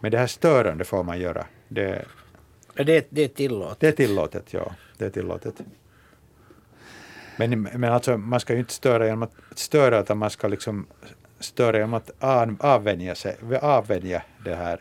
[0.00, 1.46] Men det här störande får man göra.
[1.68, 2.04] Det,
[2.74, 3.80] Det, det är tillåtet.
[3.80, 4.74] det är tillåtet, ja.
[4.98, 5.54] Det är tillåtet.
[7.36, 10.86] Men, men alltså, man ska ju inte störa genom att störa, utan man ska liksom
[11.40, 12.10] störa genom att
[12.58, 14.80] avvänja, sig, avvänja det här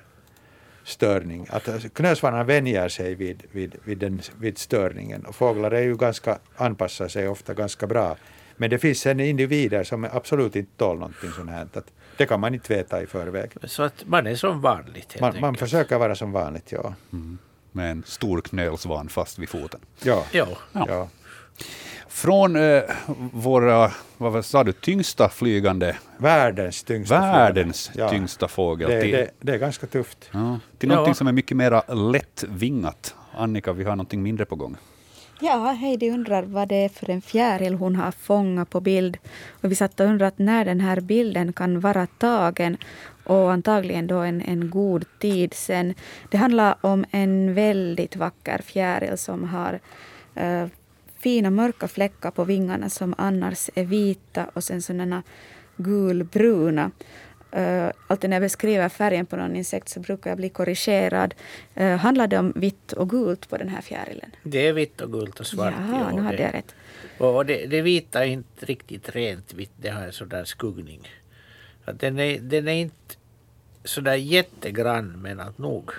[0.84, 1.48] störning.
[1.50, 5.26] Att alltså, knölsvanarna vänjer sig vid, vid, vid, den, vid störningen.
[5.26, 8.18] Och fåglar är ju ganska, anpassar sig ofta ganska bra.
[8.58, 11.68] Men det finns sen individer som absolut inte tål någonting sånt här.
[11.74, 13.52] Att det kan man inte veta i förväg.
[13.64, 15.42] Så att man är som vanligt helt Man, enkelt.
[15.42, 16.94] man försöker vara som vanligt, ja.
[17.72, 19.80] Med en stor knölsvan fast vid foten.
[20.04, 20.48] Ja, Ja.
[20.72, 20.86] Ja.
[20.90, 21.08] ja.
[22.08, 22.82] Från eh,
[23.34, 28.00] våra, vad sa du, tyngsta flygande, Världens tyngsta världens fågel.
[28.02, 28.10] Ja.
[28.10, 30.30] tyngsta fågel Det, till, det, det är ganska tufft.
[30.32, 30.96] ja, till Ja.
[30.96, 33.16] någonting som är mycket mer lättvingat.
[33.38, 34.78] Annika, vi har någonting mindre på gång.
[35.40, 39.18] Ja, Heidi undrar vad det är för en fjäril hon har fångat på bild.
[39.62, 42.78] Och vi satt och undrade när den här bilden kan vara tagen
[43.24, 45.94] och antagligen då en, en god tid sen.
[46.30, 49.80] Det handlar om en väldigt vacker fjäril som har
[50.36, 50.68] eh,
[51.20, 55.24] fina mörka fläckar på vingarna som annars är vita och sen sådana
[55.78, 56.91] gulbruna.
[57.57, 61.34] Uh, alltid när jag beskriver färgen på någon insekt så brukar jag bli korrigerad.
[61.80, 64.32] Uh, handlar det om vitt och gult på den här fjärilen?
[64.44, 65.73] Det är vitt och gult och svart.
[65.91, 66.76] ja, nu hade det, jag rätt.
[67.18, 69.72] Och det, det vita är inte riktigt rent vitt.
[69.77, 71.10] Det har en sån skuggning.
[71.86, 73.15] Att den, är, den är inte
[73.84, 75.91] sådär jättegrann men att nog,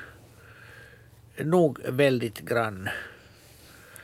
[1.38, 2.88] nog väldigt grann.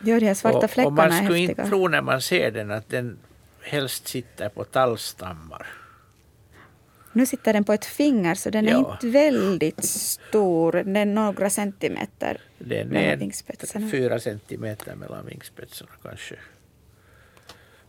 [0.04, 2.50] Ja, de här svarta och, och fläckarna man är skulle inte tro när man ser
[2.50, 3.18] den att den
[3.60, 5.81] helst sitter på tallstammar.
[7.12, 8.92] Nu sitter den på ett finger så den är Ja.
[8.92, 10.72] inte väldigt stor.
[10.72, 13.88] Den är några centimeter Den mellan är vingspetsarna.
[13.90, 16.34] fyra centimeter mellan vingspetsarna kanske.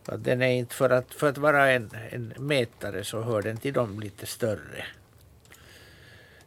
[0.06, 3.56] Att den är inte för att, för att vara en, en mätare så hör den
[3.56, 4.84] till de lite större.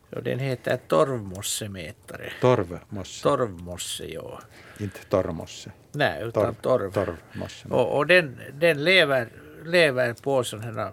[0.10, 2.32] Och den heter torvmossemätare.
[2.42, 4.42] Torvmosse, Torvmosse, ja.
[4.80, 5.72] inte torvmosse.
[5.92, 6.92] Nej, utan torv.
[6.94, 7.68] Torvmosse.
[7.68, 9.30] Och, och den, den lever,
[9.66, 10.92] lever på sådana här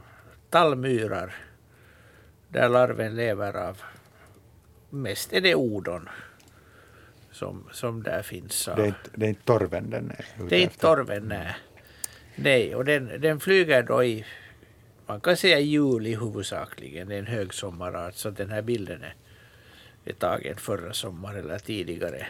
[0.51, 1.35] tallmyrar.
[2.55, 3.83] Där larven lever av.
[4.91, 6.09] Mest är det odon.
[7.33, 8.69] Som, som där finns.
[8.69, 11.57] av- Det är, inte, det är inte torven den är Det är inte torven, nej.
[12.37, 14.25] Nej, och den, den flyger då i,
[15.07, 17.09] man kan säga juli huvudsakligen.
[17.09, 19.15] Det är en högsommarart, så den här bilden är,
[20.05, 22.27] är tagen förra sommaren eller tidigare.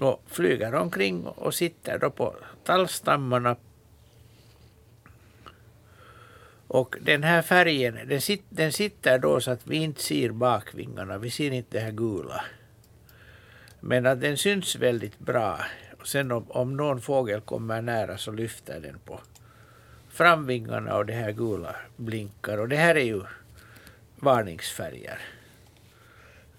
[0.00, 2.34] Och flyger omkring och sitter då på
[2.64, 3.56] tallstammarna.
[6.74, 11.18] Och den här färgen, den, sit, den sitter då så att vi inte ser bakvingarna,
[11.18, 12.44] vi ser inte det här gula.
[13.80, 15.60] Men att den syns väldigt bra
[16.04, 19.20] sen om, om någon fågel kommer nära så lyfter den på
[20.08, 22.58] framvingarna och det här gula blinkar.
[22.58, 23.22] Och det här är ju
[24.16, 25.18] varningsfärger.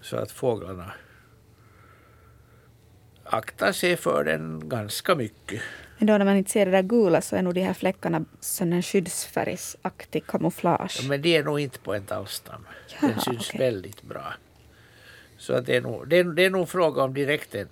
[0.00, 0.92] Så att fåglarna
[3.24, 5.62] aktar sig för den ganska mycket.
[5.98, 8.24] Men då när man inte ser det där gula så är nog de här fläckarna
[8.40, 10.98] sån en skyddsfärgsaktig kamouflage.
[11.02, 12.66] Ja, men det är nog inte på en tallstam.
[13.00, 13.58] Den Jaha, syns okej.
[13.58, 14.34] väldigt bra.
[15.38, 17.68] Så att det, är nog, det, är, det är nog fråga om direkt en,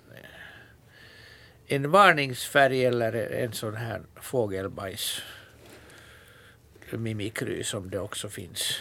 [1.67, 5.21] en varningsfärg eller en sån här fågelbajs
[6.91, 8.79] mimikry som det också finns.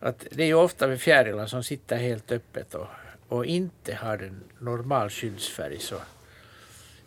[0.00, 2.86] Att det är ju ofta med fjärilar som sitter helt öppet och,
[3.28, 5.96] och inte har en normal skyddsfärg så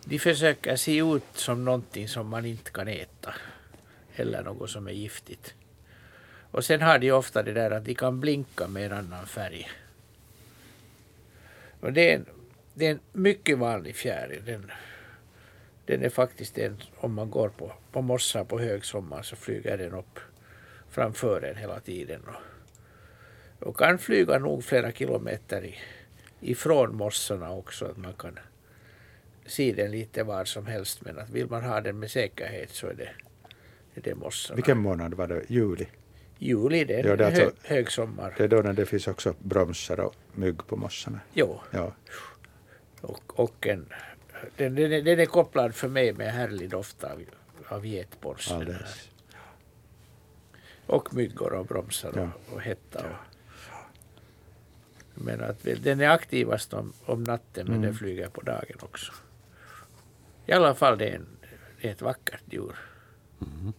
[0.06, 3.34] de försöker se ut som någonting som man inte kan äta
[4.16, 5.54] eller något som är giftigt.
[6.52, 9.70] Och sen har de ofta det där att de kan blinka med en annan färg.
[11.80, 12.26] Och det är en,
[12.74, 14.42] det är en mycket vanlig fjäril.
[14.46, 14.72] Den,
[15.86, 19.94] den är faktiskt en, om man går på, på mossar på högsommar så flyger den
[19.94, 20.20] upp
[20.90, 22.22] framför en hela tiden.
[22.28, 25.76] Och, och kan flyga nog flera kilometer i,
[26.40, 27.86] ifrån mossarna också.
[27.86, 28.40] Att man kan
[29.50, 31.02] se den lite var som helst.
[31.06, 33.10] Men att vill man ha den med säkerhet så är det,
[33.96, 34.56] är det mossarna.
[34.56, 35.44] Vilken månad var det?
[35.48, 35.86] Juli?
[36.38, 38.34] Juli, det är, Ja, det är alltså- högsommar.
[38.38, 41.20] Det är då när det finns också bromsar och mygg på mossarna.
[41.34, 41.94] Jo, Ja.
[43.02, 43.90] och, och en,
[44.58, 47.22] den, den, är, den är kopplad för mig med härlig doft av,
[47.68, 48.52] av getborst.
[50.86, 52.30] Och myggor och bromsar Ja.
[52.48, 53.00] och, och hetta.
[53.00, 53.16] Och,
[55.14, 57.82] men att den är aktivast om, om natten men Mm.
[57.82, 59.12] den flyger på dagen också.
[60.50, 61.28] I alla fall det är, en,
[61.82, 62.76] det är ett vackert djur.
[63.40, 63.74] Mm-hmm.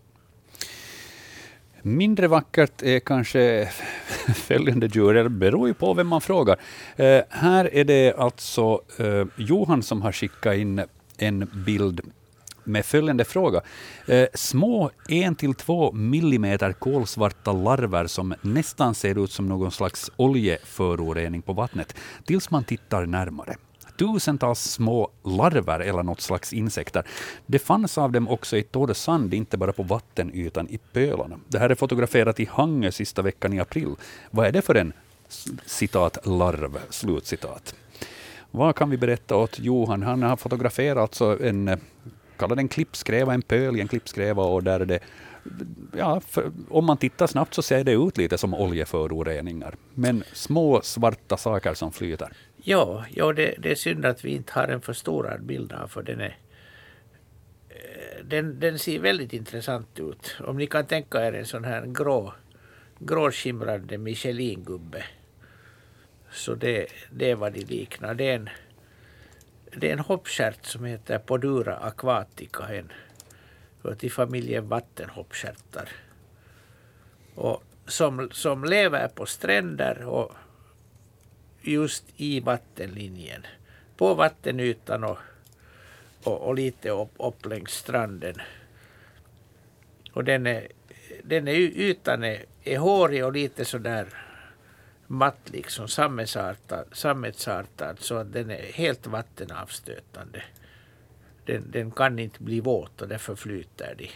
[1.82, 3.70] Mindre vackert är kanske
[4.34, 6.56] följande djur, det beror ju på vem man frågar.
[6.97, 10.82] Eh, här är det alltså eh, Johan som har skickat in
[11.18, 12.01] en bild
[12.64, 13.60] med följande fråga.
[14.06, 21.52] Eh, små 1-2 millimeter kolsvarta larver som nästan ser ut som någon slags oljeförorening på
[21.52, 23.56] vattnet, tills man tittar närmare.
[24.01, 27.05] Tusentals små larver eller något slags insekter.
[27.47, 31.40] Det fanns av dem också i torr sand, inte bara på vattenytan i pölarna.
[31.48, 33.94] Det här är fotograferat i Hangö sista veckan i april.
[34.31, 34.93] Vad är det för en
[35.66, 36.78] citat larv?
[36.90, 37.74] Slutcitat.
[38.51, 40.02] Vad kan vi berätta åt Johan?
[40.02, 44.81] Han har fotograferat alltså en, eh, den klippskräva, en pöl i en klippskräva och där
[44.81, 45.01] är det
[45.97, 49.74] Ja, för, om man tittar snabbt så ser det ut lite som oljeföroreningar.
[49.94, 52.32] Men små svarta saker som flyter.
[52.64, 56.02] Ja, ja det, det är synd att vi inte har en förstorad bild av för
[56.02, 56.38] den är
[57.68, 60.36] eh, den, den ser väldigt intressant ut.
[60.40, 62.34] Om ni kan tänka er en sån här grå,
[62.98, 65.04] gråskimrande Michelin-gubbe.
[66.30, 68.14] Så det, det är vad de liknar.
[68.14, 68.48] Det är en,
[69.76, 72.74] det är en hoppstjärt som heter Podura aquatica.
[72.74, 72.92] En,
[73.82, 75.88] hör till familjen vattenhoppstjärtar.
[77.34, 80.32] Och som, som lever på stränder och
[81.62, 83.46] just i vattenlinjen.
[83.96, 85.18] På vattenytan och,
[86.24, 88.34] och, och lite upp, upp längs stranden.
[90.12, 90.68] Och den är,
[91.22, 94.06] den är ytan är, är hårig och lite sådär
[95.10, 100.42] matt liksom sammetsartad, sammetsartad så alltså att den är helt vattenavstötande.
[101.46, 104.10] Den, den kan inte bli våt och därför flyter de.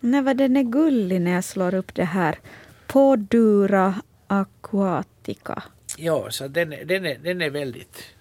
[0.00, 2.38] Nej, vad den är gullig när jag slår upp det här.
[2.86, 3.94] Podura
[4.26, 5.62] aquatica.
[6.02, 8.14] Ja, så den, är- den, är, den är väldigt,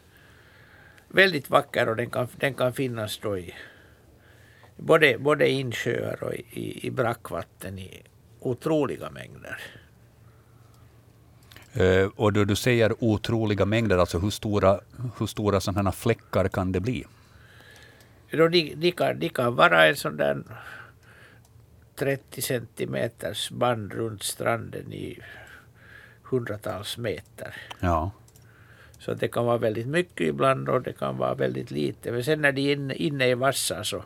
[1.08, 3.54] väldigt vacker och den kan, den kan finnas då i
[4.78, 8.02] både, både i insjöar och i, i, brackvatten i
[8.40, 9.58] otroliga mängder.
[11.74, 14.80] Eh, och då du säger otroliga mängder, alltså hur stora,
[15.20, 17.06] hur stora sådana här fläckar kan det bli?
[18.32, 20.44] Då de, de, kan, de kan vara en sån där
[21.96, 25.20] 30 centimeters band runt stranden i
[26.30, 27.56] hundratals meter.
[27.80, 28.12] Ja.
[29.00, 32.12] Så det kan vara väldigt mycket ibland och det kan vara väldigt lite.
[32.12, 34.04] Men sen när de är inne, inne i massan så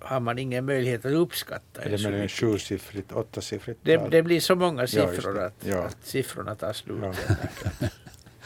[0.00, 2.30] har man ingen möjlighet att uppskatta Är det det mycket.
[2.30, 5.46] sjusiffrigt, åttasiffrigt Det, det blir så många Ja, siffror det.
[5.46, 5.82] att, Ja.
[5.82, 6.96] att siffrorna tar slut.
[7.02, 7.12] Ja.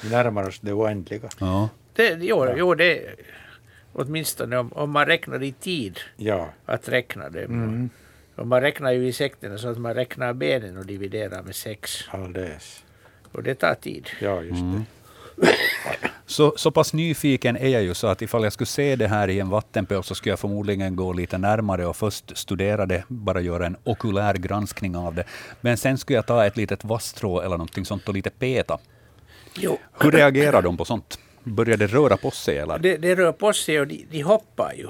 [0.02, 1.28] Vi närmar oss det oändliga.
[1.38, 1.68] ja.
[1.94, 3.14] Det, jo, jo, det
[3.92, 6.48] åtminstone om, om man räknar i tid Ja.
[6.66, 7.44] att räkna dem.
[7.44, 7.90] Mm.
[8.34, 12.00] Och man räknar ju insekterna så att man räknar benen och dividerar med sex.
[12.10, 12.84] Alldeles.
[13.32, 14.08] Och det tar tid.
[14.20, 14.82] Ja, just det.
[16.26, 19.28] Så, så pass nyfiken är jag ju så att ifall jag skulle se det här
[19.28, 23.40] i en vattenpöl så skulle jag förmodligen gå lite närmare och först studera det, bara
[23.40, 25.24] göra en okulär granskning av det.
[25.60, 28.78] Men sen skulle jag ta ett litet vasstrå eller någonting sånt och lite peta.
[29.54, 31.18] Jo, Hur reagerar de på sånt?
[31.44, 32.58] börjar det röra på sig?
[32.58, 32.78] Eller?
[32.78, 34.86] Det, det rör på sig och de, de hoppar ju.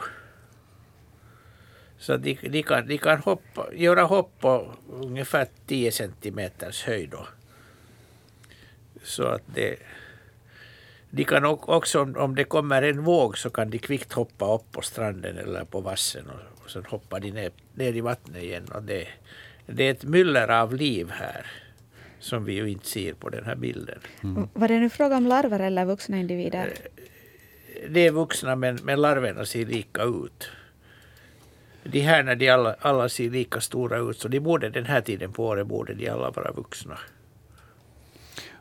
[2.00, 7.10] Så de, de, kan, de kan hoppa, göra hopp på ungefär 10 centimeters höjd.
[7.10, 7.26] Då.
[9.02, 9.76] Så att det,
[11.10, 14.82] de kan också, om det kommer en våg, så kan de kvickt hoppa upp på
[14.82, 18.68] stranden eller på vassen och, och sen hoppar de ner, ner i vattnet igen.
[18.74, 19.08] Och det,
[19.66, 21.46] det är ett myller av liv här
[22.18, 23.98] som vi ju inte ser på den här bilden.
[24.22, 24.48] Mm.
[24.54, 26.72] Var det nu fråga om larver eller vuxna individer?
[27.88, 30.50] Det är vuxna men, men larverna ser lika ut.
[31.84, 35.00] De här när de alla, alla ser lika stora ut så de borde den här
[35.00, 36.98] tiden på året borde de alla vara vuxna.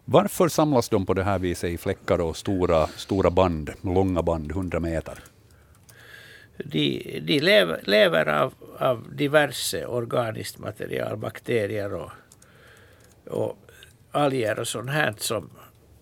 [0.06, 4.52] Varför samlas de på det här viset i fläckar och stora, stora band, långa band,
[4.52, 5.20] 100 meter?
[6.58, 12.12] De, de lever, lever av, av diverse organiskt material, bakterier och,
[13.28, 13.58] och
[14.12, 15.50] alger och sånt här som,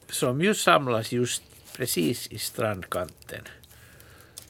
[0.09, 1.43] som just samlas just
[1.77, 3.41] precis i strandkanten.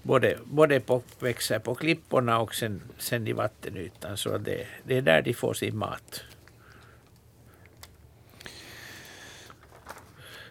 [0.07, 4.17] Både, både på, växer på klipporna och sen, sen i vattenytan.
[4.17, 6.23] Så det, det är där de får sin mat.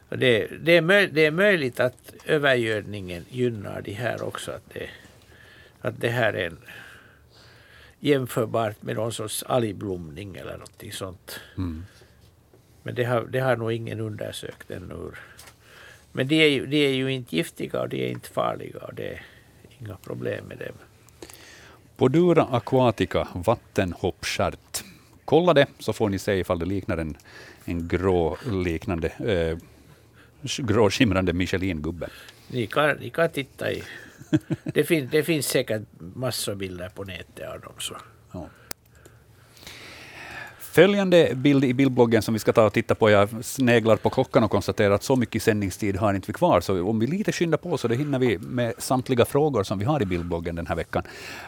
[0.09, 4.53] Det, det, är möj, det är möjligt att övergödningen gynnar de här också.
[4.53, 4.89] Att det,
[5.81, 6.59] att det här är en,
[8.01, 11.41] jämförbart med någon sorts algblomning eller något sånt.
[11.57, 11.85] Mm.
[12.83, 15.13] Men det har, det har nog ingen undersökt ännu.
[16.13, 18.95] Men de är, ju, de är ju inte giftiga och de är inte farliga och
[18.95, 19.21] det
[19.81, 20.75] inga problem med dem.
[21.97, 24.85] Podura aquatica, vattenhoppstjärt.
[25.25, 27.17] Kolla det så får ni se ifall det liknar en,
[27.65, 29.59] en grå liknande eh,
[30.59, 32.09] gråskimrande Michelin-gubbe.
[32.49, 33.83] Ni kan, ni kan titta i.
[34.65, 37.73] Det, fin, det finns säkert massor bilder på nätet av dem.
[37.79, 37.97] Så.
[38.33, 38.49] Ja.
[40.77, 43.11] Följande bild i bildbloggen som vi ska ta och titta på.
[43.11, 46.61] Jag sneglar på klockan och konstaterar att så mycket sändningstid har inte vi kvar.
[46.61, 49.85] Så om vi lite skyndar på så det hinner vi med samtliga frågor som vi
[49.85, 51.03] har i bildbloggen den här veckan.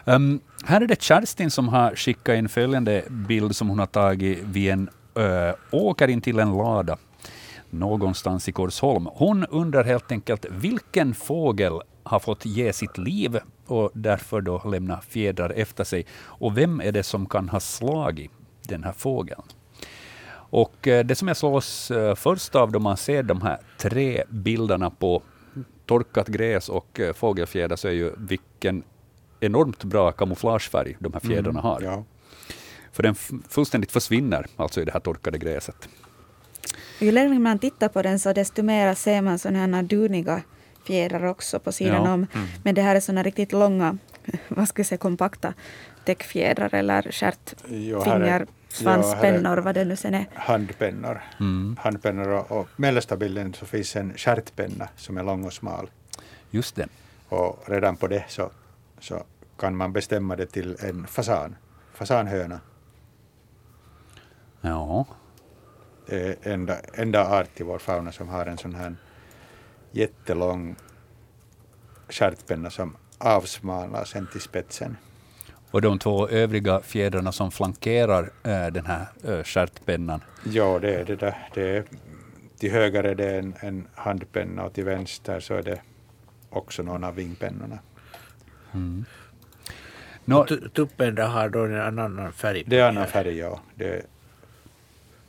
[0.05, 4.39] Um, här är det Kerstin som har skickat in följande bild som hon har tagit
[4.43, 6.97] vid en ö, åker in till en lada
[7.71, 9.09] någonstans i Korsholm.
[9.13, 11.73] Hon undrar helt enkelt vilken fågel
[12.03, 16.07] har fått ge sitt liv och därför då lämna fjädrar efter sig.
[16.21, 18.31] Och vem är det som kan ha slagit
[18.69, 19.43] den här fågeln?
[20.51, 24.25] Och eh, det som jag slås eh, först av då man ser de här tre
[24.29, 25.23] bilderna på
[25.87, 28.83] torkat gräs och eh, fågelfjädrar så är ju vilken
[29.41, 31.83] enormt bra kamouflagefärg de här fjädrarna mm, har.
[31.83, 32.05] Ja.
[32.93, 33.15] För den
[33.49, 35.89] fullständigt försvinner alltså i det här torkade gräset.
[36.99, 40.43] Ju längre man tittar på den så desto mer ser man sådana här duniga
[40.85, 42.13] fjädrar också på sidan ja.
[42.15, 42.27] om.
[42.35, 42.47] Mm.
[42.63, 43.99] Men det här är sådana riktigt långa,
[44.49, 45.55] vad ska jag säga, kompakta
[46.05, 50.27] täckfjädrar eller stjärtfingrar, svanspennor, vad det nu sen är.
[50.35, 51.23] Handpennor.
[51.41, 51.77] Mm.
[51.81, 55.91] Handpennor och, och mellersta bilden så finns en stjärtpenna som är lång och smal.
[56.51, 56.89] Just det.
[57.29, 58.51] Och redan på det så,
[59.01, 59.25] så
[59.59, 61.57] kan man bestämma det till en fasan,
[61.95, 62.61] fasanhöna.
[64.61, 65.07] Ja.
[66.07, 68.97] Det är enda, enda art i vår fauna som har en sån här
[69.91, 70.77] jättelång
[72.09, 74.97] stjärtpenna som avsmalnar sen till spetsen.
[75.71, 80.21] Och de två övriga fjädrarna som flankerar äh, den här äh, stjärtpennan?
[80.45, 81.49] Ja, det är det där.
[81.55, 81.85] Det är,
[82.59, 85.81] till höger är det en, en handpenna och till vänster så är det
[86.51, 87.79] också någon av vingpennorna.
[88.75, 89.05] Mm.
[90.25, 92.65] No, tuppen där har då en annan färg?
[92.67, 93.61] Det är en annan färg, ja.
[93.75, 94.03] Det är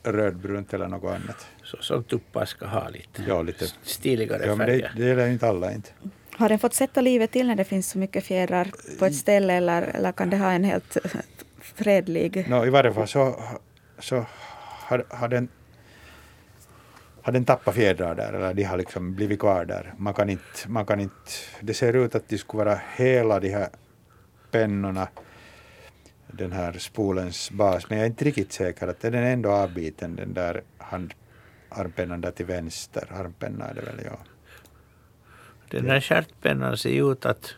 [0.04, 1.48] rödbrunt eller något annat.
[1.64, 4.92] Så, som tuppar ska ha lite, ja, lite stiligare ja, färger.
[4.96, 5.90] Det, det gäller inte alla inte.
[6.40, 8.68] Har den fått sätta livet till när det finns så mycket fjädrar
[9.00, 10.98] på ett ställe eller, eller kan det ha en helt
[11.62, 12.50] fredlig...
[12.50, 13.36] No, I varje fall så,
[14.00, 14.26] så
[14.88, 15.50] har, har, den,
[17.22, 19.94] har den tappat fjädrar där eller de har liksom blivit kvar där.
[19.98, 23.50] Man kan inte, man kan inte, det ser ut att de skulle vara hela de
[23.50, 23.70] här
[24.52, 25.08] pennorna
[26.28, 30.16] den här spolens bas, men jag är inte riktigt säker att är den ändå avbiten,
[30.16, 31.14] den där hand,
[31.70, 33.08] armpennan där till vänster.
[33.12, 34.20] Armpenna är det väl, ja.
[35.70, 37.54] Den där stjärtpennan ser ut att,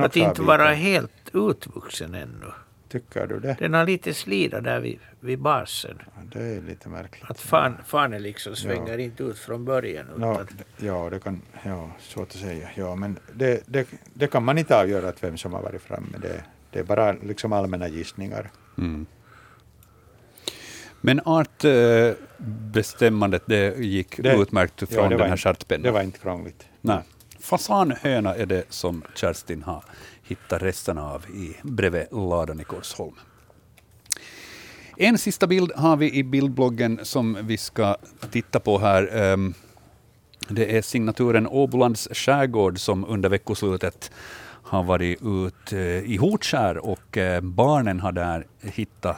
[0.00, 2.52] att inte vara helt utvuxen ännu.
[2.88, 3.56] Tycker du det?
[3.58, 6.02] Den har lite slida där vid, vid basen.
[6.04, 7.30] Ja, det är lite märkligt.
[7.30, 9.04] Att fan, fanen liksom svänger ja.
[9.04, 10.06] inte ut från början.
[10.16, 10.46] No,
[10.76, 12.68] ja, det kan, ja, svårt att säga.
[12.74, 16.18] Ja, men det, det, det kan man inte avgöra att vem som har varit framme.
[16.22, 18.50] Det, det är bara liksom allmänna gissningar.
[18.78, 19.06] Mm.
[21.00, 25.82] Men artbestämmandet, det gick det, utmärkt från ja, den här stjärtpennan?
[25.82, 26.66] Det var inte krångligt.
[26.80, 27.02] Nej.
[27.46, 29.84] Fasanhöna är det som Kerstin har
[30.22, 33.14] hittat resten av i bredvid ladan i Korsholm.
[34.96, 37.96] En sista bild har vi i bildbloggen som vi ska
[38.30, 39.16] titta på här.
[39.16, 39.54] Ehm,
[40.48, 44.10] det är signaturen Åbolands skärgård som under veckoslutet
[44.62, 49.16] har varit ut eh, i Hotskär och eh, barnen har där hittat,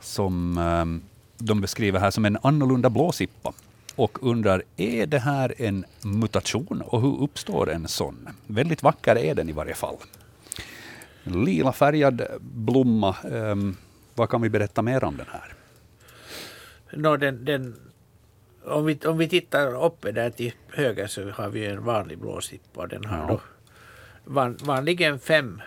[0.00, 1.02] som ehm,
[1.38, 3.52] de beskriver här, som en annorlunda blåsippa
[3.96, 8.28] och undrar, är det här en mutation och hur uppstår en sån?
[8.46, 9.96] Väldigt vacker är den i varje fall.
[11.22, 13.76] Lila färgad blomma, um,
[14.14, 15.54] vad kan vi berätta mer om den här?
[16.92, 17.76] No, den, den,
[18.64, 22.86] om, vi, om vi tittar uppe där till höger så har vi en vanlig blåsippa.
[22.86, 23.26] Den har ja.
[23.28, 23.40] då
[24.24, 25.62] van, vanligen fem,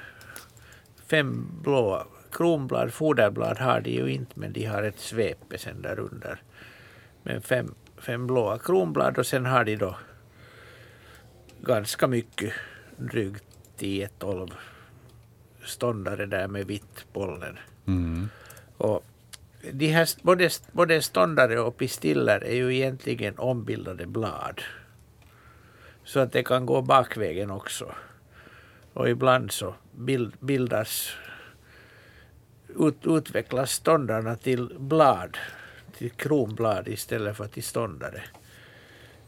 [1.08, 2.94] fem blåa kronblad.
[2.94, 6.42] Foderblad har de ju inte men de har ett svepe sen där under.
[7.24, 9.96] Men fem, fem blåa kronblad och sen har de då
[11.62, 12.54] ganska mycket,
[12.98, 13.44] drygt
[13.80, 14.52] 10-12
[15.64, 17.58] ståndare där med vitt pollen.
[17.88, 18.30] Mm.
[18.78, 19.06] Och
[19.72, 24.62] de här, både, både ståndare och pistiller är ju egentligen ombildade blad.
[26.04, 27.96] Så att det kan gå bakvägen också.
[28.94, 31.12] Och ibland så bild, bildas,
[32.80, 35.38] ut, utvecklas ståndarna till blad,
[35.98, 38.24] till kronblad istället för till ståndare.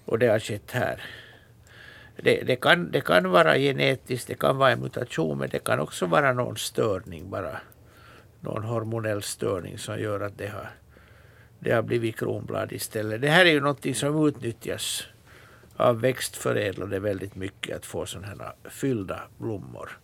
[0.06, 1.02] Och det har skett här.
[2.16, 5.80] Det, det, kan, det kan vara genetiskt, det kan vara en mutation, men det kan
[5.80, 7.62] också vara någon störning bara.
[8.42, 10.70] Någon hormonell störning som gör att det har,
[11.60, 13.22] det har blivit kronblad istället.
[13.22, 15.08] Det här är ju någonting som utnyttjas
[15.76, 20.00] av växtförädlare väldigt mycket, att få sådana här fyllda blommor.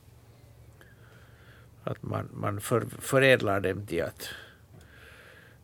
[1.83, 4.29] Att man, man för, förädlar dem till att,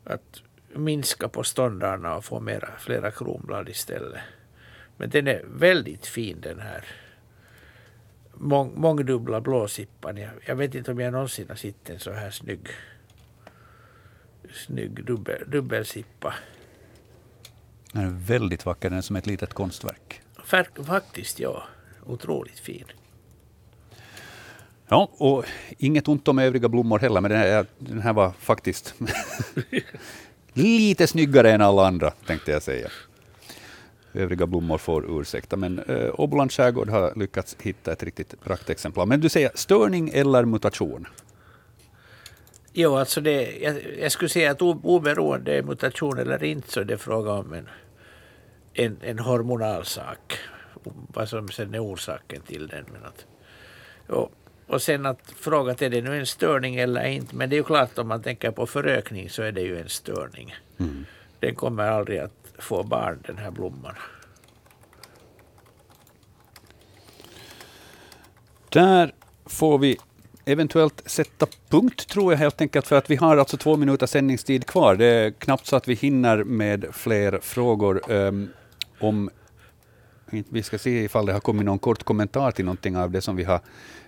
[0.04, 0.42] att
[0.76, 4.22] minska på ståndarna och få mera, flera kronblad istället.
[4.98, 6.86] Men den är väldigt fin den här
[8.34, 10.18] mång, mångdubbla blåsippan.
[10.18, 12.68] Jag, jag vet inte om jag någonsin har sett en så här snygg,
[14.54, 16.34] snygg dubbel, dubbelsippa.
[17.92, 20.22] Den är väldigt vacker, den är som ett litet konstverk.
[20.86, 21.64] Faktiskt, ja.
[22.06, 22.86] Otroligt fin.
[24.88, 25.46] Ja, och
[25.78, 28.94] inget ont om övriga blommor heller, men den här, den här var faktiskt
[30.54, 32.90] lite snyggare än alla andra, tänkte jag säga.
[34.14, 39.06] Övriga blommor får ursäkta, men eh, Åbolands skärgård har lyckats hitta ett riktigt praktexemplar.
[39.06, 41.08] Men du säger störning eller mutation?
[42.74, 46.98] Jo, alltså det, jag, jag skulle säga att oberoende mutation eller inte så är det
[46.98, 47.70] fråga om en,
[48.74, 50.38] en, en hormonal sak.
[51.14, 52.86] Vad som sen är orsaken till den.
[52.94, 53.26] Men att,
[54.08, 54.32] och,
[54.72, 57.36] och sen att fråga är det nu en störning eller inte.
[57.36, 59.90] Men det är ju klart om man tänker på förökning så är det ju en
[59.90, 60.56] störning.
[60.80, 61.06] Mm.
[61.40, 63.96] Den kommer aldrig att få barn, den här blomman.
[68.70, 69.14] Där
[69.46, 69.98] får vi
[70.46, 74.66] eventuellt sätta punkt, tror jag helt enkelt, för att vi har alltså två minuter sändningstid
[74.66, 74.96] kvar.
[74.96, 78.12] Det är knappt så att vi hinner med fler frågor.
[78.12, 78.50] Um,
[79.00, 79.30] om
[80.32, 83.36] vi ska se ifall det har kommit någon kort kommentar till någonting av det som
[83.36, 83.60] vi har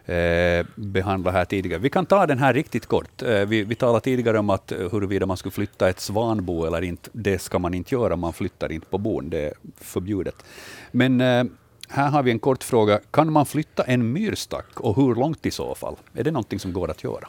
[0.06, 1.80] eh, behandlat här tidigare.
[1.80, 3.22] Vi kan ta den här riktigt kort.
[3.22, 6.82] Eh, vi, vi talade tidigare om att eh, huruvida man skulle flytta ett svanbo eller
[6.82, 7.10] inte.
[7.14, 9.30] Det ska man inte göra, man flyttar inte på bon.
[9.30, 10.36] Det är förbjudet.
[10.91, 11.44] Men eh,
[11.88, 13.00] här har vi en kort fråga.
[13.12, 15.95] Kan man flytta en myrstack och hur långt i så fall?
[16.14, 17.28] Är det någonting som går att göra?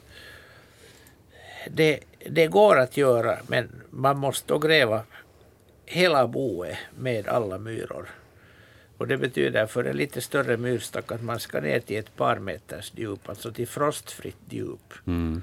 [1.71, 2.01] Det,
[2.31, 5.03] det går att göra, men man måste då gräva
[5.87, 8.09] hela boet med alla myror.
[8.99, 12.39] Och det betyder för en lite större myrstack att man ska ner till ett par
[12.39, 14.95] meters djup, alltså till frostfritt djup.
[15.07, 15.43] Mm.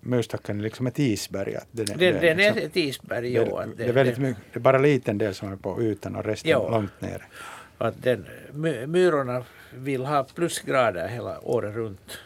[0.00, 1.56] Myrstacken är liksom ett isberg?
[1.70, 3.58] Den är, den, den är liksom, ett isberg, det, jo.
[3.58, 6.16] Det, det, är väldigt mycket, det är bara en liten del som är på ytan
[6.16, 6.70] och resten jo.
[6.70, 7.26] långt ner.
[7.78, 8.26] Att den,
[8.86, 9.44] myrorna
[9.74, 12.18] vill ha plusgrader hela året runt.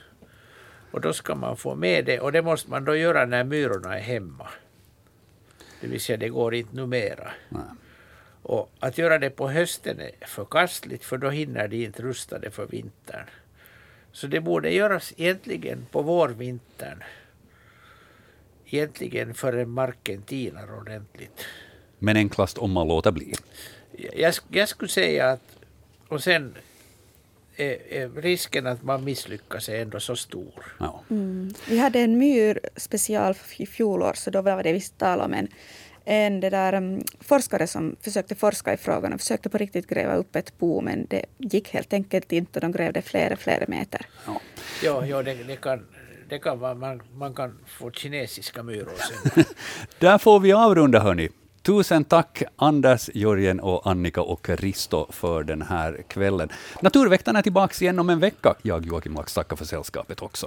[0.91, 3.99] Och då ska man få med det och det måste man då göra när myrorna
[3.99, 4.49] är hemma.
[5.81, 7.33] Det vill säga det går inte numera.
[7.49, 7.63] Nej.
[8.49, 12.51] Och att göra det på hösten är förkastligt för då hinner de inte rusta det
[12.51, 13.27] för vintern.
[14.13, 17.03] Så det borde göras egentligen på vårvintern.
[18.67, 21.45] Egentligen förrän marken tinar ordentligt.
[21.99, 23.35] Men enklast om man låter bli?
[24.17, 25.59] Jag, jag skulle säga att,
[26.09, 26.55] och sen
[27.57, 30.77] är, är risken att man misslyckas är ändå så stor.
[30.79, 31.03] Ja.
[31.11, 31.55] Mm.
[31.69, 35.49] Vi hade en myr special i fjolår, så då var det visst tal om en
[36.09, 40.15] en det där, um, forskare som försökte forska i frågan och försökte på riktigt gräva
[40.15, 44.07] upp ett bo, men det gick helt enkelt inte och de grävde flera, flera meter.
[44.27, 44.41] Ja,
[44.83, 45.87] ja, ja det, det, kan,
[46.29, 49.45] det kan vara, man, man kan få kinesiska myror sen.
[49.99, 51.29] Där får vi avrunda hörni.
[51.63, 56.49] Tusen tack Anders, Jörgen och Annika och Risto för den här kvällen.
[56.81, 58.55] Naturväktarna är tillbaka igen om en vecka.
[58.63, 60.47] Jag, Joakim Max, tackar för sällskapet också.